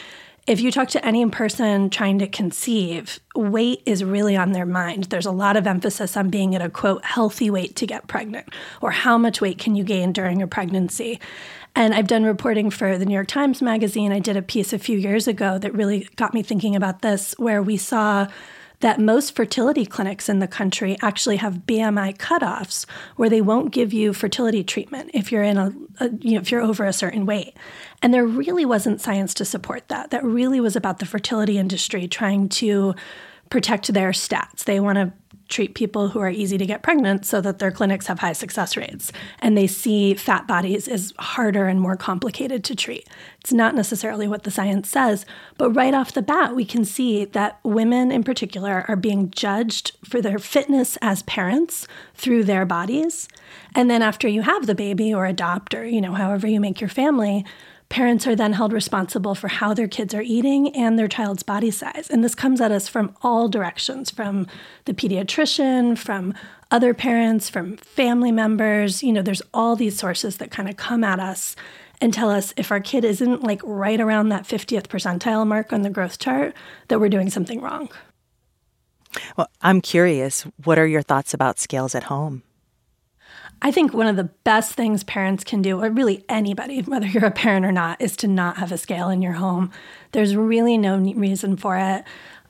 if 0.47 0.61
you 0.61 0.71
talk 0.71 0.87
to 0.89 1.05
any 1.05 1.23
person 1.29 1.91
trying 1.91 2.17
to 2.19 2.27
conceive, 2.27 3.19
weight 3.35 3.83
is 3.85 4.03
really 4.03 4.35
on 4.35 4.51
their 4.51 4.65
mind. 4.65 5.05
There's 5.05 5.27
a 5.27 5.31
lot 5.31 5.55
of 5.55 5.67
emphasis 5.67 6.17
on 6.17 6.29
being 6.29 6.55
at 6.55 6.61
a 6.61 6.69
quote 6.69 7.05
healthy 7.05 7.51
weight 7.51 7.75
to 7.75 7.85
get 7.85 8.07
pregnant, 8.07 8.49
or 8.81 8.89
how 8.91 9.17
much 9.17 9.41
weight 9.41 9.59
can 9.59 9.75
you 9.75 9.83
gain 9.83 10.11
during 10.11 10.41
a 10.41 10.47
pregnancy. 10.47 11.19
And 11.75 11.93
I've 11.93 12.07
done 12.07 12.23
reporting 12.23 12.71
for 12.71 12.97
the 12.97 13.05
New 13.05 13.13
York 13.13 13.27
Times 13.27 13.61
Magazine. 13.61 14.11
I 14.11 14.19
did 14.19 14.37
a 14.37 14.41
piece 14.41 14.73
a 14.73 14.79
few 14.79 14.97
years 14.97 15.27
ago 15.27 15.59
that 15.59 15.73
really 15.73 16.09
got 16.15 16.33
me 16.33 16.41
thinking 16.41 16.75
about 16.75 17.03
this, 17.03 17.35
where 17.37 17.61
we 17.61 17.77
saw 17.77 18.27
that 18.81 18.99
most 18.99 19.35
fertility 19.35 19.85
clinics 19.85 20.29
in 20.29 20.39
the 20.39 20.47
country 20.47 20.97
actually 21.01 21.37
have 21.37 21.65
BMI 21.67 22.17
cutoffs 22.17 22.85
where 23.17 23.29
they 23.29 23.41
won't 23.41 23.71
give 23.71 23.91
you 23.91 24.13
fertility 24.13 24.63
treatment 24.63 25.11
if 25.13 25.31
you're 25.31 25.43
in 25.43 25.57
a, 25.57 25.73
a, 25.99 26.09
you 26.21 26.35
know 26.35 26.41
if 26.41 26.51
you're 26.51 26.61
over 26.61 26.85
a 26.85 26.93
certain 26.93 27.25
weight. 27.25 27.55
And 28.01 28.13
there 28.13 28.25
really 28.25 28.65
wasn't 28.65 29.01
science 29.01 29.33
to 29.35 29.45
support 29.45 29.87
that. 29.89 30.11
That 30.11 30.23
really 30.23 30.61
was 30.61 30.75
about 30.75 30.99
the 30.99 31.05
fertility 31.05 31.57
industry 31.57 32.07
trying 32.07 32.49
to 32.49 32.95
protect 33.49 33.93
their 33.93 34.11
stats. 34.11 34.63
They 34.63 34.79
want 34.79 34.97
to 34.97 35.11
treat 35.49 35.73
people 35.73 36.09
who 36.09 36.19
are 36.19 36.29
easy 36.29 36.57
to 36.57 36.65
get 36.65 36.83
pregnant 36.83 37.25
so 37.25 37.41
that 37.41 37.59
their 37.59 37.71
clinics 37.71 38.07
have 38.07 38.19
high 38.19 38.33
success 38.33 38.77
rates. 38.77 39.11
And 39.39 39.57
they 39.57 39.67
see 39.67 40.13
fat 40.13 40.47
bodies 40.47 40.87
as 40.87 41.13
harder 41.17 41.67
and 41.67 41.81
more 41.81 41.95
complicated 41.95 42.63
to 42.65 42.75
treat. 42.75 43.09
It's 43.41 43.51
not 43.51 43.75
necessarily 43.75 44.27
what 44.27 44.43
the 44.43 44.51
science 44.51 44.89
says, 44.89 45.25
but 45.57 45.71
right 45.71 45.93
off 45.93 46.13
the 46.13 46.21
bat, 46.21 46.55
we 46.55 46.65
can 46.65 46.85
see 46.85 47.25
that 47.25 47.59
women 47.63 48.11
in 48.11 48.23
particular 48.23 48.85
are 48.87 48.95
being 48.95 49.31
judged 49.31 49.97
for 50.05 50.21
their 50.21 50.39
fitness 50.39 50.97
as 51.01 51.23
parents 51.23 51.87
through 52.13 52.43
their 52.43 52.65
bodies. 52.65 53.27
And 53.75 53.89
then 53.89 54.01
after 54.01 54.27
you 54.27 54.43
have 54.43 54.67
the 54.67 54.75
baby 54.75 55.13
or 55.13 55.25
adopt 55.25 55.73
or, 55.73 55.85
you 55.85 56.01
know, 56.01 56.13
however 56.13 56.47
you 56.47 56.59
make 56.59 56.79
your 56.79 56.89
family, 56.89 57.45
Parents 57.89 58.27
are 58.27 58.35
then 58.35 58.53
held 58.53 58.71
responsible 58.71 59.33
for 59.33 59.47
how 59.47 59.73
their 59.73 59.87
kids 59.87 60.13
are 60.13 60.21
eating 60.21 60.75
and 60.75 60.97
their 60.97 61.07
child's 61.07 61.41
body 61.41 61.71
size. 61.71 62.07
And 62.09 62.23
this 62.23 62.35
comes 62.35 62.61
at 62.61 62.71
us 62.71 62.87
from 62.87 63.15
all 63.23 63.49
directions 63.49 64.11
from 64.11 64.45
the 64.85 64.93
pediatrician, 64.93 65.97
from 65.97 66.35
other 66.69 66.93
parents, 66.93 67.49
from 67.49 67.77
family 67.77 68.31
members. 68.31 69.01
You 69.01 69.11
know, 69.11 69.23
there's 69.23 69.41
all 69.55 69.75
these 69.75 69.97
sources 69.97 70.37
that 70.37 70.51
kind 70.51 70.69
of 70.69 70.77
come 70.77 71.03
at 71.03 71.19
us 71.19 71.55
and 71.99 72.13
tell 72.13 72.29
us 72.29 72.53
if 72.55 72.71
our 72.71 72.79
kid 72.79 73.03
isn't 73.03 73.43
like 73.43 73.61
right 73.63 73.99
around 73.99 74.29
that 74.29 74.43
50th 74.43 74.87
percentile 74.87 75.45
mark 75.45 75.73
on 75.73 75.81
the 75.81 75.89
growth 75.89 76.19
chart, 76.19 76.53
that 76.89 76.99
we're 76.99 77.09
doing 77.09 77.29
something 77.29 77.59
wrong. 77.59 77.89
Well, 79.35 79.49
I'm 79.61 79.81
curious, 79.81 80.43
what 80.63 80.77
are 80.77 80.85
your 80.85 81.01
thoughts 81.01 81.33
about 81.33 81.59
scales 81.59 81.95
at 81.95 82.03
home? 82.03 82.43
I 83.61 83.71
think 83.71 83.93
one 83.93 84.07
of 84.07 84.15
the 84.15 84.25
best 84.43 84.73
things 84.73 85.03
parents 85.03 85.43
can 85.43 85.61
do, 85.61 85.81
or 85.81 85.89
really 85.89 86.23
anybody, 86.29 86.81
whether 86.81 87.05
you're 87.05 87.25
a 87.25 87.31
parent 87.31 87.65
or 87.65 87.71
not, 87.71 88.01
is 88.01 88.15
to 88.17 88.27
not 88.27 88.57
have 88.57 88.71
a 88.71 88.77
scale 88.77 89.09
in 89.09 89.21
your 89.21 89.33
home. 89.33 89.71
There's 90.11 90.35
really 90.35 90.77
no 90.77 90.97
reason 90.97 91.57
for 91.57 91.77
it. 91.77 92.03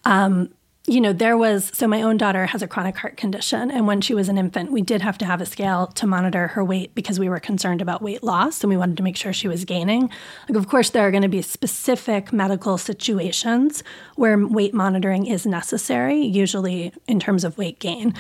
Um, 0.06 0.54
you 0.90 1.02
know, 1.02 1.14
there 1.14 1.38
was 1.38 1.72
so 1.74 1.88
my 1.88 2.02
own 2.02 2.18
daughter 2.18 2.48
has 2.48 2.64
a 2.64 2.68
chronic 2.68 2.98
heart 2.98 3.16
condition, 3.16 3.70
and 3.70 3.86
when 3.86 4.02
she 4.02 4.14
was 4.14 4.28
an 4.28 4.38
infant, 4.38 4.72
we 4.72 4.82
did 4.82 5.02
have 5.02 5.18
to 5.20 5.26
have 5.26 5.42
a 5.42 5.46
scale 5.46 5.88
to 5.88 6.08
monitor 6.08 6.48
her 6.48 6.64
weight 6.64 6.96
because 6.96 7.20
we 7.20 7.30
were 7.30 7.40
concerned 7.40 7.82
about 7.82 8.02
weight 8.02 8.24
loss 8.24 8.64
and 8.64 8.70
we 8.70 8.78
wanted 8.78 8.98
to 8.98 9.04
make 9.04 9.16
sure 9.16 9.32
she 9.32 9.48
was 9.48 9.66
gaining. 9.66 10.10
Like, 10.48 10.58
of 10.58 10.68
course, 10.68 10.90
there 10.90 11.06
are 11.08 11.12
going 11.12 11.24
to 11.24 11.30
be 11.30 11.44
specific 11.44 12.34
medical 12.34 12.78
situations 12.78 13.84
where 14.16 14.38
weight 14.38 14.74
monitoring 14.74 15.28
is 15.28 15.46
necessary, 15.46 16.22
usually 16.22 16.92
in 17.08 17.20
terms 17.20 17.44
of 17.44 17.58
weight 17.58 17.80
gain. 17.80 18.16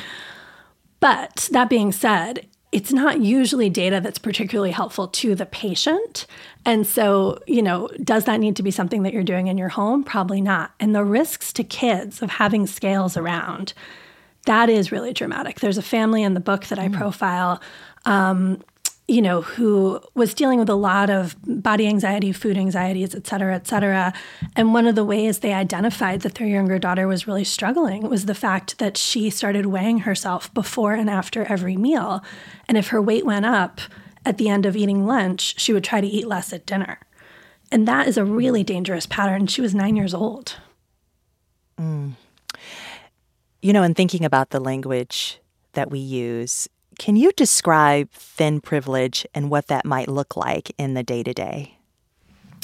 But 1.00 1.50
that 1.52 1.70
being 1.70 1.92
said, 1.92 2.46
it's 2.72 2.94
not 2.94 3.22
usually 3.22 3.70
data 3.70 4.00
that's 4.02 4.20
particularly 4.20 4.72
helpful 4.72 5.08
to 5.08 5.34
the 5.34 5.46
patient. 5.46 6.28
And 6.66 6.86
so, 6.86 7.40
you 7.48 7.64
know, 7.64 7.90
does 8.04 8.26
that 8.26 8.40
need 8.40 8.56
to 8.58 8.64
be 8.64 8.72
something 8.72 9.04
that 9.04 9.14
you're 9.14 9.24
doing 9.24 9.48
in 9.48 9.58
your 9.58 9.70
home? 9.70 10.04
Probably 10.04 10.40
not. 10.40 10.72
And 10.80 10.94
the 10.94 11.04
risks 11.04 11.52
to 11.54 11.64
kids 11.64 12.22
of 12.22 12.30
having 12.30 12.68
scales 12.68 13.18
around, 13.18 13.74
that 14.46 14.70
is 14.70 14.92
really 14.92 15.14
dramatic. 15.14 15.60
There's 15.60 15.80
a 15.80 15.84
family 15.84 16.22
in 16.22 16.36
the 16.36 16.40
book 16.40 16.66
that 16.68 16.78
I 16.78 16.90
mm. 16.90 16.94
profile 16.96 17.60
um, 18.06 18.62
you 19.10 19.24
know, 19.24 19.42
who 19.42 20.00
was 20.14 20.36
dealing 20.36 20.60
with 20.60 20.70
a 20.70 20.76
lot 20.76 21.10
of 21.10 21.36
body 21.44 21.88
anxiety, 21.88 22.32
food 22.32 22.58
anxieties, 22.58 23.16
et 23.16 23.26
cetera, 23.26 23.56
et 23.56 23.66
cetera. 23.66 24.14
And 24.56 24.72
one 24.72 24.86
of 24.86 24.94
the 24.94 25.04
ways 25.04 25.40
they 25.40 25.52
identified 25.52 26.22
that 26.22 26.36
their 26.36 26.48
younger 26.48 26.78
daughter 26.78 27.08
was 27.08 27.26
really 27.26 27.44
struggling 27.44 28.08
was 28.08 28.28
the 28.28 28.36
fact 28.36 28.78
that 28.78 28.98
she 28.98 29.32
started 29.32 29.66
weighing 29.66 30.00
herself 30.00 30.54
before 30.54 30.94
and 30.94 31.10
after 31.10 31.44
every 31.46 31.76
meal. 31.76 32.24
And 32.68 32.78
if 32.78 32.90
her 32.90 33.02
weight 33.02 33.26
went 33.26 33.48
up 33.48 33.82
at 34.26 34.38
the 34.38 34.48
end 34.48 34.68
of 34.68 34.76
eating 34.76 35.08
lunch, 35.08 35.60
she 35.60 35.74
would 35.74 35.84
try 35.84 36.02
to 36.02 36.08
eat 36.08 36.28
less 36.28 36.54
at 36.54 36.68
dinner. 36.68 37.00
And 37.72 37.88
that 37.88 38.08
is 38.08 38.16
a 38.16 38.24
really 38.24 38.64
dangerous 38.64 39.08
pattern. 39.08 39.48
She 39.48 39.62
was 39.62 39.74
nine 39.74 39.96
years 39.96 40.14
old. 40.14 40.58
Mm. 41.80 42.14
You 43.64 43.74
know, 43.74 43.82
in 43.82 43.96
thinking 43.96 44.24
about 44.24 44.52
the 44.52 44.60
language 44.60 45.40
that 45.74 45.90
we 45.90 45.98
use, 45.98 46.70
can 47.00 47.16
you 47.16 47.32
describe 47.32 48.12
thin 48.12 48.62
privilege 48.62 49.26
and 49.34 49.50
what 49.50 49.68
that 49.68 49.86
might 49.86 50.10
look 50.10 50.36
like 50.36 50.72
in 50.78 50.94
the 50.94 51.02
day 51.02 51.24
to 51.24 51.34
day? 51.34 51.78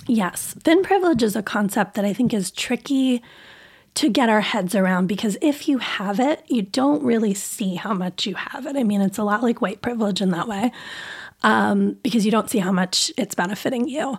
Yes. 0.06 0.54
Thin 0.60 0.84
privilege 0.84 1.24
is 1.24 1.36
a 1.36 1.42
concept 1.42 1.96
that 1.96 2.06
I 2.06 2.14
think 2.14 2.34
is 2.34 2.52
tricky 2.52 3.24
to 3.96 4.10
get 4.10 4.28
our 4.28 4.42
heads 4.42 4.76
around 4.76 5.08
because 5.08 5.38
if 5.42 5.68
you 5.68 5.78
have 5.78 6.20
it, 6.20 6.44
you 6.48 6.62
don't 6.62 7.02
really 7.02 7.34
see 7.34 7.76
how 7.76 7.94
much 7.94 8.28
you 8.28 8.36
have 8.36 8.66
it. 8.68 8.76
I 8.76 8.84
mean, 8.84 9.02
it's 9.02 9.18
a 9.18 9.24
lot 9.24 9.42
like 9.42 9.62
white 9.62 9.82
privilege 9.82 10.22
in 10.22 10.32
that 10.32 10.48
way 10.48 10.72
um, 11.44 11.98
because 12.02 12.26
you 12.26 12.32
don't 12.32 12.50
see 12.50 12.60
how 12.60 12.72
much 12.72 13.12
it's 13.18 13.36
benefiting 13.36 13.88
you. 13.88 14.18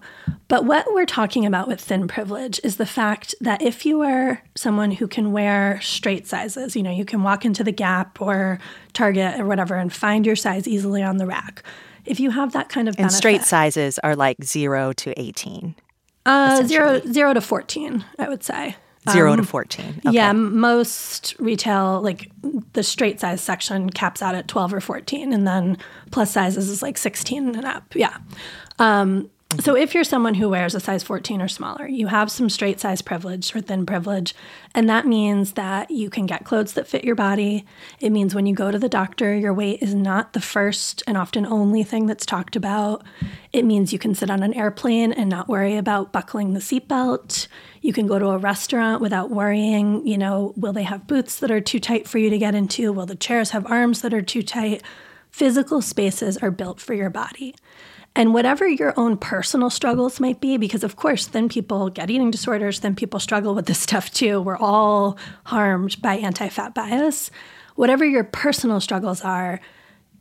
But 0.48 0.64
what 0.64 0.86
we're 0.92 1.06
talking 1.06 1.44
about 1.44 1.66
with 1.66 1.80
thin 1.80 2.06
privilege 2.06 2.60
is 2.62 2.76
the 2.76 2.86
fact 2.86 3.34
that 3.40 3.62
if 3.62 3.84
you 3.84 4.02
are 4.02 4.42
someone 4.54 4.92
who 4.92 5.08
can 5.08 5.32
wear 5.32 5.80
straight 5.80 6.26
sizes, 6.26 6.76
you 6.76 6.82
know, 6.82 6.90
you 6.90 7.04
can 7.04 7.22
walk 7.22 7.44
into 7.44 7.64
the 7.64 7.72
Gap 7.72 8.20
or 8.20 8.58
Target 8.92 9.40
or 9.40 9.46
whatever 9.46 9.74
and 9.74 9.92
find 9.92 10.24
your 10.24 10.36
size 10.36 10.68
easily 10.68 11.02
on 11.02 11.16
the 11.16 11.26
rack. 11.26 11.62
If 12.04 12.20
you 12.20 12.30
have 12.30 12.52
that 12.52 12.68
kind 12.68 12.88
of 12.88 12.94
and 12.98 13.10
straight 13.10 13.42
sizes 13.42 13.98
are 13.98 14.14
like 14.14 14.36
zero 14.44 14.92
to 14.92 15.20
eighteen. 15.20 15.74
Uh, 16.24 16.62
zero 16.64 17.00
zero 17.00 17.34
to 17.34 17.40
fourteen, 17.40 18.04
I 18.18 18.28
would 18.28 18.44
say. 18.44 18.76
Zero 19.10 19.32
um, 19.32 19.38
to 19.38 19.44
14. 19.44 20.00
Okay. 20.06 20.14
Yeah, 20.14 20.32
most 20.32 21.34
retail, 21.38 22.00
like 22.02 22.30
the 22.72 22.82
straight 22.82 23.20
size 23.20 23.40
section 23.40 23.90
caps 23.90 24.22
out 24.22 24.34
at 24.34 24.48
12 24.48 24.74
or 24.74 24.80
14, 24.80 25.32
and 25.32 25.46
then 25.46 25.78
plus 26.10 26.30
sizes 26.30 26.68
is 26.68 26.82
like 26.82 26.98
16 26.98 27.54
and 27.54 27.64
up. 27.64 27.94
Yeah. 27.94 28.16
Um, 28.78 29.30
Mm-hmm. 29.50 29.60
so, 29.60 29.76
if 29.76 29.94
you're 29.94 30.02
someone 30.02 30.34
who 30.34 30.48
wears 30.48 30.74
a 30.74 30.80
size 30.80 31.04
14 31.04 31.40
or 31.40 31.46
smaller, 31.46 31.86
you 31.86 32.08
have 32.08 32.32
some 32.32 32.50
straight 32.50 32.80
size 32.80 33.00
privilege 33.00 33.54
or 33.54 33.60
thin 33.60 33.86
privilege. 33.86 34.34
And 34.74 34.88
that 34.88 35.06
means 35.06 35.52
that 35.52 35.88
you 35.88 36.10
can 36.10 36.26
get 36.26 36.44
clothes 36.44 36.72
that 36.72 36.88
fit 36.88 37.04
your 37.04 37.14
body. 37.14 37.64
It 38.00 38.10
means 38.10 38.34
when 38.34 38.46
you 38.46 38.56
go 38.56 38.72
to 38.72 38.78
the 38.78 38.88
doctor, 38.88 39.36
your 39.36 39.54
weight 39.54 39.82
is 39.82 39.94
not 39.94 40.32
the 40.32 40.40
first 40.40 41.04
and 41.06 41.16
often 41.16 41.46
only 41.46 41.84
thing 41.84 42.06
that's 42.06 42.26
talked 42.26 42.56
about. 42.56 43.04
It 43.52 43.64
means 43.64 43.92
you 43.92 44.00
can 44.00 44.16
sit 44.16 44.30
on 44.30 44.42
an 44.42 44.52
airplane 44.52 45.12
and 45.12 45.30
not 45.30 45.48
worry 45.48 45.76
about 45.76 46.12
buckling 46.12 46.52
the 46.52 46.60
seatbelt. 46.60 47.46
You 47.82 47.92
can 47.92 48.08
go 48.08 48.18
to 48.18 48.30
a 48.30 48.38
restaurant 48.38 49.00
without 49.00 49.30
worrying, 49.30 50.04
you 50.04 50.18
know, 50.18 50.54
will 50.56 50.72
they 50.72 50.82
have 50.82 51.06
boots 51.06 51.38
that 51.38 51.52
are 51.52 51.60
too 51.60 51.78
tight 51.78 52.08
for 52.08 52.18
you 52.18 52.30
to 52.30 52.38
get 52.38 52.56
into? 52.56 52.92
Will 52.92 53.06
the 53.06 53.14
chairs 53.14 53.50
have 53.50 53.64
arms 53.70 54.02
that 54.02 54.12
are 54.12 54.22
too 54.22 54.42
tight? 54.42 54.82
Physical 55.30 55.80
spaces 55.82 56.36
are 56.38 56.50
built 56.50 56.80
for 56.80 56.94
your 56.94 57.10
body. 57.10 57.54
And 58.16 58.32
whatever 58.32 58.66
your 58.66 58.98
own 58.98 59.18
personal 59.18 59.68
struggles 59.68 60.20
might 60.20 60.40
be, 60.40 60.56
because 60.56 60.82
of 60.82 60.96
course, 60.96 61.26
then 61.26 61.50
people 61.50 61.90
get 61.90 62.08
eating 62.08 62.30
disorders, 62.30 62.80
then 62.80 62.96
people 62.96 63.20
struggle 63.20 63.54
with 63.54 63.66
this 63.66 63.78
stuff 63.86 64.10
too. 64.10 64.40
We're 64.40 64.56
all 64.56 65.18
harmed 65.44 66.00
by 66.00 66.16
anti 66.16 66.48
fat 66.48 66.74
bias. 66.74 67.30
Whatever 67.74 68.06
your 68.06 68.24
personal 68.24 68.80
struggles 68.80 69.20
are, 69.20 69.60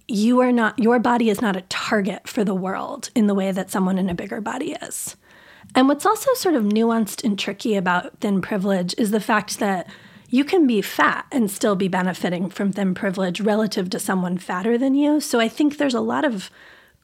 you 0.09 0.41
are 0.41 0.51
not, 0.51 0.77
your 0.77 0.99
body 0.99 1.29
is 1.29 1.41
not 1.41 1.55
a 1.55 1.61
target 1.61 2.27
for 2.27 2.43
the 2.43 2.53
world 2.53 3.09
in 3.15 3.27
the 3.27 3.33
way 3.33 3.53
that 3.53 3.71
someone 3.71 3.97
in 3.97 4.09
a 4.09 4.13
bigger 4.13 4.41
body 4.41 4.73
is. 4.81 5.15
And 5.73 5.87
what's 5.87 6.05
also 6.05 6.33
sort 6.33 6.55
of 6.55 6.65
nuanced 6.65 7.23
and 7.23 7.39
tricky 7.39 7.75
about 7.75 8.19
thin 8.19 8.41
privilege 8.41 8.93
is 8.97 9.11
the 9.11 9.21
fact 9.21 9.59
that 9.59 9.87
you 10.29 10.43
can 10.43 10.67
be 10.67 10.81
fat 10.81 11.25
and 11.31 11.49
still 11.49 11.77
be 11.77 11.87
benefiting 11.87 12.49
from 12.49 12.73
thin 12.73 12.93
privilege 12.93 13.39
relative 13.39 13.89
to 13.91 13.99
someone 13.99 14.37
fatter 14.37 14.77
than 14.77 14.95
you. 14.95 15.21
So 15.21 15.39
I 15.39 15.47
think 15.47 15.77
there's 15.77 15.93
a 15.93 16.01
lot 16.01 16.25
of 16.25 16.51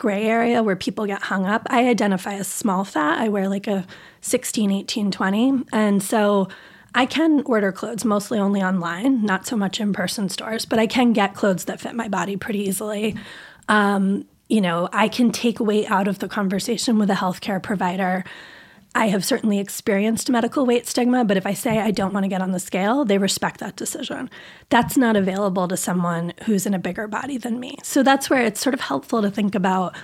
gray 0.01 0.25
area 0.25 0.63
where 0.63 0.75
people 0.75 1.05
get 1.05 1.21
hung 1.21 1.45
up. 1.45 1.67
I 1.69 1.87
identify 1.87 2.33
as 2.33 2.47
small 2.47 2.83
fat. 2.83 3.19
I 3.19 3.29
wear 3.29 3.47
like 3.47 3.67
a 3.67 3.85
16, 4.21 4.71
18, 4.71 5.11
20. 5.11 5.63
And 5.71 6.01
so 6.01 6.47
I 6.95 7.05
can 7.05 7.43
order 7.45 7.71
clothes 7.71 8.03
mostly 8.03 8.39
only 8.39 8.63
online, 8.63 9.23
not 9.23 9.45
so 9.45 9.55
much 9.55 9.79
in 9.79 9.93
person 9.93 10.27
stores, 10.27 10.65
but 10.65 10.79
I 10.79 10.87
can 10.87 11.13
get 11.13 11.35
clothes 11.35 11.65
that 11.65 11.79
fit 11.79 11.93
my 11.93 12.07
body 12.07 12.35
pretty 12.35 12.61
easily. 12.61 13.15
Um, 13.69 14.25
you 14.49 14.59
know, 14.59 14.89
I 14.91 15.07
can 15.07 15.31
take 15.31 15.59
weight 15.59 15.89
out 15.91 16.07
of 16.07 16.17
the 16.17 16.27
conversation 16.27 16.97
with 16.97 17.11
a 17.11 17.13
healthcare 17.13 17.61
provider. 17.61 18.25
I 18.93 19.07
have 19.07 19.23
certainly 19.23 19.59
experienced 19.59 20.29
medical 20.29 20.65
weight 20.65 20.85
stigma, 20.85 21.23
but 21.23 21.37
if 21.37 21.45
I 21.45 21.53
say 21.53 21.79
I 21.79 21.91
don't 21.91 22.13
want 22.13 22.25
to 22.25 22.29
get 22.29 22.41
on 22.41 22.51
the 22.51 22.59
scale, 22.59 23.05
they 23.05 23.17
respect 23.17 23.59
that 23.61 23.77
decision. 23.77 24.29
That's 24.69 24.97
not 24.97 25.15
available 25.15 25.67
to 25.69 25.77
someone 25.77 26.33
who's 26.45 26.65
in 26.65 26.73
a 26.73 26.79
bigger 26.79 27.07
body 27.07 27.37
than 27.37 27.59
me. 27.59 27.77
So 27.83 28.03
that's 28.03 28.29
where 28.29 28.43
it's 28.43 28.59
sort 28.59 28.73
of 28.73 28.81
helpful 28.81 29.21
to 29.21 29.31
think 29.31 29.55
about 29.55 29.95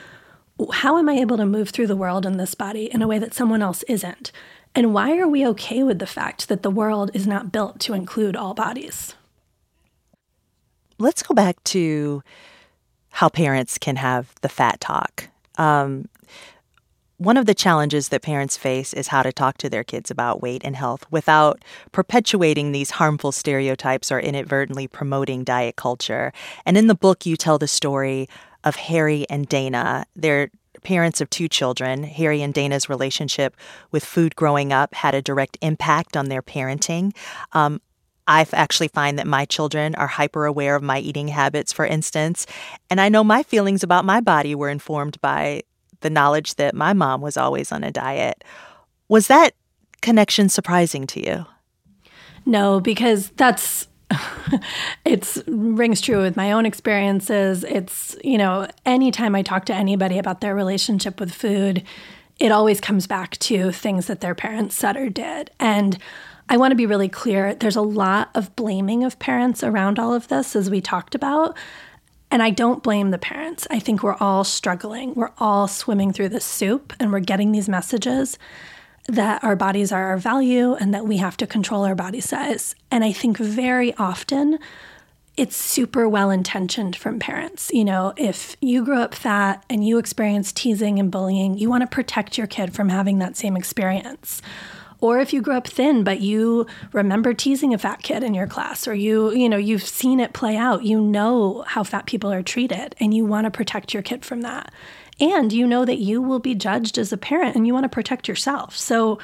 how 0.72 0.98
am 0.98 1.10
I 1.10 1.14
able 1.14 1.38
to 1.38 1.46
move 1.46 1.70
through 1.70 1.88
the 1.88 1.96
world 1.96 2.26
in 2.26 2.38
this 2.38 2.56
body 2.56 2.86
in 2.92 3.02
a 3.02 3.08
way 3.08 3.20
that 3.20 3.34
someone 3.34 3.62
else 3.62 3.84
isn't? 3.84 4.32
And 4.74 4.94
why 4.94 5.18
are 5.18 5.28
we 5.28 5.46
okay 5.48 5.84
with 5.84 6.00
the 6.00 6.08
fact 6.08 6.48
that 6.48 6.64
the 6.64 6.72
world 6.72 7.12
is 7.14 7.28
not 7.28 7.52
built 7.52 7.80
to 7.82 7.94
include 7.94 8.36
all 8.36 8.54
bodies? 8.54 9.16
Let's 10.98 11.24
go 11.24 11.34
back 11.34 11.64
to 11.66 12.24
how 13.10 13.30
parents 13.30 13.78
can 13.78 13.98
have 13.98 14.34
the 14.42 14.50
fat 14.50 14.80
talk. 14.80 15.30
Um, 15.58 16.08
one 17.18 17.38
of 17.38 17.48
the 17.48 17.56
challenges 17.56 18.10
that 18.10 18.22
parents 18.22 18.58
face 18.58 18.94
is 18.94 19.08
how 19.08 19.24
to 19.24 19.34
talk 19.34 19.58
to 19.58 19.70
their 19.70 19.84
kids 19.84 20.12
about 20.12 20.42
weight 20.42 20.62
and 20.64 20.76
health 20.76 21.06
without 21.10 21.64
perpetuating 21.92 22.72
these 22.72 22.92
harmful 22.92 23.32
stereotypes 23.32 24.12
or 24.12 24.20
inadvertently 24.20 24.88
promoting 24.88 25.44
diet 25.44 25.76
culture. 25.76 26.32
And 26.66 26.78
in 26.78 26.88
the 26.88 26.96
book, 26.96 27.26
you 27.26 27.36
tell 27.36 27.58
the 27.58 27.68
story 27.68 28.30
of 28.64 28.76
Harry 28.76 29.26
and 29.30 29.48
Dana. 29.48 30.06
They're 30.16 30.52
parents 30.84 31.20
of 31.20 31.30
two 31.30 31.48
children. 31.48 32.04
Harry 32.04 32.42
and 32.42 32.54
Dana's 32.54 32.88
relationship 32.88 33.58
with 33.92 34.06
food 34.06 34.36
growing 34.36 34.72
up 34.72 34.94
had 34.94 35.16
a 35.16 35.22
direct 35.22 35.58
impact 35.62 36.16
on 36.16 36.30
their 36.30 36.44
parenting. 36.44 37.16
Um, 37.54 37.82
I 38.28 38.46
actually 38.54 38.90
find 38.90 39.18
that 39.18 39.26
my 39.26 39.46
children 39.46 39.96
are 39.96 40.08
hyper 40.08 40.46
aware 40.46 40.76
of 40.76 40.84
my 40.84 41.00
eating 41.00 41.30
habits, 41.30 41.74
for 41.74 41.86
instance. 41.86 42.46
And 42.90 43.02
I 43.02 43.10
know 43.10 43.24
my 43.24 43.42
feelings 43.42 43.84
about 43.84 44.06
my 44.06 44.22
body 44.22 44.54
were 44.54 44.70
informed 44.70 45.20
by 45.22 45.64
the 46.02 46.10
knowledge 46.10 46.56
that 46.56 46.76
my 46.76 46.94
mom 46.94 47.22
was 47.22 47.38
always 47.38 47.72
on 47.72 47.84
a 47.84 47.92
diet. 47.92 48.44
Was 49.10 49.28
that 49.28 49.54
connection 50.02 50.50
surprising 50.50 51.08
to 51.08 51.26
you? 51.26 51.46
No, 52.46 52.80
because 52.80 53.30
that's 53.32 53.88
it's 55.06 55.42
rings 55.48 56.00
true 56.00 56.22
with 56.22 56.38
my 56.38 56.52
own 56.52 56.66
experiences. 56.66 57.64
It's, 57.66 58.16
you 58.24 58.38
know, 58.38 58.68
anytime 58.86 59.36
I 59.36 59.42
talk 59.42 59.66
to 59.66 59.74
anybody 59.74 60.18
about 60.18 60.42
their 60.42 60.56
relationship 60.56 61.20
with 61.20 61.34
food, 61.34 61.84
it 62.40 62.52
always 62.52 62.80
comes 62.80 63.08
back 63.08 63.38
to 63.38 63.72
things 63.72 64.08
that 64.08 64.22
their 64.22 64.36
parents 64.36 64.76
said 64.76 64.96
or 64.96 65.10
did. 65.10 65.52
And 65.60 65.98
I 66.50 66.58
want 66.58 66.72
to 66.72 66.76
be 66.76 66.86
really 66.86 67.10
clear 67.10 67.54
there's 67.54 67.76
a 67.76 67.82
lot 67.82 68.30
of 68.34 68.56
blaming 68.56 69.04
of 69.04 69.20
parents 69.20 69.64
around 69.64 70.00
all 70.00 70.14
of 70.14 70.30
this, 70.30 70.56
as 70.56 70.70
we 70.70 70.80
talked 70.80 71.16
about. 71.16 71.58
And 72.30 72.44
I 72.44 72.50
don't 72.50 72.84
blame 72.84 73.12
the 73.12 73.18
parents. 73.18 73.68
I 73.70 73.80
think 73.80 74.04
we're 74.04 74.16
all 74.16 74.44
struggling. 74.44 75.14
We're 75.16 75.32
all 75.38 75.68
swimming 75.68 76.12
through 76.12 76.30
this 76.30 76.46
soup 76.46 76.94
and 77.00 77.12
we're 77.12 77.20
getting 77.22 77.52
these 77.52 77.70
messages 77.70 78.38
that 79.08 79.44
our 79.44 79.56
bodies 79.56 79.92
are 79.92 80.10
our 80.10 80.18
value 80.18 80.74
and 80.74 80.94
that 80.94 81.06
we 81.06 81.18
have 81.18 81.38
to 81.38 81.48
control 81.48 81.86
our 81.86 81.96
body 81.96 82.20
size. 82.20 82.76
And 82.92 83.04
I 83.04 83.14
think 83.14 83.38
very 83.38 83.94
often 83.96 84.60
it's 85.38 85.56
super 85.56 86.10
well 86.10 86.30
intentioned 86.30 86.96
from 86.96 87.20
parents. 87.20 87.70
You 87.72 87.86
know, 87.86 88.14
if 88.18 88.58
you 88.60 88.84
grew 88.84 89.00
up 89.00 89.14
fat 89.16 89.64
and 89.70 89.88
you 89.88 89.98
experience 89.98 90.52
teasing 90.52 91.00
and 91.00 91.12
bullying, 91.12 91.58
you 91.58 91.70
want 91.70 91.82
to 91.82 91.88
protect 91.88 92.38
your 92.38 92.48
kid 92.48 92.74
from 92.74 92.90
having 92.90 93.20
that 93.20 93.38
same 93.38 93.56
experience. 93.56 94.42
Or 95.00 95.20
if 95.20 95.32
you 95.34 95.42
grew 95.42 95.56
up 95.56 95.68
thin 95.68 96.04
but 96.04 96.22
you 96.22 96.66
remember 96.92 97.34
teasing 97.34 97.74
a 97.74 97.78
fat 97.78 98.02
kid 98.02 98.24
in 98.24 98.34
your 98.34 98.48
class 98.48 98.88
or 98.88 98.94
you, 98.94 99.32
you 99.32 99.48
know, 99.48 99.58
you've 99.58 99.84
seen 99.84 100.20
it 100.20 100.34
play 100.34 100.58
out, 100.58 100.84
you 100.84 101.00
know 101.00 101.64
how 101.68 101.84
fat 101.84 102.06
people 102.06 102.32
are 102.32 102.44
treated 102.44 102.96
and 103.00 103.14
you 103.14 103.26
want 103.26 103.46
to 103.46 103.52
protect 103.52 103.94
your 103.94 104.04
kid 104.04 104.26
from 104.26 104.42
that. 104.42 104.72
And 105.20 105.52
you 105.52 105.66
know 105.66 105.86
that 105.86 105.98
you 105.98 106.22
will 106.22 106.40
be 106.40 106.56
judged 106.56 106.98
as 106.98 107.12
a 107.12 107.18
parent 107.18 107.56
and 107.56 107.66
you 107.66 107.74
want 107.74 107.86
to 107.86 107.90
protect 107.90 108.28
yourself. 108.28 108.76
So 108.76 109.20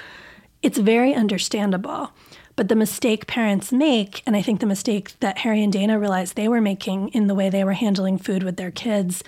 it's 0.61 0.77
very 0.77 1.13
understandable. 1.13 2.11
But 2.55 2.69
the 2.69 2.75
mistake 2.75 3.25
parents 3.25 3.71
make, 3.71 4.21
and 4.25 4.35
I 4.35 4.41
think 4.41 4.59
the 4.59 4.67
mistake 4.67 5.19
that 5.21 5.39
Harry 5.39 5.63
and 5.63 5.73
Dana 5.73 5.97
realized 5.99 6.35
they 6.35 6.47
were 6.47 6.61
making 6.61 7.09
in 7.09 7.27
the 7.27 7.35
way 7.35 7.49
they 7.49 7.63
were 7.63 7.73
handling 7.73 8.17
food 8.19 8.43
with 8.43 8.57
their 8.57 8.71
kids, 8.71 9.23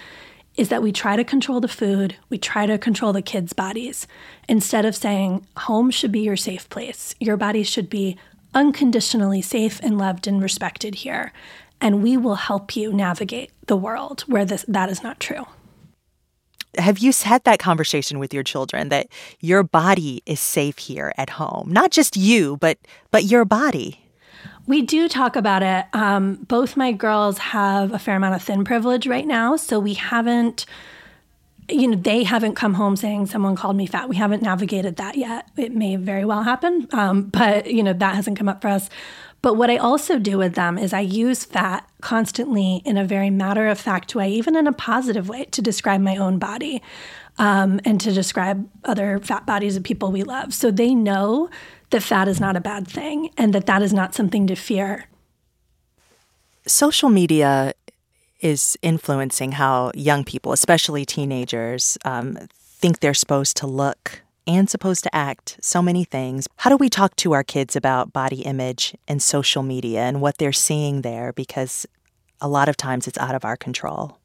is 0.58 0.70
that 0.70 0.82
we 0.82 0.92
try 0.92 1.16
to 1.16 1.24
control 1.24 1.60
the 1.60 1.68
food, 1.68 2.16
we 2.30 2.38
try 2.38 2.66
to 2.66 2.78
control 2.78 3.14
the 3.14 3.22
kids' 3.22 3.54
bodies, 3.54 4.08
instead 4.48 4.86
of 4.86 4.96
saying, 4.96 5.46
home 5.58 5.92
should 5.92 6.12
be 6.12 6.22
your 6.22 6.38
safe 6.38 6.70
place. 6.70 7.14
Your 7.20 7.38
body 7.38 7.64
should 7.64 7.90
be 7.90 8.18
unconditionally 8.54 9.42
safe 9.42 9.80
and 9.84 9.98
loved 9.98 10.28
and 10.28 10.42
respected 10.42 10.96
here. 10.96 11.34
And 11.82 12.02
we 12.02 12.16
will 12.16 12.36
help 12.36 12.76
you 12.76 12.94
navigate 12.94 13.52
the 13.68 13.76
world 13.76 14.22
where 14.28 14.46
this, 14.46 14.64
that 14.68 14.90
is 14.90 15.04
not 15.04 15.20
true 15.20 15.46
have 16.78 17.00
you 17.00 17.12
had 17.24 17.44
that 17.44 17.60
conversation 17.60 18.20
with 18.20 18.34
your 18.34 18.44
children 18.44 18.90
that 18.90 19.08
your 19.40 19.64
body 19.64 20.22
is 20.26 20.40
safe 20.40 20.78
here 20.78 21.14
at 21.18 21.30
home 21.32 21.72
not 21.72 21.92
just 21.92 22.18
you 22.18 22.58
but 22.58 22.78
but 23.12 23.24
your 23.24 23.46
body 23.46 24.05
we 24.68 24.82
do 24.82 25.08
talk 25.08 25.36
about 25.36 25.64
it. 25.64 25.86
Um, 25.94 26.36
both 26.36 26.76
my 26.76 26.92
girls 26.92 27.38
have 27.38 27.94
a 27.94 28.00
fair 28.00 28.16
amount 28.16 28.36
of 28.36 28.42
thin 28.42 28.64
privilege 28.64 29.08
right 29.08 29.28
now 29.28 29.56
so 29.56 29.80
we 29.80 29.94
haven't 29.94 30.66
you 31.68 31.88
know 31.88 31.98
they 31.98 32.24
haven't 32.24 32.54
come 32.54 32.76
home 32.76 32.96
saying 32.96 33.26
someone 33.26 33.56
called 33.56 33.76
me 33.76 33.88
fat. 33.88 34.08
We 34.08 34.18
haven't 34.18 34.44
navigated 34.44 34.98
that 34.98 35.18
yet. 35.18 35.50
It 35.58 35.74
may 35.74 35.96
very 35.96 36.24
well 36.24 36.44
happen 36.44 36.88
um, 36.92 37.24
but 37.24 37.72
you 37.72 37.82
know 37.82 37.94
that 37.94 38.16
hasn't 38.16 38.38
come 38.38 38.50
up 38.50 38.62
for 38.62 38.68
us. 38.68 38.90
But 39.42 39.58
what 39.58 39.70
I 39.70 39.78
also 39.78 40.18
do 40.18 40.40
with 40.40 40.56
them 40.56 40.78
is 40.80 40.92
I 40.92 41.02
use 41.02 41.44
fat 41.46 41.88
constantly 42.02 42.82
in 42.84 42.98
a 42.98 43.06
very 43.06 43.30
matter 43.30 43.68
of 43.68 43.80
fact 43.80 44.16
way, 44.16 44.32
even 44.32 44.56
in 44.56 44.66
a 44.66 44.74
positive 44.74 45.30
way, 45.30 45.46
to 45.46 45.62
describe 45.62 46.02
my 46.02 46.18
own 46.18 46.40
body 46.40 46.82
um, 47.38 47.80
and 47.86 48.02
to 48.02 48.12
describe 48.12 48.68
other 48.84 49.20
fat 49.20 49.46
bodies 49.46 49.76
of 49.76 49.84
people 49.84 50.12
we 50.12 50.24
love. 50.24 50.52
So 50.52 50.72
they 50.72 50.96
know 50.96 51.52
that 51.90 52.02
fat 52.02 52.28
is 52.28 52.40
not 52.40 52.56
a 52.56 52.62
bad 52.62 52.88
thing 52.88 53.30
and 53.38 53.54
that 53.54 53.66
that 53.66 53.82
is 53.82 53.94
not 53.94 54.16
something 54.16 54.48
to 54.48 54.56
fear. 54.56 55.06
Social 56.68 57.10
media 57.10 57.74
is 58.42 58.78
influencing 58.82 59.54
how 59.54 59.92
young 59.96 60.24
people, 60.24 60.52
especially 60.52 61.06
teenagers, 61.06 61.98
um, 62.06 62.38
think 62.54 63.00
they're 63.00 63.14
supposed 63.14 63.58
to 63.58 63.68
look 63.68 64.22
and 64.48 64.70
supposed 64.70 65.04
to 65.04 65.16
act 65.16 65.58
so 65.62 65.82
many 65.82 66.04
things. 66.04 66.48
How 66.58 66.70
do 66.70 66.78
we 66.78 66.90
talk 66.90 67.16
to 67.18 67.34
our 67.34 67.44
kids 67.44 67.76
about 67.76 68.14
body 68.14 68.42
image 68.42 68.96
and 69.08 69.22
social 69.22 69.64
media 69.64 70.02
and 70.02 70.22
what 70.22 70.38
they're 70.38 70.54
seeing 70.54 71.02
there? 71.02 71.34
Because 71.34 71.86
a 72.42 72.48
lot 72.48 72.70
of 72.70 72.78
times 72.78 73.08
it's 73.08 73.18
out 73.18 73.36
of 73.36 73.46
our 73.46 73.58
control. 73.58 74.20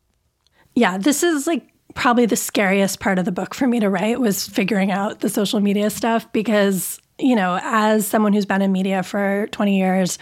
Yeah, 0.75 0.99
this 0.99 1.23
is 1.23 1.47
like 1.47 1.67
probably 1.95 2.27
the 2.27 2.37
scariest 2.37 3.01
part 3.01 3.19
of 3.19 3.25
the 3.25 3.33
book 3.33 3.55
for 3.55 3.67
me 3.67 3.81
to 3.81 3.89
write 3.89 4.21
was 4.21 4.47
figuring 4.47 4.91
out 4.91 5.21
the 5.21 5.29
social 5.29 5.61
media 5.61 5.91
stuff 5.91 6.31
because, 6.33 7.01
you 7.21 7.37
know, 7.37 7.59
as 7.63 8.07
someone 8.07 8.33
who's 8.33 8.47
been 8.47 8.63
in 8.63 8.73
media 8.73 9.03
for 9.03 9.49
20 9.53 9.79
years, 9.79 10.19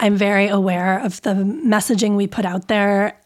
I'm 0.00 0.16
very 0.16 0.48
aware 0.48 1.00
of 1.00 1.20
the 1.22 1.30
messaging 1.30 2.16
we 2.16 2.26
put 2.26 2.44
out 2.44 2.68
there 2.68 3.18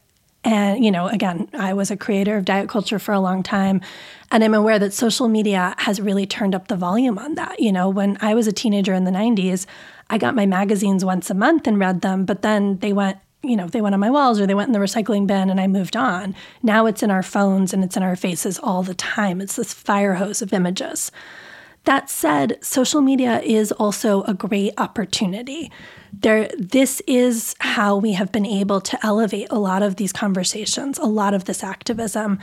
and, 0.44 0.84
you 0.84 0.90
know, 0.90 1.06
again, 1.06 1.48
I 1.52 1.72
was 1.72 1.90
a 1.90 1.96
creator 1.96 2.36
of 2.36 2.44
diet 2.44 2.68
culture 2.68 2.98
for 2.98 3.12
a 3.12 3.20
long 3.20 3.42
time. 3.42 3.80
And 4.30 4.42
I'm 4.42 4.54
aware 4.54 4.78
that 4.78 4.92
social 4.92 5.28
media 5.28 5.74
has 5.78 6.00
really 6.00 6.26
turned 6.26 6.54
up 6.54 6.68
the 6.68 6.76
volume 6.76 7.18
on 7.18 7.36
that. 7.36 7.60
You 7.60 7.70
know, 7.70 7.88
when 7.88 8.18
I 8.20 8.34
was 8.34 8.46
a 8.46 8.52
teenager 8.52 8.92
in 8.92 9.04
the 9.04 9.10
90s, 9.12 9.66
I 10.10 10.18
got 10.18 10.34
my 10.34 10.46
magazines 10.46 11.04
once 11.04 11.30
a 11.30 11.34
month 11.34 11.66
and 11.66 11.78
read 11.78 12.00
them, 12.00 12.24
but 12.24 12.42
then 12.42 12.78
they 12.78 12.92
went, 12.92 13.18
you 13.42 13.56
know, 13.56 13.68
they 13.68 13.80
went 13.80 13.94
on 13.94 14.00
my 14.00 14.10
walls 14.10 14.40
or 14.40 14.46
they 14.46 14.54
went 14.54 14.68
in 14.68 14.72
the 14.72 14.78
recycling 14.78 15.26
bin 15.26 15.48
and 15.48 15.60
I 15.60 15.68
moved 15.68 15.96
on. 15.96 16.34
Now 16.62 16.86
it's 16.86 17.02
in 17.02 17.10
our 17.10 17.22
phones 17.22 17.72
and 17.72 17.84
it's 17.84 17.96
in 17.96 18.02
our 18.02 18.16
faces 18.16 18.58
all 18.58 18.82
the 18.82 18.94
time. 18.94 19.40
It's 19.40 19.56
this 19.56 19.72
fire 19.72 20.14
hose 20.14 20.42
of 20.42 20.52
images. 20.52 21.12
That 21.84 22.08
said, 22.08 22.58
social 22.62 23.00
media 23.00 23.40
is 23.40 23.72
also 23.72 24.22
a 24.22 24.34
great 24.34 24.74
opportunity. 24.78 25.70
There, 26.12 26.48
this 26.56 27.02
is 27.08 27.56
how 27.58 27.96
we 27.96 28.12
have 28.12 28.30
been 28.30 28.46
able 28.46 28.80
to 28.82 29.04
elevate 29.04 29.48
a 29.50 29.58
lot 29.58 29.82
of 29.82 29.96
these 29.96 30.12
conversations, 30.12 30.98
a 30.98 31.06
lot 31.06 31.34
of 31.34 31.46
this 31.46 31.64
activism. 31.64 32.38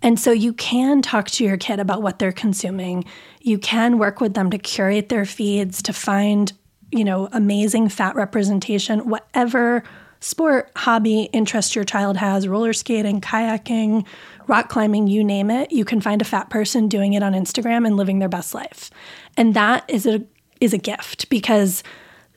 And 0.00 0.20
so 0.20 0.30
you 0.30 0.52
can 0.52 1.02
talk 1.02 1.28
to 1.30 1.44
your 1.44 1.56
kid 1.56 1.80
about 1.80 2.02
what 2.02 2.20
they're 2.20 2.30
consuming. 2.30 3.04
You 3.40 3.58
can 3.58 3.98
work 3.98 4.20
with 4.20 4.34
them 4.34 4.50
to 4.50 4.58
curate 4.58 5.08
their 5.08 5.24
feeds, 5.24 5.82
to 5.82 5.92
find, 5.92 6.52
you 6.92 7.04
know, 7.04 7.28
amazing 7.32 7.88
fat 7.88 8.14
representation, 8.14 9.08
whatever 9.08 9.82
sport, 10.20 10.70
hobby, 10.76 11.24
interest 11.32 11.74
your 11.74 11.84
child 11.84 12.16
has, 12.16 12.48
roller 12.48 12.72
skating, 12.72 13.20
kayaking, 13.20 14.06
rock 14.46 14.68
climbing, 14.68 15.06
you 15.06 15.24
name 15.24 15.50
it, 15.50 15.72
you 15.72 15.84
can 15.84 16.00
find 16.00 16.20
a 16.22 16.24
fat 16.24 16.50
person 16.50 16.88
doing 16.88 17.12
it 17.14 17.22
on 17.22 17.32
Instagram 17.32 17.86
and 17.86 17.96
living 17.96 18.18
their 18.18 18.28
best 18.28 18.54
life. 18.54 18.90
And 19.36 19.54
that 19.54 19.84
is 19.88 20.06
a 20.06 20.22
is 20.60 20.72
a 20.72 20.78
gift 20.78 21.28
because 21.28 21.82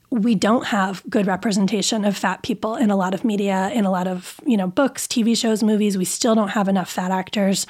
we 0.10 0.36
don't 0.36 0.66
have 0.66 1.04
good 1.10 1.28
representation 1.28 2.06
of 2.06 2.16
fat 2.16 2.42
people 2.42 2.76
in 2.76 2.90
a 2.90 2.96
lot 2.96 3.14
of 3.14 3.26
media, 3.26 3.70
in 3.74 3.86
a 3.86 3.92
lot 3.92 4.08
of, 4.08 4.40
you 4.46 4.56
know, 4.56 4.68
books, 4.68 5.06
TV 5.06 5.36
shows, 5.36 5.62
movies. 5.62 5.98
We 5.98 6.06
still 6.06 6.34
don't 6.34 6.50
have 6.50 6.68
enough 6.68 6.90
fat 6.90 7.12
actors. 7.12 7.68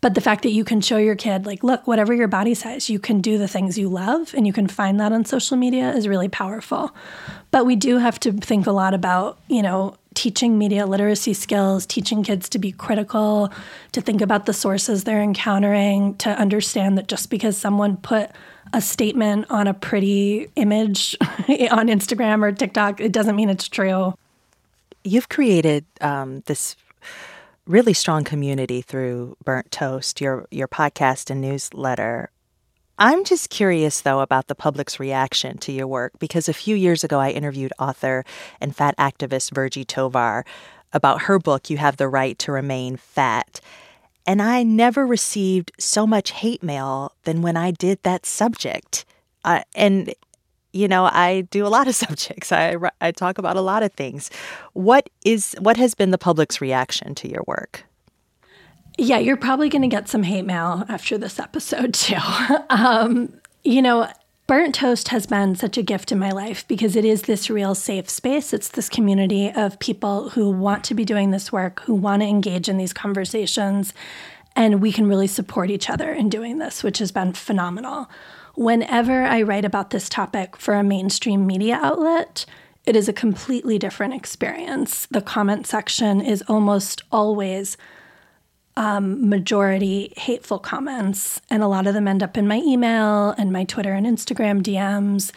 But 0.00 0.14
the 0.14 0.20
fact 0.20 0.42
that 0.42 0.52
you 0.52 0.64
can 0.64 0.80
show 0.80 0.96
your 0.96 1.14
kid, 1.14 1.44
like, 1.44 1.62
look, 1.62 1.86
whatever 1.86 2.14
your 2.14 2.28
body 2.28 2.54
size, 2.54 2.88
you 2.88 2.98
can 2.98 3.20
do 3.20 3.36
the 3.36 3.48
things 3.48 3.76
you 3.76 3.88
love 3.88 4.32
and 4.34 4.46
you 4.46 4.52
can 4.52 4.66
find 4.66 4.98
that 4.98 5.12
on 5.12 5.24
social 5.24 5.56
media 5.56 5.90
is 5.92 6.08
really 6.08 6.28
powerful. 6.28 6.94
But 7.50 7.66
we 7.66 7.76
do 7.76 7.98
have 7.98 8.18
to 8.20 8.32
think 8.32 8.66
a 8.66 8.72
lot 8.72 8.94
about, 8.94 9.38
you 9.48 9.60
know, 9.62 9.96
teaching 10.14 10.58
media 10.58 10.86
literacy 10.86 11.34
skills, 11.34 11.84
teaching 11.84 12.22
kids 12.22 12.48
to 12.48 12.58
be 12.58 12.72
critical, 12.72 13.52
to 13.92 14.00
think 14.00 14.20
about 14.20 14.46
the 14.46 14.52
sources 14.52 15.04
they're 15.04 15.22
encountering, 15.22 16.14
to 16.16 16.30
understand 16.30 16.96
that 16.98 17.06
just 17.06 17.30
because 17.30 17.56
someone 17.56 17.96
put 17.98 18.30
a 18.72 18.80
statement 18.80 19.46
on 19.50 19.66
a 19.66 19.74
pretty 19.74 20.48
image 20.56 21.16
on 21.20 21.88
Instagram 21.88 22.42
or 22.42 22.52
TikTok, 22.52 23.00
it 23.00 23.12
doesn't 23.12 23.36
mean 23.36 23.50
it's 23.50 23.68
true. 23.68 24.14
You've 25.04 25.28
created 25.28 25.84
um, 26.00 26.40
this 26.46 26.76
really 27.70 27.94
strong 27.94 28.24
community 28.24 28.82
through 28.82 29.36
Burnt 29.44 29.70
Toast, 29.70 30.20
your 30.20 30.46
your 30.50 30.66
podcast 30.66 31.30
and 31.30 31.40
newsletter. 31.40 32.30
I'm 32.98 33.24
just 33.24 33.48
curious 33.48 34.00
though 34.00 34.20
about 34.20 34.48
the 34.48 34.54
public's 34.54 34.98
reaction 34.98 35.56
to 35.58 35.72
your 35.72 35.86
work 35.86 36.18
because 36.18 36.48
a 36.48 36.52
few 36.52 36.74
years 36.74 37.04
ago 37.04 37.20
I 37.20 37.30
interviewed 37.30 37.72
author 37.78 38.24
and 38.60 38.74
fat 38.74 38.96
activist 38.98 39.54
Virgie 39.54 39.84
Tovar 39.84 40.44
about 40.92 41.22
her 41.22 41.38
book 41.38 41.70
You 41.70 41.78
Have 41.78 41.96
the 41.96 42.08
Right 42.08 42.38
to 42.40 42.52
Remain 42.52 42.96
Fat. 42.96 43.60
And 44.26 44.42
I 44.42 44.64
never 44.64 45.06
received 45.06 45.72
so 45.78 46.06
much 46.06 46.32
hate 46.32 46.62
mail 46.62 47.14
than 47.22 47.40
when 47.40 47.56
I 47.56 47.70
did 47.70 48.02
that 48.02 48.26
subject. 48.26 49.04
Uh, 49.44 49.62
and 49.74 50.12
you 50.72 50.88
know, 50.88 51.04
I 51.04 51.42
do 51.50 51.66
a 51.66 51.68
lot 51.68 51.88
of 51.88 51.94
subjects. 52.06 52.52
I 52.52 52.76
I 53.00 53.12
talk 53.12 53.38
about 53.38 53.56
a 53.56 53.60
lot 53.60 53.82
of 53.82 53.92
things. 53.92 54.30
What 54.72 55.08
is 55.24 55.54
what 55.58 55.76
has 55.76 55.94
been 55.94 56.10
the 56.10 56.18
public's 56.18 56.60
reaction 56.60 57.14
to 57.16 57.28
your 57.28 57.42
work? 57.46 57.84
Yeah, 58.98 59.18
you're 59.18 59.36
probably 59.36 59.68
going 59.70 59.82
to 59.82 59.88
get 59.88 60.08
some 60.08 60.24
hate 60.24 60.44
mail 60.44 60.84
after 60.88 61.16
this 61.16 61.38
episode 61.38 61.94
too. 61.94 62.18
um, 62.70 63.32
you 63.64 63.80
know, 63.80 64.08
Burnt 64.46 64.74
Toast 64.74 65.08
has 65.08 65.26
been 65.26 65.54
such 65.54 65.78
a 65.78 65.82
gift 65.82 66.10
in 66.10 66.18
my 66.18 66.32
life 66.32 66.66
because 66.66 66.96
it 66.96 67.04
is 67.04 67.22
this 67.22 67.48
real 67.48 67.74
safe 67.74 68.10
space. 68.10 68.52
It's 68.52 68.68
this 68.68 68.88
community 68.88 69.50
of 69.50 69.78
people 69.78 70.30
who 70.30 70.50
want 70.50 70.82
to 70.84 70.94
be 70.94 71.04
doing 71.04 71.30
this 71.30 71.52
work, 71.52 71.80
who 71.84 71.94
want 71.94 72.22
to 72.22 72.28
engage 72.28 72.68
in 72.68 72.76
these 72.76 72.92
conversations, 72.92 73.94
and 74.56 74.82
we 74.82 74.90
can 74.90 75.06
really 75.06 75.28
support 75.28 75.70
each 75.70 75.88
other 75.88 76.12
in 76.12 76.28
doing 76.28 76.58
this, 76.58 76.82
which 76.82 76.98
has 76.98 77.12
been 77.12 77.32
phenomenal. 77.32 78.10
Whenever 78.60 79.22
I 79.22 79.40
write 79.40 79.64
about 79.64 79.88
this 79.88 80.06
topic 80.10 80.54
for 80.54 80.74
a 80.74 80.84
mainstream 80.84 81.46
media 81.46 81.76
outlet, 81.80 82.44
it 82.84 82.94
is 82.94 83.08
a 83.08 83.12
completely 83.14 83.78
different 83.78 84.12
experience. 84.12 85.06
The 85.06 85.22
comment 85.22 85.66
section 85.66 86.20
is 86.20 86.44
almost 86.46 87.02
always 87.10 87.78
um, 88.76 89.30
majority 89.30 90.12
hateful 90.18 90.58
comments, 90.58 91.40
and 91.48 91.62
a 91.62 91.68
lot 91.68 91.86
of 91.86 91.94
them 91.94 92.06
end 92.06 92.22
up 92.22 92.36
in 92.36 92.46
my 92.46 92.58
email 92.58 93.30
and 93.38 93.50
my 93.50 93.64
Twitter 93.64 93.94
and 93.94 94.04
Instagram 94.04 94.60
DMs. 94.60 95.32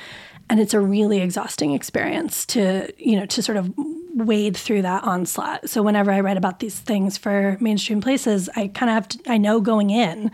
And 0.49 0.59
it's 0.59 0.73
a 0.73 0.81
really 0.81 1.21
exhausting 1.21 1.71
experience 1.71 2.45
to, 2.47 2.91
you 2.97 3.17
know, 3.17 3.25
to 3.27 3.41
sort 3.41 3.57
of 3.57 3.73
wade 4.15 4.57
through 4.57 4.81
that 4.81 5.05
onslaught. 5.05 5.69
So 5.69 5.81
whenever 5.81 6.11
I 6.11 6.19
write 6.19 6.35
about 6.35 6.59
these 6.59 6.77
things 6.77 7.17
for 7.17 7.55
mainstream 7.61 8.01
places, 8.01 8.49
I 8.57 8.67
kind 8.67 8.89
of 8.89 8.95
have 8.95 9.07
to, 9.07 9.31
I 9.31 9.37
know 9.37 9.61
going 9.61 9.91
in, 9.91 10.29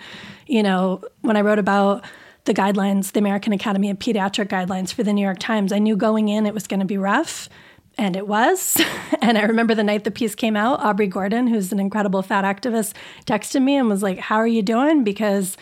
you 0.47 0.63
know, 0.63 1.03
when 1.21 1.37
I 1.37 1.41
wrote 1.41 1.59
about 1.59 2.03
the 2.45 2.53
guidelines, 2.53 3.11
the 3.11 3.19
American 3.19 3.53
Academy 3.53 3.89
of 3.89 3.99
Pediatric 3.99 4.47
guidelines 4.47 4.93
for 4.93 5.03
the 5.03 5.13
New 5.13 5.21
York 5.21 5.39
Times, 5.39 5.71
I 5.71 5.79
knew 5.79 5.95
going 5.95 6.29
in 6.29 6.45
it 6.45 6.53
was 6.53 6.67
going 6.67 6.79
to 6.79 6.85
be 6.85 6.97
rough. 6.97 7.49
And 7.97 8.15
it 8.15 8.27
was. 8.27 8.81
and 9.21 9.37
I 9.37 9.43
remember 9.43 9.75
the 9.75 9.83
night 9.83 10.05
the 10.05 10.11
piece 10.11 10.33
came 10.33 10.55
out, 10.55 10.79
Aubrey 10.79 11.07
Gordon, 11.07 11.47
who's 11.47 11.71
an 11.71 11.79
incredible 11.79 12.21
fat 12.21 12.45
activist, 12.45 12.93
texted 13.25 13.61
me 13.61 13.75
and 13.75 13.89
was 13.89 14.01
like, 14.01 14.19
How 14.19 14.37
are 14.37 14.47
you 14.47 14.61
doing? 14.61 15.03
Because 15.03 15.57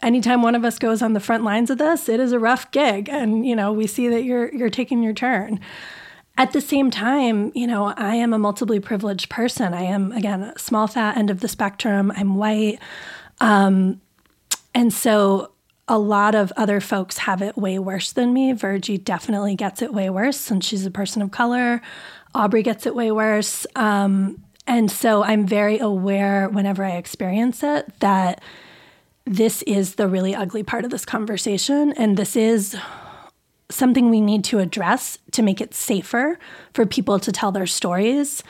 anytime 0.00 0.42
one 0.42 0.54
of 0.54 0.64
us 0.64 0.78
goes 0.78 1.02
on 1.02 1.12
the 1.12 1.20
front 1.20 1.44
lines 1.44 1.70
of 1.70 1.78
this, 1.78 2.08
it 2.08 2.20
is 2.20 2.32
a 2.32 2.38
rough 2.38 2.70
gig. 2.70 3.08
And, 3.08 3.46
you 3.46 3.56
know, 3.56 3.72
we 3.72 3.86
see 3.86 4.08
that 4.08 4.24
you're 4.24 4.54
you're 4.54 4.70
taking 4.70 5.02
your 5.02 5.12
turn. 5.12 5.60
At 6.38 6.52
the 6.52 6.60
same 6.60 6.90
time, 6.90 7.52
you 7.54 7.66
know, 7.66 7.92
I 7.96 8.14
am 8.14 8.32
a 8.32 8.38
multiply 8.38 8.78
privileged 8.78 9.28
person. 9.28 9.74
I 9.74 9.82
am, 9.82 10.12
again, 10.12 10.42
a 10.42 10.58
small 10.58 10.86
fat 10.86 11.16
end 11.16 11.30
of 11.30 11.40
the 11.40 11.48
spectrum. 11.48 12.12
I'm 12.16 12.36
white. 12.36 12.78
Um, 13.40 14.00
and 14.74 14.92
so 14.92 15.51
a 15.88 15.98
lot 15.98 16.34
of 16.34 16.52
other 16.56 16.80
folks 16.80 17.18
have 17.18 17.42
it 17.42 17.56
way 17.56 17.78
worse 17.78 18.12
than 18.12 18.32
me. 18.32 18.52
Virgie 18.52 18.98
definitely 18.98 19.54
gets 19.54 19.82
it 19.82 19.92
way 19.92 20.08
worse 20.10 20.38
since 20.38 20.66
she's 20.66 20.86
a 20.86 20.90
person 20.90 21.22
of 21.22 21.30
color. 21.30 21.82
Aubrey 22.34 22.62
gets 22.62 22.86
it 22.86 22.94
way 22.94 23.10
worse. 23.10 23.66
Um, 23.74 24.42
and 24.66 24.90
so 24.90 25.24
I'm 25.24 25.46
very 25.46 25.78
aware 25.78 26.48
whenever 26.48 26.84
I 26.84 26.92
experience 26.92 27.62
it 27.62 27.92
that 28.00 28.40
this 29.24 29.62
is 29.62 29.96
the 29.96 30.08
really 30.08 30.34
ugly 30.34 30.62
part 30.62 30.84
of 30.84 30.90
this 30.90 31.04
conversation. 31.04 31.92
And 31.94 32.16
this 32.16 32.36
is 32.36 32.76
something 33.70 34.08
we 34.08 34.20
need 34.20 34.44
to 34.44 34.58
address 34.60 35.18
to 35.32 35.42
make 35.42 35.60
it 35.60 35.74
safer 35.74 36.38
for 36.74 36.86
people 36.86 37.18
to 37.18 37.32
tell 37.32 37.50
their 37.52 37.66
stories. 37.66 38.42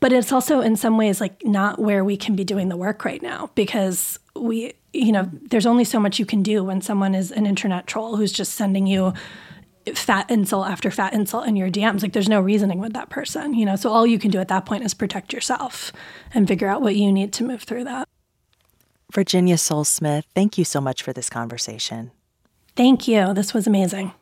But 0.00 0.12
it's 0.12 0.32
also, 0.32 0.60
in 0.60 0.76
some 0.76 0.96
ways, 0.96 1.20
like 1.20 1.44
not 1.44 1.78
where 1.78 2.04
we 2.04 2.16
can 2.16 2.36
be 2.36 2.44
doing 2.44 2.68
the 2.68 2.76
work 2.76 3.04
right 3.04 3.22
now 3.22 3.50
because 3.54 4.18
we 4.34 4.74
you 4.94 5.12
know, 5.12 5.28
there's 5.50 5.66
only 5.66 5.84
so 5.84 5.98
much 5.98 6.18
you 6.18 6.26
can 6.26 6.42
do 6.42 6.62
when 6.62 6.80
someone 6.80 7.14
is 7.14 7.32
an 7.32 7.46
internet 7.46 7.86
troll 7.86 8.16
who's 8.16 8.32
just 8.32 8.54
sending 8.54 8.86
you 8.86 9.12
fat 9.94 10.30
insult 10.30 10.68
after 10.68 10.90
fat 10.90 11.12
insult 11.12 11.46
in 11.46 11.56
your 11.56 11.70
DMs. 11.70 12.02
Like 12.02 12.12
there's 12.12 12.28
no 12.28 12.40
reasoning 12.40 12.78
with 12.78 12.94
that 12.94 13.10
person, 13.10 13.54
you 13.54 13.66
know. 13.66 13.76
So 13.76 13.90
all 13.90 14.06
you 14.06 14.18
can 14.18 14.30
do 14.30 14.38
at 14.38 14.48
that 14.48 14.64
point 14.64 14.84
is 14.84 14.94
protect 14.94 15.32
yourself 15.32 15.92
and 16.32 16.48
figure 16.48 16.68
out 16.68 16.80
what 16.80 16.96
you 16.96 17.12
need 17.12 17.32
to 17.34 17.44
move 17.44 17.62
through 17.62 17.84
that. 17.84 18.08
Virginia 19.12 19.58
Sole 19.58 19.84
Smith, 19.84 20.26
thank 20.34 20.56
you 20.58 20.64
so 20.64 20.80
much 20.80 21.02
for 21.02 21.12
this 21.12 21.28
conversation. 21.28 22.10
Thank 22.76 23.06
you. 23.06 23.34
This 23.34 23.54
was 23.54 23.66
amazing. 23.66 24.12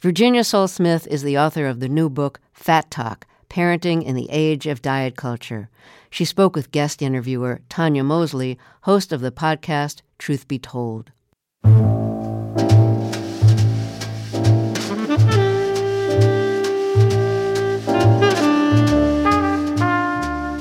Virginia 0.00 0.44
Sole 0.44 0.68
Smith 0.68 1.06
is 1.06 1.22
the 1.22 1.38
author 1.38 1.66
of 1.66 1.80
the 1.80 1.88
new 1.88 2.10
book, 2.10 2.40
Fat 2.52 2.90
Talk 2.90 3.26
Parenting 3.48 4.02
in 4.02 4.16
the 4.16 4.28
Age 4.30 4.66
of 4.66 4.82
Diet 4.82 5.14
Culture. 5.16 5.68
She 6.12 6.26
spoke 6.26 6.54
with 6.54 6.72
guest 6.72 7.00
interviewer 7.00 7.62
Tanya 7.70 8.04
Mosley, 8.04 8.58
host 8.82 9.12
of 9.12 9.22
the 9.22 9.32
podcast 9.32 10.02
Truth 10.18 10.46
Be 10.46 10.58
Told. 10.58 11.10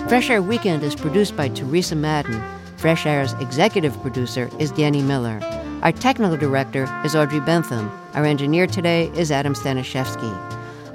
Fresh 0.08 0.30
Air 0.30 0.42
Weekend 0.42 0.84
is 0.84 0.96
produced 0.96 1.36
by 1.36 1.50
Teresa 1.50 1.98
Madden. 1.98 2.42
Fresh 2.78 3.06
Air's 3.06 3.34
executive 3.34 4.02
producer 4.02 4.50
is 4.58 4.72
Danny 4.72 5.02
Miller. 5.02 5.42
Our 5.84 5.92
technical 5.92 6.38
director 6.38 6.88
is 7.04 7.14
Audrey 7.14 7.42
Bentham. 7.42 7.92
Our 8.14 8.24
engineer 8.24 8.68
today 8.68 9.12
is 9.18 9.34
Adam 9.34 9.54
Staniszewski. 9.54 10.34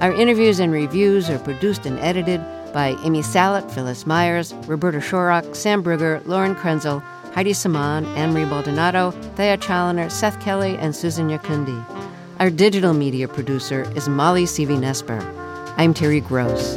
Our 0.00 0.14
interviews 0.14 0.60
and 0.60 0.72
reviews 0.72 1.28
are 1.28 1.38
produced 1.38 1.84
and 1.84 1.98
edited 1.98 2.40
by 2.76 2.88
Amy 3.04 3.22
Salit, 3.22 3.70
Phyllis 3.70 4.04
Myers, 4.04 4.52
Roberta 4.66 4.98
Shorrock, 4.98 5.56
Sam 5.56 5.82
Briger, 5.82 6.20
Lauren 6.26 6.54
Krenzel, 6.54 7.02
Heidi 7.32 7.54
Saman, 7.54 8.04
Anne-Marie 8.16 8.44
Baldonado, 8.44 9.12
Thea 9.34 9.56
Challoner, 9.56 10.10
Seth 10.10 10.38
Kelley, 10.40 10.76
and 10.76 10.94
Susan 10.94 11.26
Nyakundi. 11.26 11.82
Our 12.38 12.50
digital 12.50 12.92
media 12.92 13.28
producer 13.28 13.90
is 13.96 14.10
Molly 14.10 14.44
Seavy 14.44 14.76
Nesper. 14.76 15.22
I'm 15.78 15.94
Terry 15.94 16.20
Gross. 16.20 16.76